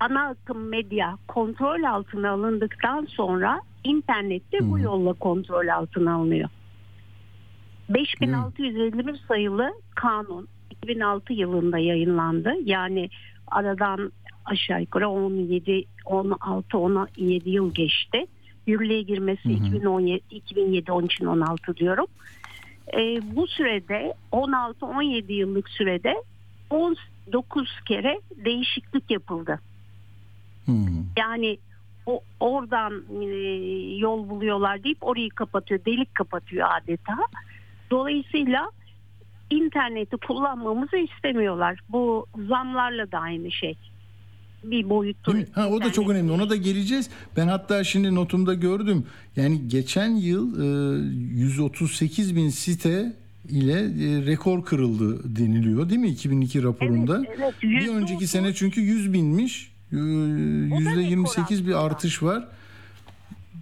ana 0.00 0.28
akım 0.28 0.68
medya 0.68 1.18
kontrol 1.28 1.82
altına 1.82 2.30
alındıktan 2.30 3.04
sonra 3.04 3.60
internette 3.84 4.70
bu 4.70 4.78
yolla 4.78 5.12
kontrol 5.12 5.68
altına 5.68 6.14
alınıyor. 6.14 6.48
5651 7.88 9.20
sayılı 9.28 9.72
kanun 9.94 10.48
2006 10.70 11.32
yılında 11.32 11.78
yayınlandı. 11.78 12.54
Yani 12.64 13.10
aradan 13.46 14.12
aşağı 14.44 14.80
yukarı 14.80 15.08
17 15.08 15.84
16 16.04 16.78
17 16.78 17.50
yıl 17.50 17.74
geçti. 17.74 18.26
Yürürlüğe 18.66 19.02
girmesi 19.02 19.52
2017 19.52 20.20
2007 20.30 20.92
onun 20.92 21.06
için 21.06 21.26
16 21.26 21.76
diyorum. 21.76 22.06
Ee, 22.94 23.20
bu 23.36 23.46
sürede 23.46 24.14
16-17 24.32 25.32
yıllık 25.32 25.68
sürede 25.68 26.22
10 26.70 26.96
9 27.32 27.80
kere 27.84 28.20
değişiklik 28.44 29.10
yapıldı. 29.10 29.60
Yani 31.18 31.58
o 32.06 32.20
oradan 32.40 33.04
e, 33.22 33.24
yol 33.96 34.28
buluyorlar 34.28 34.84
deyip 34.84 34.98
orayı 35.00 35.30
kapatıyor, 35.30 35.84
delik 35.84 36.14
kapatıyor 36.14 36.68
adeta. 36.70 37.16
Dolayısıyla 37.90 38.70
interneti 39.50 40.16
kullanmamızı 40.16 40.96
istemiyorlar. 40.96 41.80
Bu 41.88 42.26
zamlarla 42.48 43.12
da 43.12 43.18
aynı 43.18 43.52
şey. 43.52 43.76
Bir 44.64 44.90
boyutu. 44.90 45.32
Değil 45.32 45.44
mi? 45.44 45.52
Ha, 45.52 45.68
o 45.68 45.80
da 45.82 45.92
çok 45.92 46.10
önemli. 46.10 46.32
Ona 46.32 46.50
da 46.50 46.56
geleceğiz. 46.56 47.08
Ben 47.36 47.48
hatta 47.48 47.84
şimdi 47.84 48.14
notumda 48.14 48.54
gördüm. 48.54 49.04
Yani 49.36 49.68
geçen 49.68 50.16
yıl 50.16 50.60
e, 50.60 51.40
138 51.40 52.36
bin 52.36 52.48
site 52.48 53.12
ile 53.48 53.80
e, 53.80 54.26
rekor 54.26 54.64
kırıldı 54.64 55.36
deniliyor 55.36 55.88
değil 55.88 56.00
mi 56.00 56.08
2002 56.08 56.62
raporunda? 56.62 57.22
Evet, 57.28 57.38
evet. 57.40 57.62
bir 57.62 57.88
önceki 57.88 58.26
sene 58.26 58.54
çünkü 58.54 58.80
100 58.80 59.12
binmiş. 59.12 59.72
E, 59.92 59.96
Yüzde 59.96 61.00
28 61.00 61.66
bir 61.66 61.84
artış 61.84 62.22
var. 62.22 62.48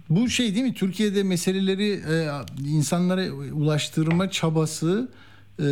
Bu 0.09 0.29
şey 0.29 0.55
değil 0.55 0.65
mi? 0.65 0.73
Türkiye'de 0.73 1.23
meseleleri 1.23 1.91
e, 1.91 2.27
insanlara 2.67 3.31
ulaştırma 3.31 4.29
çabası 4.31 5.09
e, 5.59 5.65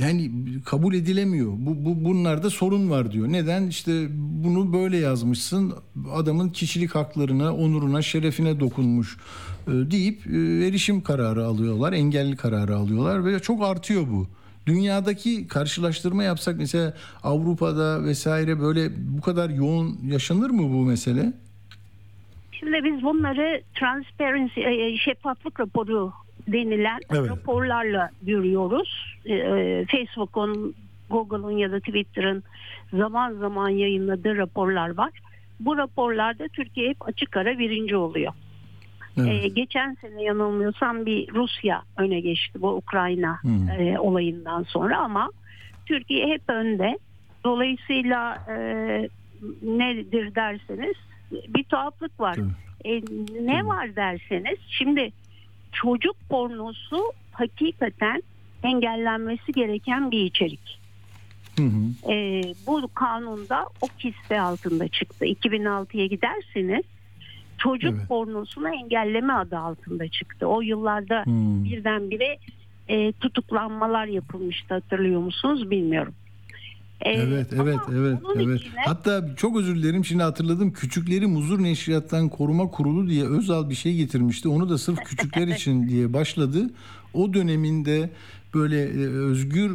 yani 0.00 0.30
kabul 0.64 0.94
edilemiyor. 0.94 1.52
Bu, 1.56 1.84
bu 1.84 2.04
bunlarda 2.04 2.50
sorun 2.50 2.90
var 2.90 3.12
diyor. 3.12 3.28
Neden? 3.28 3.66
İşte 3.66 4.06
bunu 4.12 4.72
böyle 4.72 4.96
yazmışsın. 4.96 5.74
Adamın 6.12 6.48
kişilik 6.48 6.94
haklarına, 6.94 7.54
onuruna, 7.54 8.02
şerefine 8.02 8.60
dokunmuş 8.60 9.16
e, 9.66 9.70
deyip 9.70 10.26
e, 10.26 10.66
erişim 10.66 11.00
kararı 11.00 11.44
alıyorlar, 11.44 11.92
engelli 11.92 12.36
kararı 12.36 12.76
alıyorlar 12.76 13.24
ve 13.24 13.40
çok 13.40 13.64
artıyor 13.64 14.02
bu. 14.12 14.26
Dünyadaki 14.66 15.48
karşılaştırma 15.48 16.22
yapsak 16.24 16.56
mesela 16.58 16.94
Avrupa'da 17.22 18.04
vesaire 18.04 18.60
böyle 18.60 18.90
bu 18.96 19.20
kadar 19.20 19.50
yoğun 19.50 19.98
yaşanır 20.04 20.50
mı 20.50 20.62
bu 20.62 20.84
mesele? 20.84 21.32
Şimdi 22.52 22.84
biz 22.84 23.02
bunları 23.02 23.62
transparency, 23.74 24.60
e, 24.60 24.96
şeffaflık 24.96 25.60
raporu 25.60 26.12
denilen 26.52 26.98
Evet. 27.10 27.30
raporlarla 27.30 28.10
görüyoruz. 28.22 29.16
E, 29.24 29.34
e, 29.34 29.84
Facebook'un, 29.90 30.74
Google'un 31.10 31.50
ya 31.50 31.72
da 31.72 31.78
Twitter'ın 31.80 32.42
zaman 32.92 33.34
zaman 33.34 33.68
yayınladığı 33.68 34.36
raporlar 34.36 34.96
var. 34.96 35.10
Bu 35.60 35.76
raporlarda 35.76 36.48
Türkiye 36.48 36.88
hep 36.90 37.08
açık 37.08 37.36
ara 37.36 37.58
birinci 37.58 37.96
oluyor. 37.96 38.32
E, 39.26 39.48
geçen 39.48 39.94
sene 40.00 40.22
yanılmıyorsam 40.22 41.06
bir 41.06 41.34
Rusya 41.34 41.82
öne 41.96 42.20
geçti 42.20 42.62
bu 42.62 42.68
Ukrayna 42.74 43.42
Hmm. 43.42 43.68
e, 43.68 43.98
olayından 43.98 44.62
sonra 44.62 44.98
ama 44.98 45.30
Türkiye 45.86 46.26
hep 46.26 46.42
önde. 46.48 46.98
Dolayısıyla 47.44 48.44
e, 48.48 48.56
nedir 49.62 50.34
derseniz 50.34 50.94
bir 51.32 51.64
tuhaflık 51.64 52.20
var. 52.20 52.36
E, 52.84 53.00
ne 53.44 53.66
var 53.66 53.96
derseniz 53.96 54.58
şimdi 54.68 55.10
çocuk 55.72 56.16
pornosu 56.28 57.12
hakikaten 57.32 58.22
engellenmesi 58.62 59.52
gereken 59.52 60.10
bir 60.10 60.24
içerik. 60.24 60.78
E, 62.08 62.42
bu 62.66 62.88
kanunda 62.94 63.66
o 63.80 63.88
kiste 63.88 64.40
altında 64.40 64.88
çıktı. 64.88 65.24
2006'ya 65.24 66.06
giderseniz 66.06 66.84
çocuk 67.58 68.08
pornosunu 68.08 68.68
engelleme 68.74 69.32
adı 69.32 69.58
altında 69.58 70.08
çıktı. 70.08 70.46
O 70.46 70.60
yıllarda 70.60 71.24
Hmm. 71.24 71.64
birdenbire 71.64 72.38
e, 72.88 73.12
tutuklanmalar 73.12 74.06
yapılmıştı 74.06 74.74
hatırlıyor 74.74 75.20
musunuz 75.20 75.70
bilmiyorum. 75.70 76.14
E, 77.00 77.10
Evet, 77.10 77.46
evet, 77.52 77.78
evet, 77.92 78.18
evet. 78.36 78.60
içine- 78.60 78.82
Hatta 78.86 79.34
çok 79.36 79.56
özür 79.56 79.76
dilerim 79.76 80.04
şimdi 80.04 80.22
hatırladım. 80.22 80.72
Küçükleri 80.72 81.26
Muzur 81.26 81.62
Neşriyat'tan 81.62 82.28
Koruma 82.28 82.66
Kurulu 82.70 83.08
diye 83.08 83.24
özel 83.24 83.70
bir 83.70 83.74
şey 83.74 83.94
getirmişti. 83.94 84.48
Onu 84.48 84.68
da 84.68 84.78
sırf 84.78 84.98
küçükler 85.04 85.48
için 85.56 85.88
diye 85.88 86.12
başladı. 86.12 86.70
O 87.14 87.34
döneminde 87.34 88.10
böyle 88.54 88.82
e, 88.82 89.06
özgür 89.06 89.70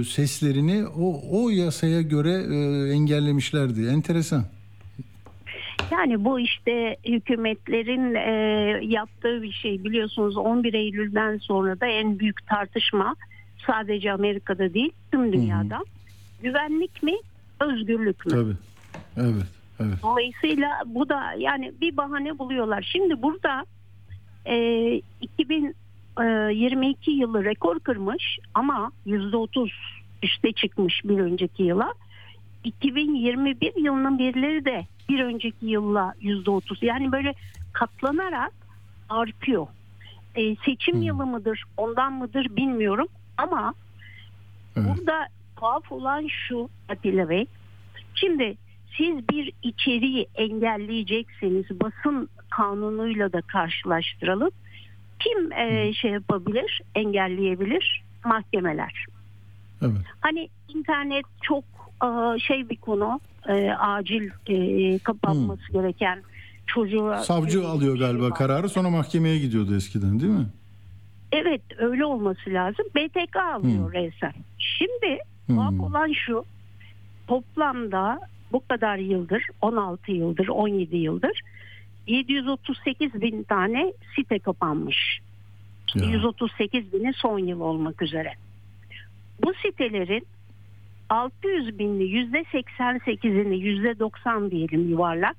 e, 0.00 0.04
seslerini 0.04 0.86
o 0.86 1.20
o 1.30 1.50
yasaya 1.50 2.02
göre 2.02 2.30
e, 2.32 2.90
engellemişlerdi. 2.92 3.86
Enteresan. 3.86 4.44
Yani 5.92 6.24
bu 6.24 6.40
işte 6.40 6.96
hükümetlerin 7.06 8.14
e, 8.14 8.30
yaptığı 8.86 9.42
bir 9.42 9.52
şey 9.52 9.84
biliyorsunuz 9.84 10.36
11 10.36 10.74
Eylül'den 10.74 11.38
sonra 11.38 11.80
da 11.80 11.86
en 11.86 12.18
büyük 12.18 12.46
tartışma 12.46 13.16
sadece 13.66 14.12
Amerika'da 14.12 14.74
değil 14.74 14.90
tüm 15.12 15.32
dünyada. 15.32 15.78
Güvenlik 16.42 17.02
mi 17.02 17.14
özgürlük 17.60 18.26
mü? 18.26 18.32
Tabii. 18.32 18.56
Evet. 19.16 19.46
Evet. 19.80 20.02
Dolayısıyla 20.02 20.82
bu 20.86 21.08
da 21.08 21.32
yani 21.38 21.72
bir 21.80 21.96
bahane 21.96 22.38
buluyorlar. 22.38 22.88
Şimdi 22.92 23.22
burada 23.22 23.64
e, 24.46 25.02
2022 25.20 27.10
yılı 27.10 27.44
rekor 27.44 27.80
kırmış 27.80 28.38
ama 28.54 28.92
%30 29.06 29.70
üste 30.22 30.52
çıkmış 30.52 31.04
bir 31.04 31.18
önceki 31.18 31.62
yıla. 31.62 31.94
2021 32.64 33.84
yılının 33.84 34.18
verileri 34.18 34.64
de 34.64 34.86
bir 35.08 35.24
önceki 35.24 35.66
yılla 35.66 36.14
%30 36.22 36.84
yani 36.86 37.12
böyle 37.12 37.34
katlanarak 37.72 38.52
artıyor. 39.08 39.66
E, 40.34 40.56
seçim 40.56 41.02
yılı 41.02 41.26
mıdır 41.26 41.64
ondan 41.76 42.12
mıdır 42.12 42.56
bilmiyorum 42.56 43.06
ama 43.36 43.74
burada 44.76 45.28
tuhaf 45.60 45.92
olan 45.92 46.26
şu 46.48 46.68
Atilla 46.88 47.28
Bey 47.28 47.46
Şimdi 48.14 48.56
siz 48.96 49.28
bir 49.28 49.52
içeriği 49.62 50.26
engelleyecekseniz 50.34 51.64
basın 51.70 52.28
kanunuyla 52.50 53.32
da 53.32 53.40
karşılaştıralım. 53.40 54.50
Kim 55.18 55.52
e, 55.52 55.92
şey 55.92 56.10
yapabilir, 56.10 56.82
engelleyebilir? 56.94 58.04
Mahkemeler. 58.24 59.06
Evet. 59.82 59.92
Hani 60.20 60.48
internet 60.74 61.24
çok 61.42 61.64
e, 62.04 62.38
şey 62.38 62.70
bir 62.70 62.76
konu, 62.76 63.20
e, 63.48 63.70
acil 63.70 64.30
e, 64.46 64.98
kapanması 64.98 65.72
gereken 65.72 66.22
çocuğa... 66.66 67.18
Savcı 67.18 67.66
alıyor 67.66 67.98
galiba 67.98 68.30
kararı 68.30 68.68
sonra 68.68 68.90
mahkemeye 68.90 69.38
gidiyordu 69.38 69.76
eskiden 69.76 70.20
değil 70.20 70.32
mi? 70.32 70.46
Evet 71.32 71.62
öyle 71.78 72.04
olması 72.04 72.50
lazım. 72.50 72.86
BTK 72.96 73.36
alıyor 73.36 73.92
resen. 73.92 74.32
Şimdi 74.58 75.18
tuhaf 75.48 75.80
olan 75.80 76.12
şu 76.12 76.44
toplamda 77.26 78.20
bu 78.52 78.66
kadar 78.68 78.98
yıldır 78.98 79.42
16 79.62 80.12
yıldır 80.12 80.48
17 80.48 80.96
yıldır 80.96 81.40
738 82.06 83.20
bin 83.20 83.42
tane 83.42 83.92
site 84.16 84.38
kapanmış. 84.38 85.20
138 85.94 86.92
bini 86.92 87.12
son 87.12 87.38
yıl 87.38 87.60
olmak 87.60 88.02
üzere. 88.02 88.32
Bu 89.44 89.52
sitelerin 89.54 90.26
600 91.08 91.78
binli 91.78 92.04
yüzde 92.04 92.40
88'ini 92.42 93.56
yüzde 93.56 93.98
90 93.98 94.50
diyelim 94.50 94.90
yuvarlak 94.90 95.36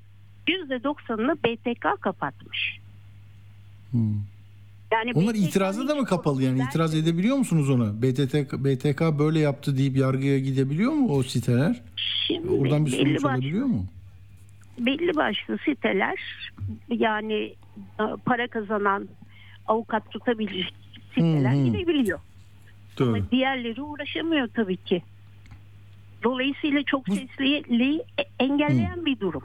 yüzde 0.47 0.76
90'ını 0.76 1.38
BTK 1.38 2.01
kapatmış. 2.01 2.80
Yani 4.92 5.12
Onlar 5.16 5.36
BTK 5.36 5.88
da 5.88 5.96
mı 5.96 6.06
kapalı 6.06 6.44
yani 6.44 6.64
itiraz 6.64 6.96
edebiliyor 6.96 7.38
musunuz 7.38 7.70
ona? 7.70 8.02
BTK 8.02 8.54
BTK 8.54 9.02
böyle 9.20 9.40
yaptı 9.40 9.78
deyip 9.78 9.98
yargıya 9.98 10.40
gidebiliyor 10.40 10.92
mu 10.94 11.08
o 11.16 11.24
siteler? 11.24 11.82
Şimdi 12.28 12.50
Oradan 12.50 12.86
bir 12.86 12.92
sonuç 12.92 13.16
başlı- 13.16 13.30
alabiliyor 13.32 13.66
mu? 13.66 13.86
belli 14.80 15.16
başlı 15.16 15.58
siteler 15.66 16.16
yani 16.90 17.34
e, 18.00 18.04
para 18.26 18.48
kazanan 18.48 19.08
avukat 19.68 20.12
tutabilecek 20.12 20.74
siteler 21.10 21.54
Hı 21.54 21.60
hı. 21.60 21.66
gidebiliyor. 21.66 22.20
Doğru. 23.00 23.10
Ama 23.16 23.32
diğerleri 23.32 23.82
uğraşamıyor 23.82 24.48
tabii 24.48 24.78
ki. 24.78 25.02
Dolayısıyla 26.24 26.84
çok 26.84 27.06
sesliliği 27.08 28.00
e- 28.20 28.44
engelleyen 28.44 29.06
bir 29.06 29.20
durum. 29.20 29.44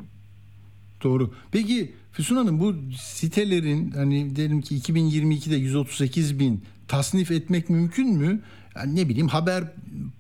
Doğru. 1.04 1.30
Peki 1.52 1.92
Füsun 2.12 2.36
Hanım 2.36 2.60
bu 2.60 2.74
sitelerin 2.96 3.90
hani 3.90 4.36
diyelim 4.36 4.60
ki 4.60 4.74
2022'de 4.78 5.56
138 5.56 6.38
bin 6.38 6.62
tasnif 6.88 7.30
etmek 7.30 7.70
mümkün 7.70 8.08
mü? 8.08 8.40
Yani 8.76 8.96
ne 8.96 9.08
bileyim 9.08 9.28
haber 9.28 9.64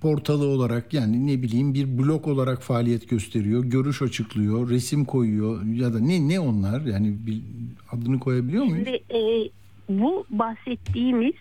portalı 0.00 0.46
olarak 0.46 0.94
yani 0.94 1.26
ne 1.26 1.42
bileyim 1.42 1.74
bir 1.74 1.98
blog 1.98 2.28
olarak 2.28 2.62
faaliyet 2.62 3.10
gösteriyor, 3.10 3.64
görüş 3.64 4.02
açıklıyor, 4.02 4.70
resim 4.70 5.04
koyuyor 5.04 5.66
ya 5.66 5.94
da 5.94 6.00
ne 6.00 6.28
ne 6.28 6.40
onlar 6.40 6.80
yani 6.80 7.26
bir 7.26 7.40
adını 7.92 8.18
koyabiliyor 8.18 8.64
muyuz? 8.64 8.84
Şimdi 8.84 9.02
e, 9.14 9.50
bu 9.88 10.26
bahsettiğimiz 10.30 11.34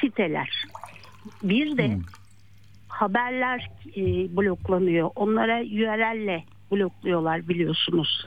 siteler 0.00 0.64
bir 1.42 1.76
de 1.76 1.98
haberler 2.88 3.70
e, 3.96 4.02
bloklanıyor. 4.36 5.10
Onlara 5.16 5.60
URL'le 5.60 6.44
blokluyorlar 6.70 7.48
biliyorsunuz. 7.48 8.26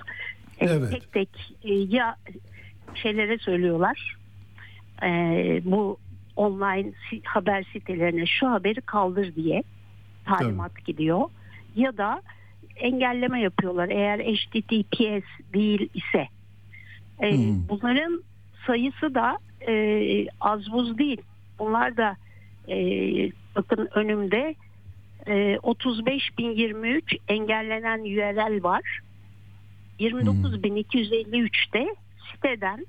E, 0.59 0.65
Evet. 0.65 0.91
Tek 0.91 1.11
tek 1.13 1.29
e, 1.63 1.73
ya 1.73 2.15
şeylere 2.95 3.37
söylüyorlar. 3.37 4.15
E, 5.03 5.09
bu 5.65 5.97
online 6.35 6.91
haber 7.23 7.63
sitelerine 7.73 8.25
şu 8.25 8.49
haberi 8.49 8.81
kaldır 8.81 9.35
diye 9.35 9.63
talimat 10.25 10.85
gidiyor. 10.85 11.21
ya 11.75 11.97
da 11.97 12.21
engelleme 12.75 13.41
yapıyorlar 13.41 13.89
eğer 13.89 14.19
HTTPS 14.19 15.25
değil 15.53 15.89
ise. 15.93 16.27
E, 17.23 17.31
Bunların 17.69 18.23
sayısı 18.67 19.15
da 19.15 19.37
az 20.41 20.71
buz 20.71 20.97
değil. 20.97 21.21
Bunlar 21.59 21.97
da 21.97 22.15
bakın 23.55 23.89
önümde 23.95 24.55
e, 25.27 25.31
35.023 25.55 27.17
engellenen 27.27 27.99
URL 27.99 28.63
var. 28.63 28.99
29.253 29.99 31.73
de 31.73 31.95
siteden 32.33 32.85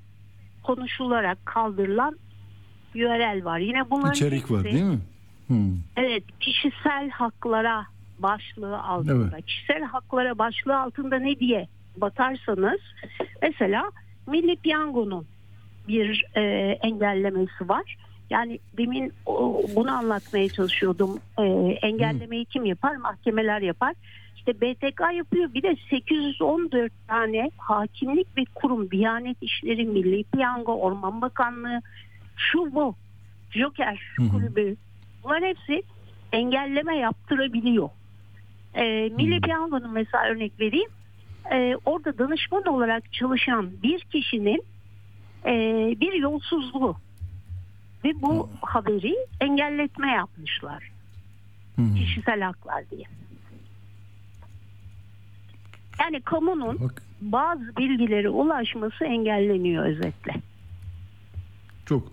konuşularak 0.63 1.47
kaldırılan 1.47 2.19
URL 2.95 3.45
var. 3.45 3.59
Yine 3.59 3.91
bunların 3.91 4.13
İçerik 4.13 4.51
var 4.51 4.65
hepsi- 4.65 4.73
değil 4.75 4.85
mi? 4.85 4.99
Hmm. 5.47 5.77
Evet, 5.97 6.25
kişisel 6.41 7.11
haklara 7.11 7.87
başlığı 8.19 8.79
altında. 8.83 9.31
Evet. 9.35 9.47
Kişisel 9.47 9.83
haklara 9.83 10.39
başlığı 10.39 10.79
altında 10.81 11.19
ne 11.19 11.39
diye 11.39 11.69
bakarsanız 11.97 12.81
mesela 13.43 13.91
Milli 14.27 14.57
Piyango'nun 14.57 15.27
bir 15.89 16.25
e, 16.37 16.41
engellemesi 16.83 17.69
var. 17.69 17.97
Yani 18.31 18.59
demin 18.77 19.13
o, 19.27 19.63
bunu 19.77 19.91
anlatmaya 19.91 20.49
çalışıyordum. 20.49 21.19
E, 21.39 21.43
engellemeyi 21.83 22.45
kim 22.45 22.65
yapar? 22.65 22.97
Mahkemeler 22.97 23.61
yapar. 23.61 23.95
İşte 24.47 24.61
BTK 24.61 25.01
yapıyor. 25.15 25.55
Bir 25.55 25.63
de 25.63 25.77
814 25.91 26.93
tane 27.09 27.51
hakimlik 27.59 28.37
ve 28.37 28.45
kurum, 28.55 28.91
Diyanet 28.91 29.37
İşleri, 29.43 29.85
Milli 29.85 30.25
Piyango, 30.25 30.73
Orman 30.73 31.21
Bakanlığı, 31.21 31.81
şu 32.37 32.75
bu, 32.75 32.95
Joker 33.51 34.17
kulübü. 34.33 34.77
Bunların 35.25 35.47
hepsi 35.47 35.83
engelleme 36.33 36.97
yaptırabiliyor. 36.97 37.89
E, 38.75 38.83
Milli 39.09 39.41
Piyango'nun 39.41 39.93
mesela 39.93 40.25
örnek 40.25 40.61
vereyim. 40.61 40.91
E, 41.53 41.77
orada 41.85 42.19
danışman 42.19 42.65
olarak 42.67 43.13
çalışan 43.13 43.71
bir 43.83 44.01
kişinin 44.01 44.63
e, 45.47 45.53
bir 46.01 46.13
yolsuzluğu 46.13 46.97
ve 48.05 48.23
bu 48.23 48.49
haberi 48.63 49.15
engelletme 49.41 50.11
yapmışlar. 50.11 50.91
Kişisel 51.99 52.41
haklar 52.41 52.91
diye. 52.91 53.05
Yani 56.01 56.21
kamunun 56.21 56.79
bazı 57.21 57.77
bilgileri 57.79 58.29
ulaşması 58.29 59.05
engelleniyor 59.05 59.85
özetle. 59.87 60.35
Çok 61.87 62.13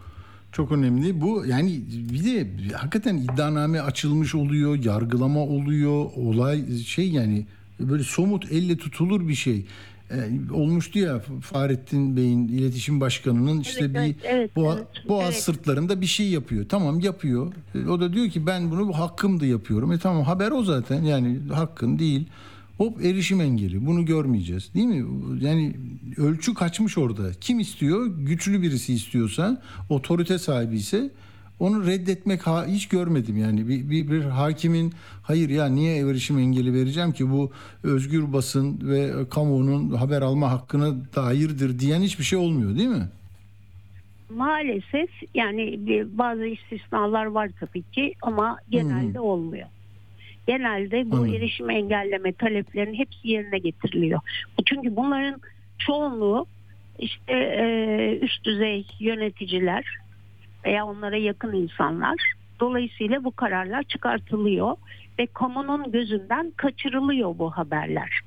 çok 0.51 0.71
önemli. 0.71 1.21
Bu 1.21 1.43
yani 1.45 1.81
bir 2.13 2.23
de 2.25 2.47
hakikaten 2.75 3.17
iddianame 3.17 3.81
açılmış 3.81 4.35
oluyor, 4.35 4.83
yargılama 4.83 5.39
oluyor, 5.39 6.05
olay 6.15 6.77
şey 6.77 7.09
yani 7.09 7.45
böyle 7.79 8.03
somut 8.03 8.51
elle 8.51 8.77
tutulur 8.77 9.27
bir 9.27 9.35
şey. 9.35 9.65
Ee, 10.11 10.53
olmuştu 10.53 10.99
ya 10.99 11.19
Fahrettin 11.41 12.17
Bey'in 12.17 12.47
iletişim 12.47 13.01
başkanının 13.01 13.59
işte 13.59 13.93
bir 13.93 13.99
evet, 13.99 14.15
evet, 14.23 14.55
boğa- 14.55 14.75
evet. 14.75 14.87
boğaz 15.07 15.23
Evet. 15.33 15.43
sırtlarında 15.43 16.01
bir 16.01 16.05
şey 16.05 16.29
yapıyor. 16.29 16.65
Tamam 16.69 16.99
yapıyor. 16.99 17.53
E, 17.75 17.87
O 17.89 17.99
da 17.99 18.13
diyor 18.13 18.29
ki 18.29 18.45
ben 18.45 18.71
bunu 18.71 18.93
hakkımdı 18.99 19.45
yapıyorum. 19.45 19.91
E 19.91 19.97
tamam 19.97 20.23
haber 20.23 20.51
o 20.51 20.63
zaten. 20.63 21.03
Yani 21.03 21.39
hakkın 21.53 21.99
değil. 21.99 22.27
Hop 22.81 23.05
erişim 23.05 23.41
engeli. 23.41 23.85
Bunu 23.85 24.05
görmeyeceğiz. 24.05 24.73
Değil 24.73 24.85
mi? 24.85 25.05
Yani 25.41 25.73
ölçü 26.17 26.53
kaçmış 26.53 26.97
orada. 26.97 27.31
Kim 27.41 27.59
istiyor? 27.59 28.05
Güçlü 28.17 28.61
birisi 28.61 28.93
istiyorsa, 28.93 29.61
otorite 29.89 30.39
sahibi 30.39 30.75
ise 30.75 31.09
onu 31.59 31.87
reddetmek 31.87 32.47
ha- 32.47 32.65
hiç 32.65 32.87
görmedim 32.87 33.37
yani 33.37 33.67
bir, 33.67 33.89
bir, 33.89 34.11
bir 34.11 34.21
hakimin 34.21 34.93
hayır 35.23 35.49
ya 35.49 35.65
niye 35.65 35.97
erişim 35.97 36.39
engeli 36.39 36.73
vereceğim 36.73 37.11
ki 37.11 37.31
bu 37.31 37.51
özgür 37.83 38.33
basın 38.33 38.79
ve 38.83 39.29
kamuoyunun 39.29 39.89
haber 39.93 40.21
alma 40.21 40.51
hakkına 40.51 40.93
dairdir 41.15 41.79
diyen 41.79 42.01
hiçbir 42.01 42.23
şey 42.23 42.39
olmuyor 42.39 42.77
değil 42.77 42.89
mi? 42.89 43.09
Maalesef 44.35 45.09
yani 45.35 45.79
bazı 46.17 46.45
istisnalar 46.45 47.25
var 47.25 47.49
tabii 47.59 47.83
ki 47.83 48.13
ama 48.21 48.57
genelde 48.69 49.19
olmuyor. 49.19 49.67
Genelde 50.47 51.11
bu 51.11 51.15
Anladım. 51.15 51.33
erişim 51.33 51.69
engelleme 51.69 52.33
taleplerinin 52.33 52.97
hepsi 52.97 53.27
yerine 53.27 53.57
getiriliyor. 53.57 54.19
Çünkü 54.65 54.95
bunların 54.95 55.41
çoğunluğu 55.77 56.45
işte 56.99 57.33
e, 57.33 58.19
üst 58.21 58.43
düzey 58.43 58.85
yöneticiler 58.99 59.97
veya 60.65 60.85
onlara 60.85 61.17
yakın 61.17 61.53
insanlar. 61.53 62.15
Dolayısıyla 62.59 63.23
bu 63.23 63.31
kararlar 63.31 63.83
çıkartılıyor 63.83 64.75
ve 65.19 65.27
kamunun 65.27 65.91
gözünden 65.91 66.51
kaçırılıyor 66.55 67.37
bu 67.37 67.51
haberler. 67.51 68.19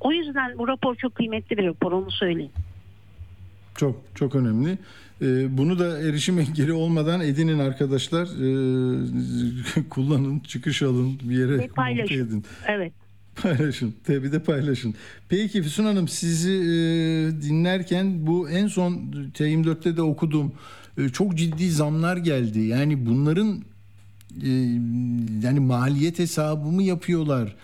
O 0.00 0.12
yüzden 0.12 0.58
bu 0.58 0.68
rapor 0.68 0.94
çok 0.94 1.14
kıymetli 1.14 1.56
bir 1.56 1.66
rapor 1.66 1.92
onu 1.92 2.10
söyleyeyim. 2.10 2.52
Çok 3.74 3.96
çok 4.14 4.34
önemli. 4.34 4.78
Ee, 5.22 5.58
bunu 5.58 5.78
da 5.78 5.98
erişim 5.98 6.38
engeli 6.38 6.72
olmadan 6.72 7.20
edinin 7.20 7.58
arkadaşlar. 7.58 8.26
Ee, 8.26 9.82
kullanın, 9.90 10.40
çıkış 10.40 10.82
alın, 10.82 11.20
bir 11.22 11.38
yere 11.38 11.56
monte 11.56 11.68
paylaşın. 11.68 12.14
edin. 12.14 12.44
Evet. 12.66 12.92
Paylaşın. 13.42 13.94
Tabii 14.06 14.32
de 14.32 14.38
paylaşın. 14.38 14.94
Peki 15.28 15.62
Füsun 15.62 15.84
Hanım 15.84 16.08
sizi 16.08 16.52
e, 16.52 16.66
dinlerken 17.42 18.26
bu 18.26 18.50
en 18.50 18.66
son 18.66 18.92
T24'te 19.34 19.96
de 19.96 20.02
okudum. 20.02 20.52
E, 20.98 21.08
çok 21.08 21.34
ciddi 21.34 21.70
zamlar 21.70 22.16
geldi. 22.16 22.60
Yani 22.60 23.06
bunların 23.06 23.62
e, 24.42 24.50
yani 25.42 25.60
maliyet 25.60 26.18
hesabı 26.18 26.66
mı 26.68 26.82
yapıyorlar? 26.82 27.56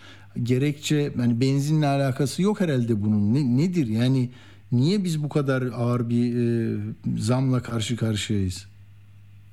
Gerekçe 0.43 1.13
yani 1.19 1.41
benzinle 1.41 1.87
alakası 1.87 2.43
yok 2.43 2.61
herhalde 2.61 3.03
bunun. 3.03 3.35
Ne, 3.35 3.63
nedir? 3.63 3.87
Yani 3.87 4.31
niye 4.73 5.05
biz 5.05 5.23
bu 5.25 5.29
kadar 5.29 5.63
ağır 5.63 6.09
bir 6.09 6.35
e, 6.37 6.77
zamla 7.19 7.63
karşı 7.63 7.97
karşıyayız? 7.97 8.69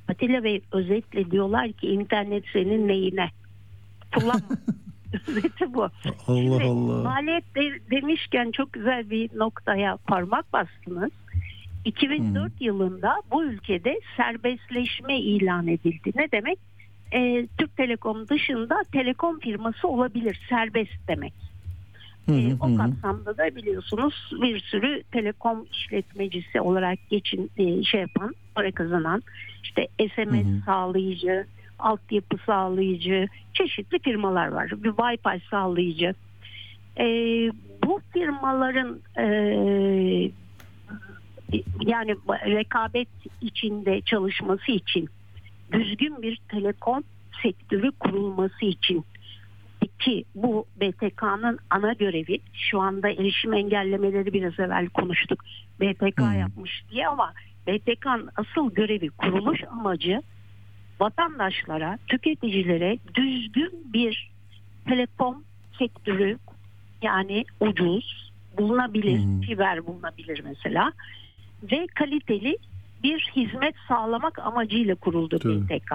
Atilla 0.07 0.43
Bey 0.43 0.61
özetle 0.71 1.31
diyorlar 1.31 1.71
ki 1.71 1.87
internet 1.87 2.43
senin 2.53 2.87
neyine? 2.87 3.29
Kullanma. 4.15 4.41
Özeti 5.27 5.73
bu. 5.73 5.83
Allah 5.83 5.91
Şimdi 6.27 6.63
Allah. 6.63 7.03
Maliyet 7.03 7.55
de- 7.55 7.91
demişken 7.91 8.51
çok 8.51 8.73
güzel 8.73 9.09
bir 9.09 9.29
noktaya 9.37 9.97
parmak 9.97 10.53
bastınız. 10.53 11.11
2004 11.85 12.61
yılında 12.61 13.15
bu 13.31 13.43
ülkede 13.43 13.99
serbestleşme 14.17 15.19
ilan 15.19 15.67
edildi. 15.67 16.11
Ne 16.15 16.31
demek? 16.31 16.59
Ee, 17.13 17.47
Türk 17.57 17.77
Telekom 17.77 18.27
dışında 18.27 18.75
telekom 18.91 19.39
firması 19.39 19.87
olabilir. 19.87 20.39
Serbest 20.49 21.07
demek. 21.07 21.33
Ee, 22.29 22.53
o 22.59 22.77
kapsamda 22.77 23.37
da 23.37 23.55
biliyorsunuz 23.55 24.31
bir 24.41 24.59
sürü 24.59 25.03
telekom 25.11 25.65
işletmecisi 25.71 26.61
olarak 26.61 26.99
geçin 27.09 27.51
e, 27.57 27.83
şey 27.83 28.01
yapan, 28.01 28.35
para 28.55 28.71
kazanan 28.71 29.23
işte 29.63 29.87
SMS 29.99 30.65
sağlayıcı, 30.65 31.45
altyapı 31.79 32.37
sağlayıcı 32.45 33.27
çeşitli 33.53 33.99
firmalar 33.99 34.47
var. 34.47 34.71
Bir 34.71 34.89
Wi-Fi 34.89 35.41
sağlayıcı. 35.49 36.13
Ee, 36.99 37.03
bu 37.83 38.01
firmaların 38.13 38.99
e, 39.17 39.25
yani 41.81 42.15
rekabet 42.29 43.07
içinde 43.41 44.01
çalışması 44.01 44.71
için 44.71 45.09
düzgün 45.71 46.21
bir 46.21 46.39
telekom 46.49 47.03
sektörü 47.43 47.91
kurulması 47.91 48.65
için 48.65 49.05
ki 49.99 50.25
bu 50.35 50.65
BTK'nın 50.81 51.59
ana 51.69 51.93
görevi 51.93 52.39
şu 52.53 52.79
anda 52.81 53.09
erişim 53.09 53.53
engellemeleri 53.53 54.33
biraz 54.33 54.59
evvel 54.59 54.89
konuştuk. 54.89 55.43
BTK 55.81 56.19
yapmış 56.39 56.83
diye 56.91 57.07
ama 57.07 57.33
BTK'nın 57.67 58.29
asıl 58.35 58.73
görevi 58.73 59.09
kuruluş 59.09 59.63
amacı 59.71 60.21
vatandaşlara, 60.99 61.97
tüketicilere 62.07 62.97
düzgün 63.15 63.71
bir 63.93 64.31
telekom 64.85 65.43
sektörü 65.79 66.37
yani 67.01 67.45
ucuz, 67.59 68.31
bulunabilir, 68.57 69.45
fiber 69.47 69.87
bulunabilir 69.87 70.41
mesela 70.43 70.91
ve 71.63 71.87
kaliteli 71.95 72.57
bir 73.03 73.31
hizmet 73.35 73.75
sağlamak 73.87 74.39
amacıyla 74.39 74.95
kuruldu 74.95 75.39
BTK 75.39 75.93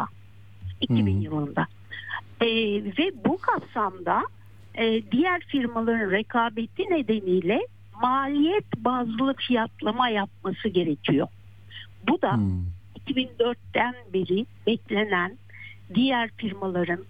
2000 0.80 1.20
yılında. 1.20 1.66
Ee, 2.42 2.84
ve 2.98 3.24
bu 3.24 3.38
kapsamda 3.38 4.22
e, 4.74 5.02
diğer 5.12 5.40
firmaların 5.40 6.10
rekabeti 6.10 6.82
nedeniyle 6.82 7.66
maliyet 8.02 8.76
bazlı 8.76 9.34
fiyatlama 9.34 10.08
yapması 10.08 10.68
gerekiyor. 10.68 11.28
Bu 12.08 12.22
da 12.22 12.38
2004'ten 13.06 13.94
beri 14.14 14.46
beklenen 14.66 15.38
diğer 15.94 16.30
firmaların 16.36 17.04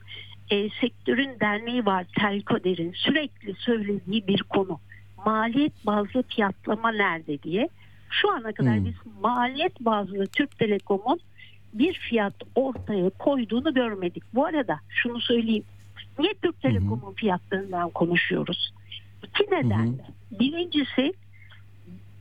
e, 0.50 0.68
sektörün 0.80 1.40
derneği 1.40 1.86
var 1.86 2.06
Telkoder'in 2.18 2.92
sürekli 2.92 3.54
söylediği 3.54 4.26
bir 4.26 4.42
konu. 4.42 4.80
Maliyet 5.26 5.86
bazlı 5.86 6.22
fiyatlama 6.22 6.92
nerede 6.92 7.42
diye. 7.42 7.68
Şu 8.10 8.30
ana 8.30 8.52
kadar 8.52 8.84
biz 8.84 8.94
maliyet 9.20 9.80
bazlı 9.80 10.26
Türk 10.26 10.58
Telekom'un 10.58 11.20
bir 11.72 11.94
fiyat 11.94 12.34
ortaya 12.54 13.10
koyduğunu 13.10 13.74
görmedik. 13.74 14.22
Bu 14.34 14.46
arada 14.46 14.80
şunu 14.88 15.20
söyleyeyim. 15.20 15.64
Niye 16.18 16.34
Türk 16.42 16.62
Telekom'un 16.62 17.12
fiyatlarından 17.12 17.90
konuşuyoruz? 17.90 18.72
İki 19.22 19.44
nedenle. 19.50 20.04
Birincisi 20.30 21.12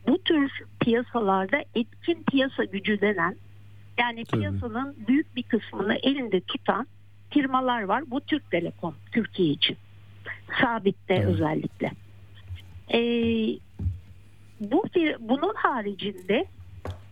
bu 0.08 0.18
tür 0.18 0.52
piyasalarda 0.80 1.64
etkin 1.76 2.24
piyasa 2.32 2.64
gücü 2.64 3.02
denen 3.02 3.36
yani 3.98 4.26
piyasanın 4.26 4.96
büyük 5.08 5.36
bir 5.36 5.44
kısmını 5.44 5.96
elinde 5.96 6.42
tutan 6.42 6.88
firmalar 7.30 7.82
var. 7.82 8.04
Bu 8.08 8.22
Türk 8.22 8.52
Telekom 8.52 8.96
Türkiye 9.12 9.50
için. 9.50 9.78
Sabitte 10.62 11.26
özellikle. 11.26 11.92
Ee, 12.94 13.00
bu 14.60 14.84
bunun 15.20 15.54
haricinde 15.56 16.46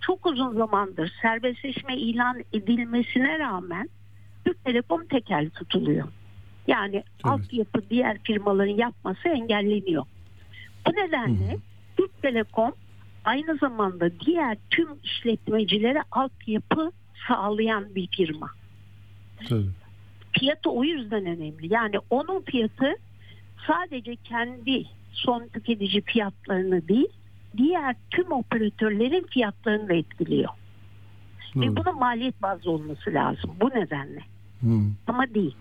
çok 0.10 0.26
uzun 0.26 0.54
zamandır 0.54 1.14
serbestleşme 1.22 1.98
ilan 1.98 2.44
edilmesine 2.54 3.40
rağmen 3.40 3.90
Türk 4.46 4.66
Telekom 4.66 5.06
tekel 5.06 5.50
tutuluyor. 5.50 6.08
Yani 6.68 7.04
altyapı 7.24 7.90
diğer 7.90 8.18
firmaların 8.24 8.78
yapması 8.78 9.30
engelleniyor. 9.30 10.06
Bu 10.88 10.92
nedenle 10.92 11.58
Türk 11.98 12.22
Telekom 12.22 12.72
aynı 13.26 13.58
zamanda 13.58 14.20
diğer 14.20 14.58
tüm 14.70 14.88
işletmecilere 15.04 16.04
altyapı 16.12 16.92
sağlayan 17.28 17.96
bir 17.96 18.08
firma. 18.08 18.50
Tabii. 19.50 19.70
Fiyatı 20.40 20.70
o 20.70 20.84
yüzden 20.84 21.26
önemli. 21.26 21.74
Yani 21.74 21.96
onun 22.10 22.42
fiyatı 22.42 22.96
sadece 23.68 24.16
kendi 24.16 24.86
son 25.12 25.48
tüketici 25.48 26.02
fiyatlarını 26.02 26.88
değil, 26.88 27.10
diğer 27.58 27.96
tüm 28.10 28.32
operatörlerin 28.32 29.28
fiyatlarını 29.30 29.90
da 29.90 29.94
etkiliyor. 29.94 30.50
Ve 31.56 31.68
Doğru. 31.68 31.76
bunun 31.76 32.00
maliyet 32.00 32.42
bazlı 32.42 32.72
olması 32.72 33.14
lazım. 33.14 33.52
Bu 33.62 33.70
nedenle. 33.70 34.20
Hı. 34.62 34.82
Ama 35.08 35.34
değil. 35.34 35.56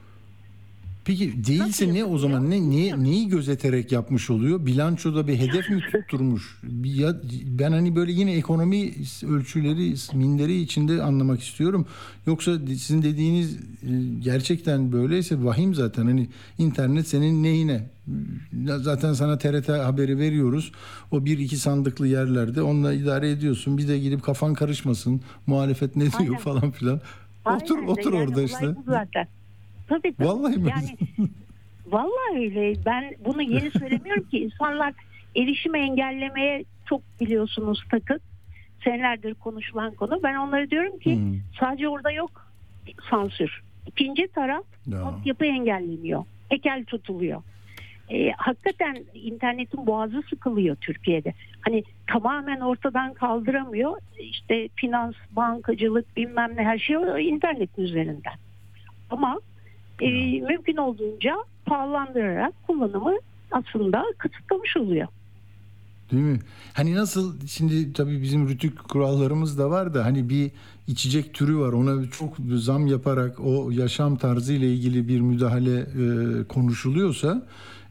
Peki 1.09 1.45
değilse 1.47 1.95
ne 1.95 2.05
o 2.05 2.19
zaman 2.19 2.51
ne, 2.51 2.71
ne 2.71 3.05
neyi 3.05 3.29
gözeterek 3.29 3.93
yapmış 3.93 4.31
oluyor? 4.31 4.67
Bilançoda 4.67 5.29
bir 5.29 5.37
hedef 5.37 5.71
mi 5.71 5.81
tutturmuş? 5.93 6.61
Ya, 6.85 7.17
ben 7.45 7.73
hani 7.73 7.97
böyle 7.97 8.13
yine 8.13 8.35
ekonomi 8.35 8.93
ölçüleri 9.27 9.95
minderi 10.15 10.61
içinde 10.61 11.03
anlamak 11.03 11.43
istiyorum. 11.43 11.87
Yoksa 12.27 12.59
sizin 12.67 13.03
dediğiniz 13.03 13.57
e, 13.57 13.91
gerçekten 14.21 14.93
böyleyse 14.93 15.45
vahim 15.45 15.75
zaten 15.75 16.05
hani 16.05 16.29
internet 16.59 17.09
senin 17.09 17.43
neyine? 17.43 17.91
Zaten 18.81 19.13
sana 19.13 19.39
TRT 19.39 19.69
haberi 19.69 20.19
veriyoruz. 20.19 20.73
O 21.11 21.25
bir 21.25 21.39
iki 21.39 21.57
sandıklı 21.57 22.07
yerlerde 22.07 22.63
onunla 22.63 22.93
idare 22.93 23.31
ediyorsun. 23.31 23.79
Bir 23.79 23.89
de 23.89 23.99
gidip 23.99 24.23
kafan 24.23 24.55
karışmasın. 24.55 25.21
Muhalefet 25.47 25.97
ne 25.97 26.03
diyor 26.03 26.13
Aynen. 26.19 26.37
falan 26.39 26.71
filan. 26.71 27.01
Otur 27.57 27.79
Aynen 27.79 27.89
otur 27.89 28.13
de, 28.13 28.17
yani 28.17 28.29
orada 28.29 28.43
işte. 28.43 28.75
zaten. 28.87 29.29
Tabii, 29.89 30.15
tabii. 30.15 30.29
Vallahi 30.29 30.57
mi? 30.57 30.71
Yani 30.71 30.97
vallahi 31.87 32.37
öyle. 32.39 32.75
Ben 32.87 33.15
bunu 33.25 33.43
yeni 33.43 33.71
söylemiyorum 33.71 34.25
ki 34.29 34.39
insanlar 34.39 34.95
erişimi 35.37 35.79
engellemeye 35.79 36.65
çok 36.89 37.03
biliyorsunuz 37.21 37.85
takık. 37.91 38.23
Senelerdir 38.85 39.35
konuşulan 39.35 39.95
konu. 39.95 40.21
Ben 40.23 40.35
onlara 40.35 40.71
diyorum 40.71 40.99
ki 40.99 41.17
Hmm. 41.17 41.35
sadece 41.61 41.89
orada 41.89 42.11
yok 42.11 42.47
sansür. 43.11 43.63
İkinci 43.87 44.29
taraf 44.29 44.65
Ya. 44.87 45.03
altyapı 45.03 45.45
engelleniyor. 45.45 46.25
Ekel 46.51 46.85
tutuluyor. 46.85 47.43
Ee, 48.11 48.31
hakikaten 48.37 49.05
internetin 49.15 49.87
boğazı 49.87 50.23
sıkılıyor 50.31 50.77
Türkiye'de. 50.77 51.35
Hani 51.61 51.83
tamamen 52.07 52.61
ortadan 52.61 53.15
kaldıramıyor. 53.15 53.99
İşte 54.19 54.69
finans, 54.77 55.15
bankacılık 55.31 56.17
bilmem 56.17 56.51
ne 56.57 56.63
her 56.65 56.79
şey 56.79 56.97
o 56.97 57.19
internetin 57.19 57.83
üzerinden. 57.83 58.33
Ama 59.11 59.41
e, 60.01 60.09
mümkün 60.41 60.77
olduğunca 60.77 61.37
pahalandırarak 61.67 62.55
kullanımı 62.67 63.15
aslında 63.51 64.05
kısıtlamış 64.19 64.77
oluyor. 64.77 65.09
Değil 66.13 66.23
mi? 66.23 66.39
Hani 66.73 66.95
nasıl 66.95 67.47
şimdi 67.47 67.93
tabii 67.93 68.23
bizim 68.23 68.49
rütük 68.49 68.89
kurallarımız 68.89 69.59
da 69.59 69.71
var 69.71 69.95
da 69.95 70.05
hani 70.05 70.29
bir 70.29 70.51
içecek 70.87 71.35
türü 71.35 71.59
var 71.59 71.73
ona 71.73 72.11
çok 72.11 72.37
zam 72.55 72.87
yaparak 72.87 73.41
o 73.41 73.71
yaşam 73.71 74.17
tarzı 74.17 74.53
ile 74.53 74.73
ilgili 74.73 75.09
bir 75.09 75.21
müdahale 75.21 75.81
e, 75.81 76.45
konuşuluyorsa 76.45 77.47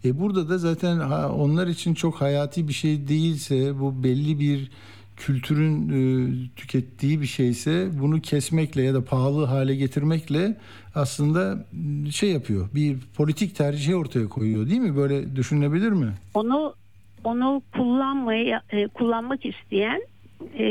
e 0.06 0.20
burada 0.20 0.50
da 0.50 0.58
zaten 0.58 1.00
ha, 1.00 1.32
onlar 1.34 1.68
için 1.68 1.94
çok 1.94 2.22
hayati 2.22 2.68
bir 2.68 2.74
şey 2.74 3.08
değilse 3.08 3.80
bu 3.80 4.04
belli 4.04 4.40
bir 4.40 4.72
kültürün 5.18 5.90
e, 5.90 6.00
tükettiği 6.56 7.22
bir 7.22 7.26
şeyse 7.26 7.90
bunu 8.00 8.22
kesmekle 8.22 8.82
ya 8.82 8.94
da 8.94 9.06
pahalı 9.06 9.46
hale 9.46 9.76
getirmekle 9.76 10.58
aslında 10.96 11.66
şey 12.12 12.32
yapıyor. 12.32 12.70
Bir 12.76 12.98
politik 13.18 13.56
tercih 13.56 13.98
ortaya 13.98 14.30
koyuyor 14.30 14.70
değil 14.70 14.80
mi? 14.80 14.96
Böyle 14.96 15.36
düşünülebilir 15.36 15.92
mi? 15.92 16.14
Onu 16.34 16.74
onu 17.24 17.62
kullanmayı 17.74 18.60
e, 18.70 18.88
kullanmak 18.88 19.46
isteyen 19.46 20.02
e, 20.54 20.66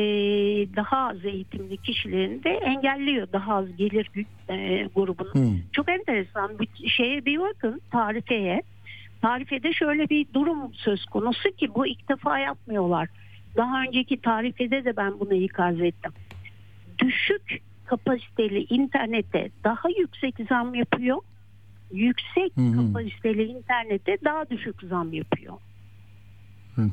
daha 0.76 1.08
az 1.08 1.24
eğitimli 1.24 1.76
kişilerin 1.76 2.42
de 2.42 2.50
engelliyor 2.50 3.28
daha 3.32 3.54
az 3.54 3.76
gelir 3.76 4.10
e, 4.48 4.88
grubunun. 4.94 5.32
Hmm. 5.32 5.58
Çok 5.72 5.88
enteresan 5.88 6.58
bir 6.58 6.88
şeye 6.88 7.24
bir 7.24 7.38
bakın 7.38 7.80
tarifeye. 7.90 8.62
Tarifede 9.22 9.72
şöyle 9.72 10.08
bir 10.08 10.26
durum 10.34 10.74
söz 10.74 11.04
konusu 11.04 11.50
ki 11.50 11.74
bu 11.74 11.86
ilk 11.86 12.08
defa 12.08 12.38
yapmıyorlar. 12.38 13.08
Daha 13.56 13.82
önceki 13.82 14.20
tarifede 14.20 14.84
de 14.84 14.96
ben 14.96 15.20
bunu 15.20 15.34
ikaz 15.34 15.80
ettim. 15.80 16.12
Düşük 16.98 17.62
kapasiteli 17.86 18.64
internete 18.70 19.50
daha 19.64 19.88
yüksek 19.98 20.34
zam 20.48 20.74
yapıyor. 20.74 21.18
Yüksek 21.92 22.56
Hı 22.56 22.60
hı. 22.60 22.76
kapasiteli 22.76 23.44
internete 23.44 24.18
daha 24.24 24.50
düşük 24.50 24.82
zam 24.82 25.12
yapıyor. 25.12 25.54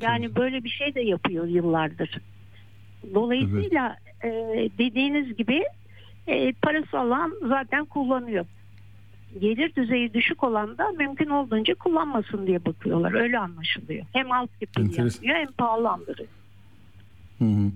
Yani 0.02 0.36
böyle 0.36 0.64
bir 0.64 0.70
şey 0.70 0.96
de 0.96 1.02
yapıyor 1.02 1.48
yıllardır. 1.48 2.18
Dolayısıyla 3.14 3.98
e, 4.24 4.30
dediğiniz 4.78 5.36
gibi 5.36 5.64
e, 6.28 6.54
parası 6.54 7.00
alan 7.00 7.34
zaten 7.48 7.86
kullanıyor. 7.86 8.46
Gelir 9.42 9.76
düzeyi 9.76 10.14
düşük 10.14 10.44
olan 10.44 10.78
da 10.78 10.92
mümkün 10.92 11.30
olduğunca 11.30 11.76
kullanmasın 11.76 12.48
diye 12.48 12.66
bakıyorlar. 12.66 13.14
Öyle 13.14 13.40
anlaşılıyor. 13.40 14.06
Hem 14.14 14.32
altyapıyı 14.32 14.88
Enteresan. 14.88 15.24
yapıyor 15.24 15.36
hem 15.36 15.52
pahalandırıyor. 15.52 16.30
Hı 17.44 17.62
hı. 17.62 17.72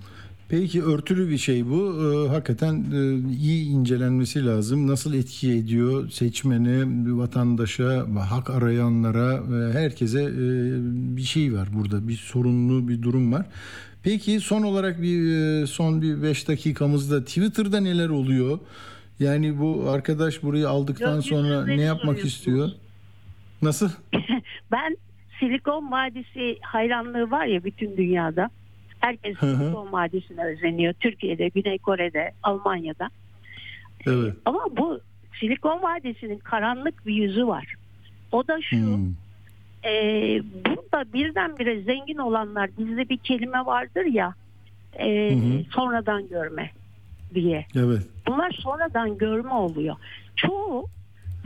Peki 0.49 0.84
örtülü 0.84 1.30
bir 1.30 1.38
şey 1.38 1.65
bu. 1.69 1.95
Ee, 2.02 2.30
hakikaten 2.30 2.85
e, 2.94 3.31
iyi 3.38 3.69
incelenmesi 3.69 4.45
lazım. 4.45 4.88
Nasıl 4.88 5.14
etki 5.14 5.52
ediyor 5.52 6.10
seçmene, 6.10 6.84
vatandaşa, 7.18 8.06
hak 8.30 8.49
arayanlara, 8.49 9.34
e, 9.34 9.73
herkese 9.73 10.23
e, 10.23 10.35
bir 11.18 11.22
şey 11.22 11.53
var 11.53 11.68
burada. 11.73 12.07
Bir 12.07 12.15
sorunlu 12.15 12.88
bir 12.88 13.02
durum 13.02 13.34
var. 13.34 13.45
Peki 14.03 14.39
son 14.39 14.64
olarak 14.64 15.02
bir 15.02 15.31
e, 15.31 15.68
son 15.68 16.02
bir 16.02 16.23
5 16.23 16.48
dakikamızda 16.48 17.26
Twitter'da 17.26 17.80
neler 17.80 18.10
oluyor? 18.10 18.60
Yani 19.19 19.60
bu 19.60 19.89
arkadaş 19.89 20.44
burayı 20.44 20.69
aldıktan 20.69 21.19
sonra 21.19 21.65
ne 21.65 21.81
yapmak 21.81 22.26
istiyor? 22.26 22.69
Nasıl? 23.61 23.89
ben 24.72 24.98
Silikon 25.39 25.91
Vadisi 25.91 26.57
hayranlığı 26.61 27.31
var 27.31 27.45
ya 27.45 27.64
bütün 27.64 27.98
dünyada. 27.98 28.49
Herkes. 29.08 29.38
Silikon 29.40 29.92
Vadisi'ne 29.92 30.46
özeniyor. 30.46 30.94
Türkiye'de, 30.94 31.48
Güney 31.48 31.78
Kore'de, 31.78 32.32
Almanya'da. 32.44 33.10
Evet. 34.08 34.34
Ama 34.46 34.64
bu 34.78 35.00
Silikon 35.40 35.82
Vadisi'nin 35.84 36.40
karanlık 36.40 37.06
bir 37.06 37.14
yüzü 37.14 37.48
var. 37.48 37.76
O 38.32 38.48
da 38.48 38.62
şu. 38.62 38.76
Hmm. 38.78 39.12
e, 39.86 39.92
burada 40.66 41.14
birdenbire 41.14 41.82
zengin 41.82 42.18
olanlar 42.18 42.70
bizde 42.78 43.10
bir 43.10 43.18
kelime 43.18 43.66
vardır 43.66 44.06
ya 44.06 44.34
e, 44.94 45.30
Hı 45.32 45.36
hı. 45.36 45.64
sonradan 45.72 46.30
görme 46.30 46.72
diye. 47.34 47.66
Evet. 47.76 48.02
Bunlar 48.28 48.52
sonradan 48.52 49.18
görme 49.18 49.54
oluyor. 49.54 49.96
Çoğu 50.36 50.88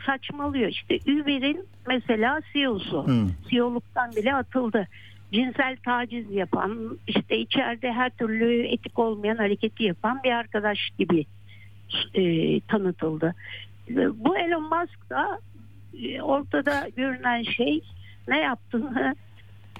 saçmalıyor. 0.06 0.70
İşte 0.70 0.96
Uber'in 0.96 1.66
mesela 1.88 2.42
CEO'su. 2.54 3.08
Hı. 3.08 3.28
CEO'luktan 3.50 4.12
bile 4.16 4.36
atıldı. 4.36 4.88
Cinsel 5.32 5.78
taciz 5.86 6.32
yapan, 6.32 7.00
işte 7.08 7.38
içeride 7.38 7.92
her 7.92 8.10
türlü 8.10 8.68
etik 8.68 9.00
olmayan 9.00 9.38
hareketi 9.38 9.84
yapan 9.84 10.20
bir 10.24 10.32
arkadaş 10.32 10.90
gibi 11.00 11.26
e, 12.14 12.60
tanıtıldı. 12.60 13.36
Bu 14.14 14.38
Elon 14.38 14.64
Musk 14.64 15.10
da 15.10 15.40
e, 16.04 16.22
ortada 16.22 16.88
görünen 16.96 17.44
şey 17.44 17.82
ne 18.28 18.40
yaptığını 18.40 19.16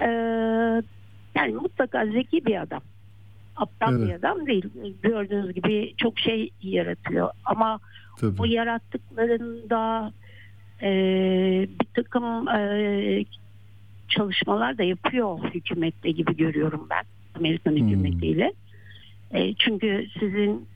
e, 0.02 0.08
yani 1.36 1.54
mutlaka 1.54 2.06
zeki 2.06 2.46
bir 2.46 2.62
adam. 2.62 2.82
Aptal 3.56 4.02
bir 4.02 4.10
Evet. 4.10 4.24
adam 4.24 4.48
değil. 4.48 4.66
Gördüğünüz 5.02 5.54
gibi 5.54 5.94
çok 5.98 6.20
şey 6.20 6.50
yaratıyor. 6.62 7.30
Ama 7.46 7.80
Tabii. 8.20 8.38
bu 8.38 8.48
yarattıklarında 8.48 10.12
e, 10.82 10.92
bir 11.80 11.88
takım 12.04 12.48
e, 12.48 13.24
çalışmalar 14.12 14.78
da 14.78 14.84
yapıyor 14.84 15.40
hükümetle 15.54 16.12
gibi 16.12 16.38
görüyorum 16.38 16.88
ben. 16.90 17.04
Amerikan 17.36 17.72
hükümetiyle. 17.76 18.54
E, 19.32 19.54
çünkü 19.54 20.08
sizin 20.20 20.68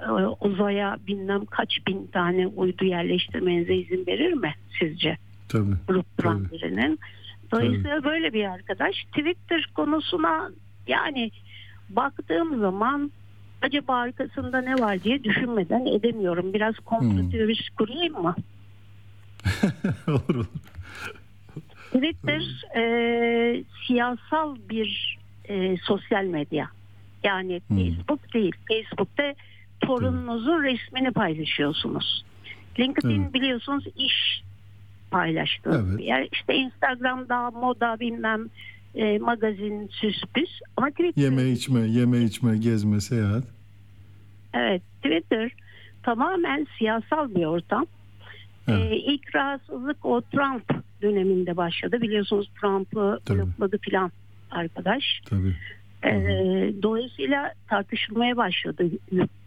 e, 0.00 0.10
uzaya 0.40 0.96
bilmem 1.06 1.44
kaç 1.44 1.78
bin 1.86 2.06
tane 2.06 2.46
uydu 2.46 2.84
yerleştirmenize 2.84 3.74
izin 3.74 4.06
verir 4.06 4.32
mi 4.32 4.54
sizce? 4.80 5.16
Tabii. 5.48 5.74
grupturan 5.88 6.50
birinin. 6.52 6.98
Dolayısıyla 7.52 8.04
böyle 8.04 8.32
bir 8.32 8.44
arkadaş. 8.44 8.96
Twitter 9.04 9.70
konusuna 9.74 10.50
yani 10.86 11.30
baktığım 11.90 12.60
zaman 12.60 13.12
acaba 13.62 13.94
arkasında 13.96 14.60
ne 14.60 14.74
var 14.74 15.02
diye 15.04 15.24
düşünmeden 15.24 15.86
edemiyorum. 15.86 16.54
Biraz 16.54 16.74
komplo 16.74 17.22
Hmm. 17.22 17.30
teorisi 17.30 17.74
kurayım 17.74 18.22
mı? 18.22 18.34
olur 20.08 20.34
olur. 20.34 20.46
Twitter 21.92 22.42
e, 22.76 23.64
siyasal 23.86 24.56
bir 24.70 25.18
e, 25.48 25.76
sosyal 25.76 26.24
medya. 26.24 26.68
Yani 27.24 27.60
Facebook 27.68 28.34
değil. 28.34 28.52
Facebook'ta 28.68 29.34
torununuzun 29.80 30.62
resmini 30.62 31.10
paylaşıyorsunuz. 31.12 32.24
LinkedIn 32.78 33.22
Evet. 33.22 33.34
biliyorsunuz 33.34 33.84
iş 33.96 34.42
paylaştığınız 35.10 35.88
Evet. 35.88 35.98
bir 35.98 36.04
yer. 36.04 36.28
İşte 36.32 36.54
Instagram'da 36.54 37.50
moda 37.50 38.00
bilmem 38.00 38.48
e, 38.94 39.18
magazin 39.18 39.88
süs 39.88 40.22
püs. 40.34 40.50
Ama 40.76 40.90
Twitter 40.90 41.22
Yeme 41.22 41.42
içme, 41.44 41.80
yeme 41.80 42.18
içme, 42.18 42.56
gezme, 42.58 43.00
seyahat. 43.00 43.44
Evet, 44.54 44.82
Twitter 45.02 45.50
tamamen 46.02 46.66
siyasal 46.78 47.34
bir 47.34 47.44
ortam. 47.44 47.86
Ee, 48.68 48.96
ilk 48.96 49.34
rahatsızlık 49.34 50.04
o 50.04 50.20
Trump 50.20 50.64
döneminde 51.02 51.56
başladı. 51.56 52.02
Biliyorsunuz 52.02 52.50
Trump'ı 52.60 53.18
blokladı 53.30 53.78
filan 53.78 54.12
arkadaş. 54.50 55.20
Tabii. 55.24 55.54
Ee, 56.04 56.72
dolayısıyla 56.82 57.52
tartışılmaya 57.68 58.36
başladı 58.36 58.90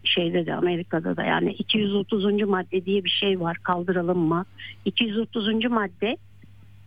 şeyde 0.04 0.46
de 0.46 0.54
Amerika'da 0.54 1.16
da 1.16 1.24
yani 1.24 1.52
230. 1.52 2.24
madde 2.24 2.84
diye 2.84 3.04
bir 3.04 3.10
şey 3.10 3.40
var 3.40 3.56
kaldıralım 3.62 4.18
mı? 4.18 4.44
230. 4.84 5.64
madde 5.64 6.16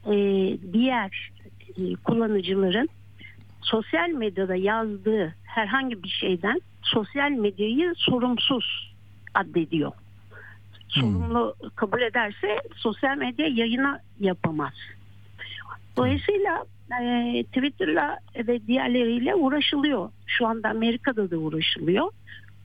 e, 0.06 0.14
diğer 0.74 1.32
e, 1.78 1.96
kullanıcıların 1.96 2.90
sosyal 3.62 4.10
medyada 4.10 4.56
yazdığı 4.56 5.36
herhangi 5.44 6.04
bir 6.04 6.10
şeyden 6.10 6.62
sosyal 6.82 7.32
medyayı 7.32 7.94
sorumsuz 7.98 8.94
addediyor. 9.34 9.92
Sorumlu 10.90 11.56
kabul 11.76 12.02
ederse 12.02 12.60
sosyal 12.76 13.18
medya 13.18 13.48
yayına 13.48 14.00
yapamaz. 14.20 14.74
Dolayısıyla 15.98 16.66
e, 17.02 17.44
Twitter'la 17.44 18.20
ve 18.36 18.68
diğerleriyle 18.68 19.36
uğraşılıyor. 19.36 20.10
Şu 20.28 20.48
anda 20.48 20.70
Amerika'da 20.70 21.32
da 21.32 21.38
uğraşılıyor. 21.38 22.12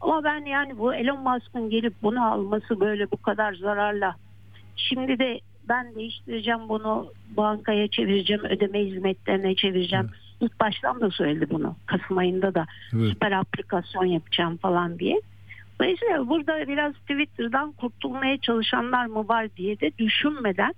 Ama 0.00 0.24
ben 0.24 0.44
yani 0.44 0.78
bu 0.78 0.94
Elon 0.94 1.22
Musk'ın 1.22 1.70
gelip 1.70 1.94
bunu 2.02 2.32
alması 2.32 2.80
böyle 2.80 3.10
bu 3.10 3.16
kadar 3.16 3.54
zararla 3.54 4.16
şimdi 4.76 5.18
de 5.18 5.40
ben 5.68 5.94
değiştireceğim 5.94 6.68
bunu 6.68 7.12
bankaya 7.36 7.88
çevireceğim 7.88 8.44
ödeme 8.44 8.80
hizmetlerine 8.80 9.54
çevireceğim. 9.54 10.10
İlk 10.40 10.60
baştan 10.60 11.00
da 11.00 11.10
söyledi 11.10 11.46
bunu. 11.50 11.76
Kasım 11.86 12.18
ayında 12.18 12.54
da 12.54 12.66
Evet. 12.94 13.08
süper 13.08 13.32
aplikasyon 13.32 14.04
yapacağım 14.04 14.56
falan 14.56 14.98
diye. 14.98 15.20
Dolayısıyla 15.80 16.28
burada 16.28 16.68
biraz 16.68 16.94
Twitter'dan 16.94 17.72
kurtulmaya 17.72 18.38
çalışanlar 18.38 19.06
mı 19.06 19.28
var 19.28 19.48
diye 19.56 19.80
de 19.80 19.92
düşünmeden 19.98 20.74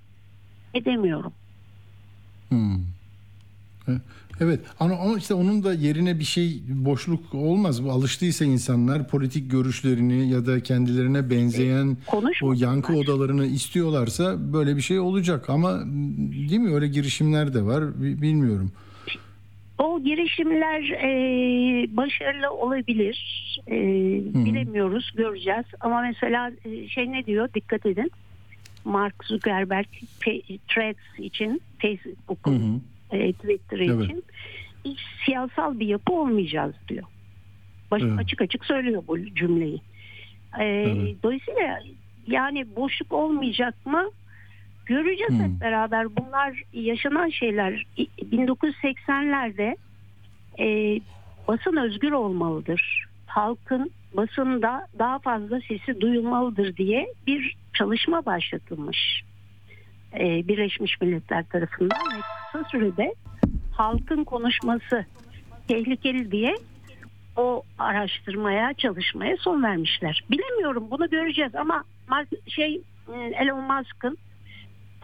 edemiyorum. 0.75 1.33
Hmm. 2.49 2.77
E, 3.89 3.93
Evet 4.41 4.61
ama 4.81 4.97
işte 5.19 5.35
onun 5.35 5.65
da 5.65 5.75
yerine 5.75 6.19
bir 6.19 6.25
şey 6.25 6.63
boşluk 6.69 7.35
olmaz. 7.35 7.85
Bu 7.85 7.91
alıştıysa 7.91 8.45
insanlar 8.45 9.09
politik 9.09 9.51
görüşlerini 9.51 10.31
ya 10.31 10.47
da 10.47 10.61
kendilerine 10.63 11.31
benzeyen 11.31 11.97
o 12.43 12.53
yankı 12.53 12.93
odalarını 12.93 13.47
istiyorlarsa 13.47 14.53
böyle 14.53 14.77
bir 14.77 14.81
şey 14.83 14.99
olacak. 14.99 15.51
Ama 15.51 15.81
değil 16.49 16.61
mi 16.61 16.75
öyle 16.75 16.89
girişimler 16.89 17.55
de 17.55 17.63
var 17.63 18.03
Bi- 18.03 18.23
bilmiyorum. 18.23 18.73
O 19.79 20.03
girişimler 20.03 20.81
e, 20.91 21.07
başarılı 21.97 22.51
olabilir. 22.51 23.17
E, 23.69 23.75
bilemiyoruz, 24.45 25.11
göreceğiz. 25.17 25.65
Ama 25.81 26.01
mesela 26.01 26.51
e, 26.65 26.89
şey 26.89 27.13
ne 27.13 27.27
diyor? 27.27 27.49
Dikkat 27.55 27.87
edin. 27.87 28.11
Mark 28.85 29.25
Zuckerberg 29.25 29.87
Threads 30.69 31.19
için, 31.19 31.63
Facebook'un, 31.79 32.85
e, 33.13 33.33
Twitter 33.33 33.79
Evet. 33.79 34.05
için 34.05 34.25
hiç 34.85 34.99
siyasal 35.27 35.81
bir 35.81 35.87
yapı 35.87 36.13
olmayacağız 36.13 36.75
diyor. 36.89 37.05
Baş- 37.91 38.03
Evet. 38.03 38.19
Açık 38.19 38.43
açık 38.43 38.65
söylüyor 38.65 39.03
bu 39.09 39.27
cümleyi. 39.35 39.81
E, 40.61 40.87
Dolayısıyla 41.23 41.81
yani 42.27 42.77
boşluk 42.77 43.13
olmayacak 43.13 43.87
mı? 43.87 44.11
Göreceğiz 44.87 45.33
hep 45.33 45.61
beraber. 45.61 46.17
Bunlar 46.17 46.63
yaşanan 46.73 47.29
şeyler. 47.29 47.87
İ- 47.97 48.09
1980'lerde 48.33 49.77
e, 50.59 51.01
basın 51.49 51.77
özgür 51.77 52.13
olmalıdır. 52.13 53.07
Halkın 53.27 53.91
basında 54.13 54.87
daha 54.99 55.19
fazla 55.19 55.61
sesi 55.61 56.01
duyulmalıdır 56.01 56.77
diye 56.77 57.07
bir 57.27 57.57
çalışma 57.75 58.27
başlatılmış. 58.27 59.23
E, 60.15 60.49
Birleşmiş 60.49 61.01
Milletler 61.01 61.45
tarafından 61.45 62.01
ve 62.17 62.21
kısa 62.53 62.69
sürede 62.69 63.15
halkın 63.73 64.25
konuşması 64.25 65.05
tehlikeli 65.69 66.31
diye 66.31 66.55
o 67.37 67.63
araştırmaya, 67.79 68.75
çalışmaya 68.75 69.37
son 69.37 69.63
vermişler. 69.63 70.25
Bilemiyorum 70.31 70.89
bunu 70.91 71.11
göreceğiz 71.11 71.55
ama 71.55 71.85
şey 72.47 72.83
Elon 73.15 73.61
Musk'ın 73.61 74.19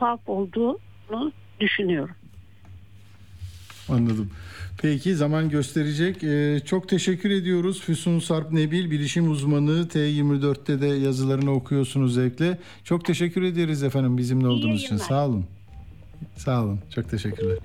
tuhaf 0.03 0.21
olduğunu 0.27 1.33
düşünüyorum. 1.61 2.15
Anladım. 3.89 4.31
Peki 4.83 5.15
zaman 5.15 5.49
gösterecek. 5.49 6.25
Ee, 6.25 6.61
çok 6.65 6.89
teşekkür 6.89 7.31
ediyoruz. 7.31 7.81
Füsun 7.81 8.19
Sarp 8.19 8.53
Nebil 8.53 8.91
bilişim 8.91 9.31
uzmanı 9.31 9.89
T24'te 9.89 10.81
de 10.81 10.87
yazılarını 10.87 11.51
okuyorsunuz 11.51 12.15
zevkle. 12.15 12.59
Çok 12.85 13.05
teşekkür 13.05 13.43
ederiz 13.43 13.83
efendim 13.83 14.19
bizimle 14.19 14.49
olduğunuz 14.49 14.83
için. 14.83 14.97
Sağ 14.97 15.27
olun. 15.27 15.45
Sağ 16.37 16.65
olun. 16.65 16.81
Çok 16.95 17.11
teşekkürler. 17.11 17.59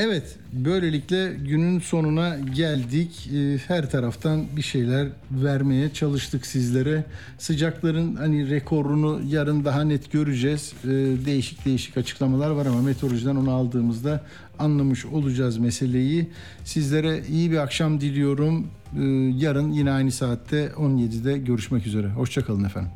Evet, 0.00 0.36
böylelikle 0.52 1.32
günün 1.48 1.80
sonuna 1.80 2.36
geldik. 2.38 3.30
Ee, 3.34 3.58
Her 3.68 3.90
taraftan 3.90 4.44
bir 4.56 4.62
şeyler 4.62 5.08
vermeye 5.30 5.92
çalıştık 5.92 6.46
sizlere. 6.46 7.04
Sıcakların 7.38 8.16
hani 8.16 8.50
rekorunu 8.50 9.20
yarın 9.28 9.64
daha 9.64 9.82
net 9.82 10.12
göreceğiz. 10.12 10.72
Ee, 10.84 10.88
Değişik 11.26 11.64
değişik 11.64 11.96
açıklamalar 11.96 12.50
var 12.50 12.66
ama 12.66 12.82
meteorolojiden 12.82 13.36
onu 13.36 13.50
aldığımızda 13.52 14.24
anlamış 14.58 15.06
olacağız 15.06 15.58
meseleyi. 15.58 16.28
Sizlere 16.64 17.22
iyi 17.28 17.50
bir 17.50 17.56
akşam 17.56 18.00
diliyorum. 18.00 18.66
Ee, 18.98 19.02
Yarın 19.38 19.72
yine 19.72 19.90
aynı 19.90 20.12
saatte 20.12 20.66
17'de 20.76 21.38
görüşmek 21.38 21.86
üzere. 21.86 22.06
Hoşçakalın 22.08 22.64
efendim. 22.64 22.90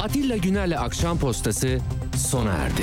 Atilla 0.00 0.36
Güner'le 0.36 0.76
Akşam 0.78 1.18
Postası 1.18 1.78
sona 2.16 2.52
erdi. 2.52 2.82